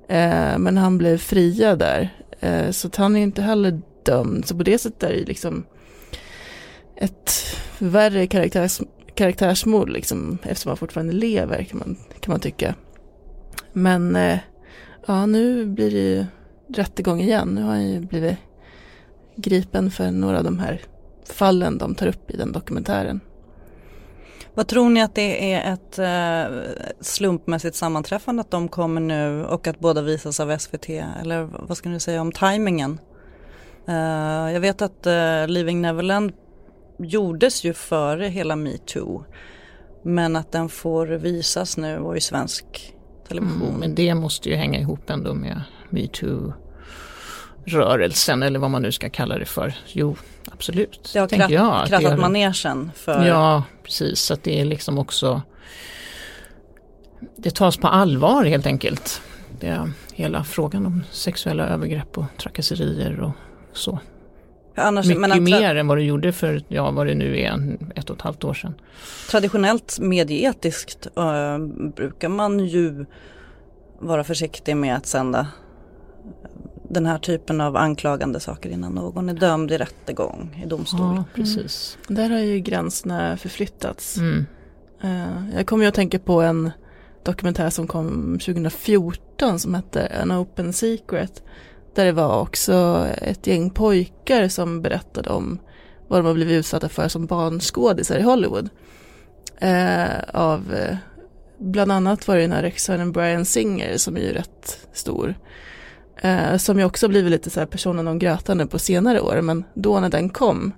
Eh, 0.09 0.59
men 0.59 0.77
han 0.77 0.99
blev 0.99 1.19
fria 1.19 1.77
där. 1.77 2.19
Eh, 2.41 2.71
så 2.71 2.89
att 2.89 2.97
han 2.97 3.17
är 3.17 3.21
inte 3.21 3.43
heller 3.43 3.81
dömd. 4.05 4.47
Så 4.47 4.57
på 4.57 4.63
det 4.63 4.79
sättet 4.79 5.03
är 5.03 5.09
det 5.09 5.19
ju 5.19 5.25
liksom 5.25 5.65
ett 6.97 7.31
värre 7.79 8.27
karaktärs, 8.27 8.81
karaktärsmord 9.15 9.89
liksom, 9.89 10.39
eftersom 10.43 10.71
han 10.71 10.77
fortfarande 10.77 11.13
lever 11.13 11.63
kan 11.63 11.79
man, 11.79 11.97
kan 12.21 12.33
man 12.33 12.41
tycka. 12.41 12.75
Men 13.73 14.17
eh, 14.17 14.39
ja, 15.07 15.27
nu 15.27 15.67
blir 15.67 15.91
det 15.91 15.99
ju 15.99 16.25
rättegång 16.75 17.21
igen. 17.21 17.49
Nu 17.49 17.63
har 17.63 17.71
han 17.71 17.91
ju 17.91 18.01
blivit 18.01 18.37
gripen 19.37 19.91
för 19.91 20.11
några 20.11 20.39
av 20.39 20.45
de 20.45 20.59
här 20.59 20.81
fallen 21.25 21.79
de 21.79 21.95
tar 21.95 22.07
upp 22.07 22.31
i 22.31 22.37
den 22.37 22.53
dokumentären. 22.53 23.21
Vad 24.55 24.67
tror 24.67 24.91
ni 24.91 25.03
att 25.03 25.15
det 25.15 25.53
är 25.53 25.73
ett 25.73 25.99
eh, 25.99 26.75
slumpmässigt 27.01 27.77
sammanträffande 27.77 28.41
att 28.41 28.51
de 28.51 28.69
kommer 28.69 29.01
nu 29.01 29.45
och 29.45 29.67
att 29.67 29.81
båda 29.81 30.03
visas 30.03 30.41
av 30.41 30.59
SVT? 30.59 30.89
Eller 31.21 31.49
vad 31.69 31.77
ska 31.77 31.89
ni 31.89 32.01
säga 32.01 32.21
om 32.21 32.33
tajmingen? 32.33 33.01
Eh, 33.89 34.53
jag 34.53 34.61
vet 34.61 34.83
att 34.83 35.07
eh, 35.07 35.49
Leaving 35.49 35.83
Neverland 35.83 36.33
gjordes 36.99 37.65
ju 37.65 37.73
före 37.73 38.27
hela 38.27 38.57
metoo. 38.57 39.25
Men 40.03 40.37
att 40.37 40.53
den 40.53 40.69
får 40.69 41.07
visas 41.07 41.77
nu 41.77 41.99
och 41.99 42.17
i 42.17 42.21
svensk 42.21 42.95
television. 43.29 43.69
Mm, 43.69 43.81
men 43.81 43.95
det 43.95 44.15
måste 44.15 44.49
ju 44.49 44.55
hänga 44.55 44.81
ihop 44.81 45.11
ändå 45.11 45.35
med 45.35 45.63
MeToo 45.91 46.53
metoo-rörelsen 47.65 48.43
eller 48.43 48.59
vad 48.59 48.71
man 48.71 48.83
nu 48.83 48.93
ska 48.93 49.11
kalla 49.11 49.39
det 49.39 49.45
för. 49.45 49.75
Jo, 49.93 50.17
absolut. 50.53 51.11
det 51.13 51.19
har 51.19 51.29
kratt, 51.29 51.51
jag 51.51 51.75
att 51.75 51.83
det 51.85 51.89
krattat 51.89 52.11
har- 52.11 52.19
manegen 52.19 52.91
för 52.95 53.27
Ja, 53.27 53.63
precis. 53.83 54.21
Så 54.21 54.35
att 54.35 54.43
det 54.43 54.61
är 54.61 54.65
liksom 54.65 54.99
också 54.99 55.43
det 57.37 57.55
tas 57.55 57.77
på 57.77 57.89
allvar 57.89 58.45
helt 58.45 58.67
enkelt. 58.67 59.21
Det 59.61 59.67
är 59.67 59.91
hela 60.15 60.45
frågan 60.45 60.87
om 60.87 61.05
sexuella 61.11 61.67
övergrepp 61.69 62.19
och 62.19 62.25
trakasserier 62.39 63.21
och 63.21 63.33
så. 63.73 63.99
annars, 64.75 65.07
Mycket 65.07 65.33
att 65.33 65.43
mer 65.43 65.75
än 65.75 65.87
vad 65.87 65.99
det 65.99 66.03
gjorde 66.05 66.33
för, 66.33 66.63
ja 66.69 66.91
vad 66.91 67.07
det 67.07 67.15
nu 67.15 67.41
är, 67.41 67.79
ett 67.95 68.11
och 68.11 68.17
ett 68.17 68.23
halvt 68.23 68.45
år 68.45 68.55
sedan. 68.55 68.75
traditionellt 69.31 69.99
medieetiskt 70.01 71.07
eh, 71.17 71.59
brukar 71.97 72.29
man 72.29 72.59
ju 72.61 73.07
vara 73.99 74.25
försiktig 74.25 74.77
med 74.77 74.97
att 74.97 75.07
sända 75.07 75.47
den 76.89 77.07
här 77.07 77.19
typen 77.19 77.61
av 77.61 77.77
anklagande 77.77 78.41
saker 78.41 78.71
innan 78.71 78.93
någon 78.93 79.29
är 79.29 79.35
dömd 79.35 79.73
i 79.73 79.79
rättegång 79.79 80.63
i 80.65 80.69
domstol. 80.69 81.17
Ja, 81.17 81.25
precis. 81.35 81.99
Där 82.09 82.31
har 82.31 82.39
ju 82.39 82.61
gränserna 82.61 83.37
förflyttats. 83.37 84.17
Mm. 84.17 84.47
Eh, 85.03 85.57
jag 85.57 85.67
kommer 85.67 85.85
ju 85.85 85.89
att 85.89 85.95
tänka 85.95 86.19
på 86.19 86.41
en 86.41 86.71
dokumentär 87.23 87.71
som 87.71 87.87
kom 87.87 88.39
2014 88.39 89.59
som 89.59 89.75
hette 89.75 90.13
An 90.23 90.33
Open 90.33 90.73
Secret. 90.73 91.43
Där 91.95 92.05
det 92.05 92.13
var 92.13 92.41
också 92.41 93.07
ett 93.19 93.47
gäng 93.47 93.71
pojkar 93.71 94.49
som 94.49 94.83
berättade 94.83 95.31
om 95.31 95.59
vad 96.09 96.19
de 96.19 96.27
har 96.27 96.35
blivit 96.35 96.59
utsatta 96.59 96.89
för 96.89 97.09
som 97.09 97.27
barnskådisar 97.27 98.17
i 98.17 98.23
Hollywood. 98.23 98.69
Eh, 99.59 100.05
av 100.33 100.75
eh, 100.75 100.97
bland 101.59 101.93
annat 101.93 102.29
var 102.29 102.37
det 102.37 102.43
den 102.43 102.53
här 102.53 102.63
regissören 102.63 103.13
Brian 103.13 103.45
Singer 103.45 103.97
som 103.97 104.17
är 104.17 104.21
ju 104.21 104.33
rätt 104.33 104.89
stor. 104.93 105.35
Eh, 106.25 106.57
som 106.57 106.79
ju 106.79 106.85
också 106.85 107.09
blivit 107.09 107.31
lite 107.31 107.51
så 107.51 107.61
här 107.61 107.67
personen 107.67 108.09
om 108.09 108.19
grötande 108.19 108.67
på 108.67 108.79
senare 108.79 109.21
år 109.21 109.41
men 109.41 109.65
då 109.75 110.01
när 110.01 110.09
den 110.09 110.29
kom 110.29 110.73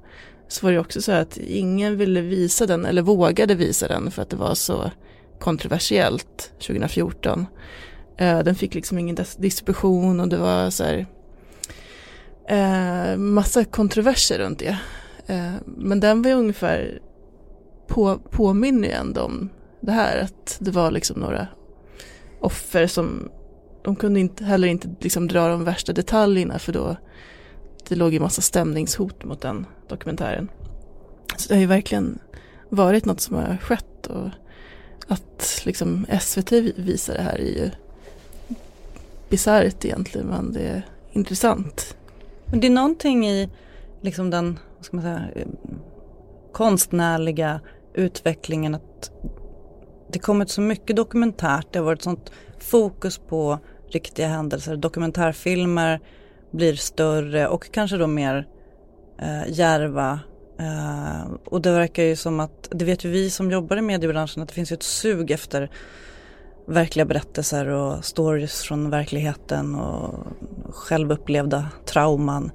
så 0.49 0.67
var 0.67 0.73
det 0.73 0.79
också 0.79 1.03
så 1.03 1.13
att 1.13 1.37
ingen 1.37 1.97
ville 1.97 2.21
visa 2.21 2.67
den 2.67 2.85
eller 2.85 3.03
vågade 3.03 3.55
visa 3.55 3.89
den 3.89 4.11
för 4.11 4.23
att 4.23 4.31
det 4.31 4.37
var 4.37 4.55
så 4.55 4.91
kontroversiellt 5.41 6.53
2014. 6.67 7.47
Eh, 8.17 8.39
den 8.39 8.55
fick 8.55 8.75
liksom 8.75 8.99
ingen 8.99 9.17
distribution 9.39 10.21
och 10.21 10.29
det 10.29 10.37
var 10.37 10.71
så 10.71 10.85
här 10.85 11.07
eh, 12.49 13.17
massa 13.17 13.65
kontroverser 13.65 14.39
runt 14.39 14.59
det. 14.59 14.79
Eh, 15.27 15.53
men 15.65 16.01
den 16.01 16.23
var 16.23 16.31
ju 16.31 16.37
ungefär 16.37 16.99
på, 17.87 18.19
påminner 18.31 18.89
ju 18.89 18.95
ändå 18.95 19.21
om 19.21 19.49
det 19.81 19.93
här 19.93 20.19
att 20.19 20.57
det 20.61 20.71
var 20.71 20.91
liksom 20.91 21.21
några 21.21 21.49
offer 22.41 22.87
som 22.87 23.29
de 23.87 23.97
kunde 23.97 24.21
inte, 24.21 24.45
heller 24.45 24.69
inte 24.69 24.89
liksom 25.01 25.29
dra 25.29 25.49
de 25.49 25.65
värsta 25.65 25.93
detaljerna 25.93 26.59
för 26.59 26.73
då 26.73 26.97
det 27.89 27.95
låg 27.95 28.13
ju 28.13 28.21
massa 28.21 28.43
stämningshot 28.43 29.25
mot 29.25 29.41
den 29.41 29.67
dokumentären. 29.89 30.49
Så 31.37 31.49
det 31.49 31.55
har 31.55 31.61
ju 31.61 31.67
verkligen 31.67 32.19
varit 32.69 33.05
något 33.05 33.21
som 33.21 33.37
har 33.37 33.57
skett 33.57 34.07
och 34.07 34.29
att 35.09 35.63
liksom 35.65 36.07
SVT 36.21 36.53
visar 36.77 37.15
det 37.15 37.23
här 37.23 37.39
är 37.39 37.63
ju 37.63 37.71
bisarrt 39.29 39.85
egentligen 39.85 40.27
men 40.27 40.53
det 40.53 40.61
är 40.61 40.87
intressant. 41.13 41.97
Men 42.47 42.61
det 42.61 42.67
är 42.67 42.71
någonting 42.71 43.29
i 43.29 43.49
liksom 44.01 44.31
den 44.31 44.59
vad 44.77 44.85
ska 44.85 44.97
man 44.97 45.05
säga, 45.05 45.29
konstnärliga 46.53 47.61
utvecklingen 47.95 48.75
att 48.75 49.11
det 50.13 50.19
kommit 50.19 50.51
så 50.51 50.61
mycket 50.61 50.97
dokumentärt, 50.97 51.67
det 51.71 51.79
har 51.79 51.87
varit 51.87 52.03
sånt 52.03 52.31
fokus 52.59 53.19
på 53.19 53.59
riktiga 53.91 54.29
händelser. 54.29 54.77
Dokumentärfilmer 54.77 56.01
blir 56.51 56.75
större 56.75 57.49
och 57.49 57.73
kanske 57.73 57.97
då 57.97 58.07
mer 58.07 58.49
eh, 59.19 59.53
järva. 59.53 60.21
Eh, 60.59 61.31
och 61.45 61.63
det 61.63 61.73
verkar 61.73 62.03
ju 62.03 62.17
som 62.17 62.41
att, 62.41 62.69
det 62.71 62.85
vet 62.85 63.05
ju 63.05 63.11
vi 63.11 63.31
som 63.31 63.51
jobbar 63.51 63.77
i 63.77 63.83
mediebranschen, 63.83 64.43
att 64.43 64.49
det 64.49 64.55
finns 64.55 64.73
ju 64.73 64.75
ett 64.75 64.83
sug 64.83 65.31
efter 65.31 65.71
verkliga 66.67 67.05
berättelser 67.07 67.69
och 67.69 68.05
stories 68.05 68.63
från 68.63 68.91
verkligheten 68.91 69.75
och 69.75 70.27
självupplevda 70.69 71.69
trauman. 71.85 72.51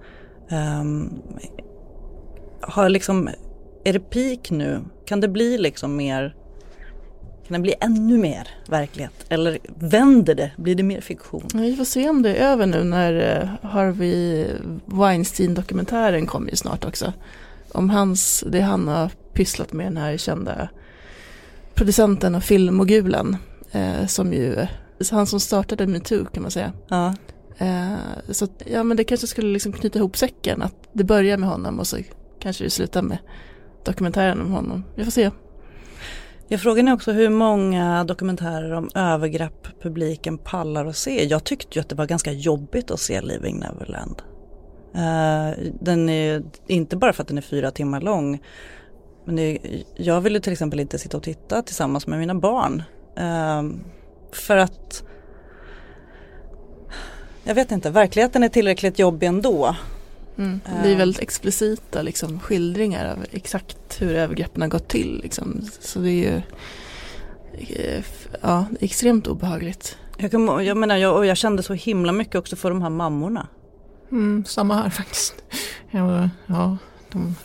Um, 0.52 1.22
har 2.62 2.90
liksom, 2.90 3.30
är 3.84 3.94
det 3.94 4.00
peak 4.00 4.52
nu? 4.52 4.80
Kan 5.06 5.20
det 5.20 5.28
bli 5.28 5.58
liksom 5.58 5.96
mer, 5.96 6.36
det 7.60 7.64
bli 7.64 7.76
ännu 7.80 8.18
mer 8.18 8.48
verklighet? 8.68 9.26
Eller 9.30 9.60
vänder 9.76 10.36
det? 10.36 10.52
Blir 10.58 10.76
det 10.76 10.84
mer 10.84 11.02
fiktion? 11.02 11.48
Vi 11.54 11.76
får 11.76 11.86
se 11.86 12.10
om 12.10 12.22
det 12.22 12.36
är 12.36 12.52
över 12.52 12.66
nu 12.66 12.84
när 12.84 13.42
uh, 13.42 13.70
Harvey 13.70 14.48
Weinstein-dokumentären 14.86 16.26
kommer 16.26 16.50
ju 16.50 16.56
snart 16.56 16.86
också. 16.86 17.14
Om 17.72 17.90
hans, 17.90 18.44
det 18.48 18.62
han 18.62 18.88
har 18.88 19.12
pysslat 19.34 19.74
med 19.74 19.86
den 19.86 19.98
här 19.98 20.18
kända 20.18 20.70
producenten 21.74 22.36
och 22.36 22.44
filmmogulen 22.44 23.38
eh, 23.72 24.06
som 24.08 24.34
ju, 24.34 24.68
han 25.12 25.28
som 25.28 25.40
startade 25.40 25.88
metoo 25.88 26.26
kan 26.26 26.42
man 26.44 26.52
säga. 26.52 26.74
Ja. 26.88 27.16
Eh, 27.58 27.98
så 28.30 28.48
ja 28.66 28.84
men 28.84 28.98
det 28.98 29.04
kanske 29.04 29.28
skulle 29.28 29.54
liksom 29.54 29.72
knyta 29.72 30.00
ihop 30.00 30.18
säcken, 30.18 30.62
att 30.62 30.76
det 30.94 31.04
börjar 31.04 31.38
med 31.38 31.50
honom 31.50 31.80
och 31.80 31.88
så 31.88 31.98
kanske 32.40 32.64
det 32.64 32.70
slutar 32.70 33.02
med 33.02 33.18
dokumentären 33.84 34.42
om 34.42 34.52
honom. 34.52 34.84
Vi 34.96 35.04
får 35.04 35.12
se. 35.12 35.32
Ja, 36.52 36.58
frågan 36.58 36.88
är 36.88 36.94
också 36.94 37.12
hur 37.12 37.30
många 37.30 38.04
dokumentärer 38.04 38.72
om 38.72 38.90
övergrepp 38.96 39.68
publiken 39.82 40.38
pallar 40.38 40.86
att 40.86 40.96
se. 40.96 41.26
Jag 41.26 41.44
tyckte 41.44 41.80
ju 41.80 41.82
att 41.82 41.90
det 41.90 41.96
var 41.96 42.06
ganska 42.06 42.32
jobbigt 42.32 42.92
att 42.92 43.00
se 43.00 43.22
Living 43.22 43.60
Neverland. 43.60 44.22
Uh, 44.96 45.72
den 45.80 46.10
är 46.10 46.44
inte 46.68 46.98
bara 46.98 47.14
för 47.14 47.22
att 47.22 47.28
den 47.28 47.38
är 47.38 47.42
fyra 47.42 47.72
timmar 47.72 48.02
lång. 48.02 48.44
Men 49.26 49.40
är, 49.40 49.58
jag 49.96 50.22
ville 50.22 50.40
till 50.40 50.52
exempel 50.52 50.80
inte 50.80 51.00
sitta 51.00 51.18
och 51.18 51.24
titta 51.24 51.62
tillsammans 51.62 52.08
med 52.08 52.20
mina 52.20 52.36
barn 52.36 52.84
Uh, 53.20 53.72
för 54.32 54.58
att 54.58 55.04
jag 57.44 57.56
vet 57.56 57.72
inte, 57.72 57.90
verkligheten 57.90 58.44
är 58.44 58.50
tillräckligt 58.50 59.00
jobbig 59.00 59.28
ändå. 59.28 59.76
Mm. 60.42 60.60
Det 60.66 60.88
är 60.88 60.92
ehm. 60.92 60.98
väldigt 60.98 61.22
explicita 61.22 62.02
liksom, 62.02 62.40
skildringar 62.40 63.12
av 63.12 63.26
exakt 63.32 64.02
hur 64.02 64.16
övergreppen 64.16 64.62
har 64.62 64.70
gått 64.70 64.88
till. 64.88 65.20
Liksom. 65.24 65.62
Så 65.80 66.00
det 66.00 66.10
är 66.12 66.32
ju 66.32 66.42
eh, 67.76 68.04
ja, 68.42 68.66
extremt 68.80 69.28
obehagligt. 69.28 69.98
Jag, 70.18 70.32
kan, 70.32 70.66
jag 70.66 70.78
menar, 70.78 70.98
jag, 70.98 71.18
och 71.18 71.26
jag 71.26 71.38
kände 71.38 71.64
så 71.64 71.74
himla 71.74 72.12
mycket 72.12 72.36
också 72.36 72.56
för 72.56 72.70
de 72.70 72.82
här 72.82 72.90
mammorna. 72.90 73.48
Mm, 74.12 74.44
samma 74.48 74.76
här 74.76 74.90
faktiskt. 75.00 75.36
Ja, 75.92 76.30
ja, 76.46 76.78
de, 77.12 77.36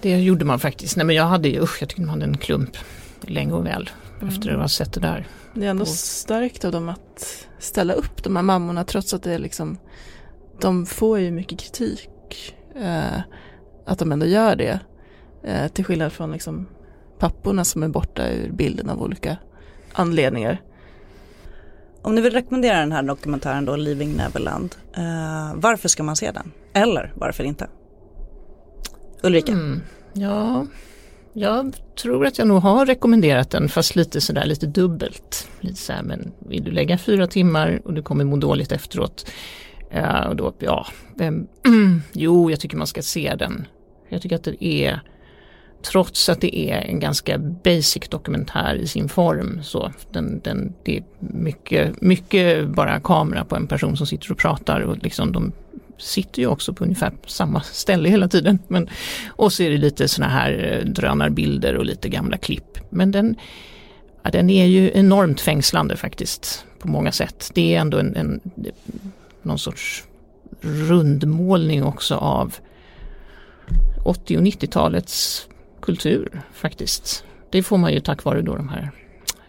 det 0.00 0.20
gjorde 0.20 0.44
man 0.44 0.58
faktiskt. 0.60 0.96
Nej 0.96 1.06
men 1.06 1.16
jag 1.16 1.24
hade 1.24 1.48
ju, 1.48 1.62
usch, 1.62 1.76
jag 1.80 1.88
tyckte 1.88 2.02
man 2.02 2.10
hade 2.10 2.24
en 2.24 2.38
klump 2.38 2.76
länge 3.20 3.52
och 3.52 3.66
väl 3.66 3.90
mm. 4.20 4.34
efter 4.34 4.50
att 4.50 4.60
ha 4.60 4.68
sett 4.68 4.92
det 4.92 5.00
där. 5.00 5.26
Det 5.54 5.66
är 5.66 5.70
ändå 5.70 5.86
starkt 5.86 6.64
av 6.64 6.72
dem 6.72 6.88
att 6.88 7.46
ställa 7.58 7.92
upp 7.92 8.24
de 8.24 8.36
här 8.36 8.42
mammorna 8.42 8.84
trots 8.84 9.14
att 9.14 9.22
det 9.22 9.32
är 9.32 9.38
liksom 9.38 9.78
de 10.60 10.86
får 10.86 11.18
ju 11.18 11.30
mycket 11.30 11.58
kritik. 11.58 12.54
Eh, 12.76 13.20
att 13.86 13.98
de 13.98 14.12
ändå 14.12 14.26
gör 14.26 14.56
det. 14.56 14.80
Eh, 15.44 15.68
till 15.68 15.84
skillnad 15.84 16.12
från 16.12 16.32
liksom 16.32 16.66
papporna 17.18 17.64
som 17.64 17.82
är 17.82 17.88
borta 17.88 18.28
ur 18.28 18.50
bilden 18.52 18.90
av 18.90 19.02
olika 19.02 19.36
anledningar. 19.92 20.62
Om 22.02 22.14
ni 22.14 22.20
vill 22.20 22.32
rekommendera 22.32 22.78
den 22.78 22.92
här 22.92 23.02
dokumentären 23.02 23.64
då, 23.64 23.76
Leaving 23.76 24.12
Neverland, 24.12 24.74
eh, 24.96 25.54
varför 25.54 25.88
ska 25.88 26.02
man 26.02 26.16
se 26.16 26.30
den? 26.30 26.52
Eller 26.72 27.12
varför 27.16 27.44
inte? 27.44 27.68
Ulrika? 29.22 29.52
Mm, 29.52 29.80
ja, 30.12 30.66
jag 31.32 31.76
tror 32.02 32.26
att 32.26 32.38
jag 32.38 32.48
nog 32.48 32.62
har 32.62 32.86
rekommenderat 32.86 33.50
den 33.50 33.68
fast 33.68 33.96
lite 33.96 34.20
sådär 34.20 34.44
lite 34.44 34.66
dubbelt. 34.66 35.48
Lite 35.60 35.76
så 35.76 35.92
här, 35.92 36.02
men 36.02 36.32
vill 36.38 36.64
du 36.64 36.70
lägga 36.70 36.98
fyra 36.98 37.26
timmar 37.26 37.80
och 37.84 37.94
du 37.94 38.02
kommer 38.02 38.24
må 38.24 38.36
dåligt 38.36 38.72
efteråt. 38.72 39.30
Eh, 39.92 40.26
och 40.26 40.36
då, 40.36 40.52
ja, 40.58 40.86
vem, 41.14 41.46
jo, 42.12 42.50
jag 42.50 42.60
tycker 42.60 42.76
man 42.76 42.86
ska 42.86 43.02
se 43.02 43.34
den. 43.38 43.66
Jag 44.08 44.22
tycker 44.22 44.36
att 44.36 44.44
det 44.44 44.64
är, 44.64 45.00
trots 45.82 46.28
att 46.28 46.40
det 46.40 46.58
är 46.58 46.80
en 46.80 47.00
ganska 47.00 47.38
basic 47.38 48.08
dokumentär 48.08 48.74
i 48.74 48.86
sin 48.86 49.08
form, 49.08 49.60
så 49.62 49.92
den, 50.10 50.40
den, 50.44 50.72
det 50.82 50.96
är 50.96 51.04
mycket, 51.18 52.00
mycket 52.00 52.68
bara 52.68 53.00
kamera 53.00 53.44
på 53.44 53.56
en 53.56 53.66
person 53.66 53.96
som 53.96 54.06
sitter 54.06 54.32
och 54.32 54.38
pratar 54.38 54.80
och 54.80 54.98
liksom 55.02 55.32
de 55.32 55.52
sitter 55.98 56.42
ju 56.42 56.46
också 56.48 56.74
på 56.74 56.84
ungefär 56.84 57.12
samma 57.26 57.60
ställe 57.60 58.08
hela 58.08 58.28
tiden. 58.28 58.58
Men, 58.68 58.88
och 59.28 59.52
så 59.52 59.62
är 59.62 59.70
det 59.70 59.76
lite 59.76 60.08
sådana 60.08 60.32
här 60.32 60.80
eh, 60.82 60.88
drönarbilder 60.90 61.76
och 61.76 61.84
lite 61.84 62.08
gamla 62.08 62.36
klipp. 62.36 62.78
Men 62.90 63.10
den, 63.10 63.36
ja, 64.22 64.30
den 64.30 64.50
är 64.50 64.66
ju 64.66 64.90
enormt 64.94 65.40
fängslande 65.40 65.96
faktiskt 65.96 66.64
på 66.78 66.88
många 66.88 67.12
sätt. 67.12 67.50
Det 67.54 67.74
är 67.74 67.80
ändå 67.80 67.98
en, 67.98 68.16
en 68.16 68.40
någon 69.44 69.58
sorts 69.58 70.04
rundmålning 70.60 71.84
också 71.84 72.14
av 72.14 72.54
80 74.04 74.36
och 74.36 74.42
90-talets 74.42 75.48
kultur 75.82 76.42
faktiskt. 76.52 77.24
Det 77.50 77.62
får 77.62 77.78
man 77.78 77.92
ju 77.92 78.00
tack 78.00 78.24
vare 78.24 78.42
då 78.42 78.56
de 78.56 78.68
här 78.68 78.90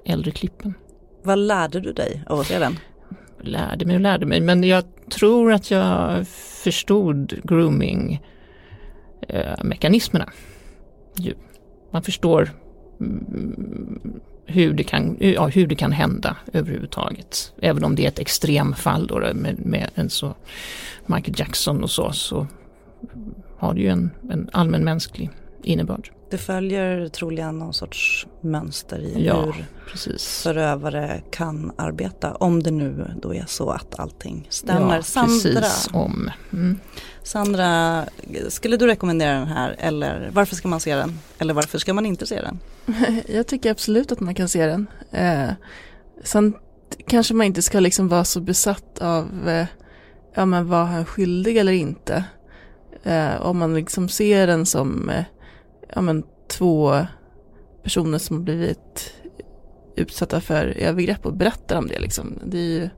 äldre 0.06 0.32
klippen. 0.32 0.74
Vad 1.24 1.40
lärde 1.40 1.80
du 1.80 1.94
dig 1.94 2.24
av 2.28 2.40
att 2.40 2.48
se 2.48 2.60
den? 2.60 2.78
lärde 3.44 3.86
mig 3.86 3.96
och 3.96 4.02
lärde 4.02 4.26
mig 4.26 4.42
men 4.42 4.64
jag 4.64 4.84
tror 5.10 5.54
att 5.54 5.72
jag 5.72 6.28
förstod 6.64 7.40
grooming 7.44 8.22
eh. 9.28 9.64
Man 11.92 12.04
förstår 12.04 12.50
mm, 13.00 14.20
hur 14.46 14.74
det, 14.74 14.84
kan, 14.84 15.18
ja, 15.20 15.48
hur 15.48 15.68
det 15.68 15.76
kan 15.76 15.92
hända 15.92 16.38
överhuvudtaget. 16.54 17.54
Även 17.62 17.84
om 17.84 17.96
det 17.96 18.04
är 18.04 18.08
ett 18.08 18.20
extremfall 18.20 19.08
då 19.08 19.20
med, 19.20 19.66
med 19.66 19.90
en 19.96 20.10
så 20.10 20.36
Michael 21.06 21.40
Jackson 21.40 21.84
och 21.84 21.92
så, 21.92 22.12
så 22.12 22.48
har 23.58 23.74
det 23.74 23.82
ju 23.82 23.88
en, 23.88 24.12
en 24.32 24.50
allmänmänsklig 24.54 25.30
innebörd. 25.64 26.12
Det 26.34 26.38
följer 26.38 27.08
troligen 27.08 27.60
någon 27.60 27.74
sorts 27.74 28.28
mönster 28.42 29.00
i 29.00 29.26
ja, 29.26 29.42
hur 29.42 29.66
precis. 29.92 30.42
förövare 30.44 31.22
kan 31.32 31.72
arbeta. 31.78 32.36
Om 32.36 32.64
det 32.64 32.72
nu 32.72 33.12
då 33.22 33.34
är 33.34 33.46
så 33.48 33.70
att 33.70 34.00
allting 34.00 34.48
stämmer. 34.50 34.96
Ja, 34.96 35.04
Sandra, 35.04 35.68
om. 35.94 36.32
Mm. 36.54 36.80
Sandra, 37.24 38.06
skulle 38.50 38.78
du 38.78 38.88
rekommendera 38.88 39.34
den 39.34 39.48
här 39.48 39.76
eller 39.80 40.30
varför 40.34 40.56
ska 40.56 40.68
man 40.68 40.80
se 40.80 40.96
den? 40.96 41.20
Eller 41.38 41.54
varför 41.54 41.78
ska 41.78 41.94
man 41.94 42.06
inte 42.06 42.26
se 42.26 42.42
den? 42.42 42.60
Jag 43.28 43.48
tycker 43.48 43.72
absolut 43.72 44.12
att 44.12 44.20
man 44.20 44.36
kan 44.36 44.50
se 44.50 44.66
den. 44.66 44.88
Eh, 45.12 45.50
sen 46.24 46.54
kanske 47.08 47.34
man 47.34 47.46
inte 47.46 47.62
ska 47.62 47.80
liksom 47.80 48.08
vara 48.08 48.26
så 48.26 48.42
besatt 48.42 49.02
av 49.02 49.50
eh, 49.50 49.66
ja, 50.36 50.46
men 50.46 50.70
var 50.70 50.84
han 50.84 51.06
skyldig 51.06 51.58
eller 51.58 51.74
inte. 51.74 52.24
Eh, 53.04 53.42
om 53.42 53.58
man 53.58 53.76
liksom 53.76 54.10
ser 54.10 54.48
den 54.48 54.66
som 54.66 55.10
eh, 55.10 55.24
ja, 55.90 56.02
men, 56.02 56.24
två 56.48 57.06
personer 57.84 58.18
som 58.18 58.38
har 58.38 58.44
blivit 58.44 59.14
utsatta 59.96 60.42
för 60.42 60.66
övergrepp 60.66 61.26
och 61.26 61.34
berättar 61.34 61.76
om 61.76 61.88
det. 61.88 62.00
Liksom. 62.00 62.40
Det 62.46 62.58
är 62.58 62.62
ju 62.62 62.90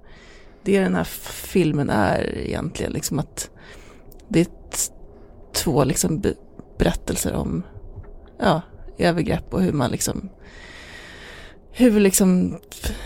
det 0.63 0.79
den 0.79 0.95
här 0.95 1.03
filmen 1.03 1.89
är 1.89 2.37
egentligen. 2.37 2.91
Liksom 2.91 3.19
att 3.19 3.49
det 4.27 4.39
är 4.39 4.47
två 5.53 5.83
liksom 5.83 6.23
berättelser 6.77 7.33
om 7.33 7.63
ja, 8.39 8.61
övergrepp 8.97 9.53
och 9.53 9.61
hur 9.61 9.71
man 9.71 9.91
liksom 9.91 10.29
hur 11.71 11.99
liksom 11.99 12.59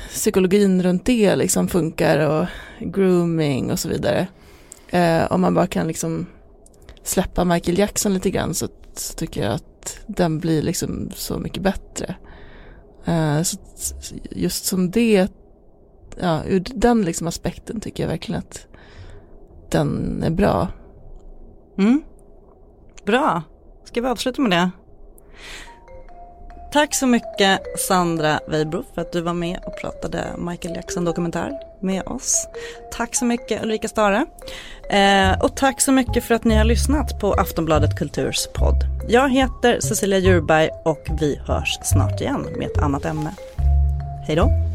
psykologin 0.10 0.84
runt 0.84 1.06
det 1.06 1.36
liksom 1.36 1.68
funkar 1.68 2.20
och 2.20 2.48
grooming 2.80 3.72
och 3.72 3.80
så 3.80 3.90
vidare. 3.90 4.28
Eh, 4.90 5.32
om 5.32 5.42
man 5.42 5.54
bara 5.54 5.68
kan 5.68 5.88
liksom 5.88 6.26
släppa 7.04 7.46
Michael 7.46 7.78
Jackson 7.78 8.14
lite 8.14 8.30
grann 8.30 8.54
så, 8.54 8.68
så 9.00 9.14
tycker 9.14 9.44
jag 9.44 9.54
att 9.54 10.00
den 10.08 10.40
blir 10.40 10.62
liksom 10.62 11.12
så 11.16 11.40
mycket 11.40 11.64
bättre. 11.64 12.16
Eh, 13.06 13.42
så 13.42 13.58
just 14.32 14.66
som 14.66 14.92
det, 14.92 15.28
ja, 16.20 16.44
ur 16.46 16.64
den 16.76 17.02
liksom 17.02 17.28
aspekten 17.28 17.80
tycker 17.80 18.04
jag 18.04 18.10
verkligen 18.10 18.40
att 18.40 18.68
den 19.70 20.24
är 20.24 20.30
bra. 20.30 20.68
Mm. 21.78 22.02
Bra, 23.06 23.44
ska 23.86 24.02
vi 24.02 24.08
avsluta 24.08 24.42
med 24.42 24.52
det? 24.52 24.70
Tack 26.72 26.96
så 26.96 27.08
mycket 27.08 27.62
Sandra 27.80 28.40
Weibro 28.48 28.84
för 28.94 29.02
att 29.02 29.12
du 29.12 29.22
var 29.22 29.34
med 29.34 29.60
och 29.66 29.78
pratade 29.82 30.28
Michael 30.38 30.76
Jackson 30.76 31.06
dokumentär 31.06 31.60
med 31.82 32.04
oss. 32.04 32.48
Tack 32.92 33.16
så 33.16 33.26
mycket 33.26 33.64
Ulrika 33.64 33.88
Stare. 33.88 34.26
Eh, 34.90 35.42
och 35.42 35.56
tack 35.56 35.82
så 35.82 35.92
mycket 35.92 36.24
för 36.24 36.36
att 36.36 36.44
ni 36.44 36.56
har 36.56 36.66
lyssnat 36.66 37.20
på 37.20 37.34
Aftonbladet 37.34 37.98
Kulturs 37.98 38.48
podd. 38.54 38.89
Jag 39.08 39.30
heter 39.30 39.80
Cecilia 39.80 40.20
Djurberg 40.20 40.70
och 40.86 41.08
vi 41.20 41.40
hörs 41.46 41.80
snart 41.84 42.22
igen 42.22 42.48
med 42.58 42.68
ett 42.68 42.78
annat 42.78 43.06
ämne. 43.06 43.36
Hej 44.28 44.36
då! 44.36 44.69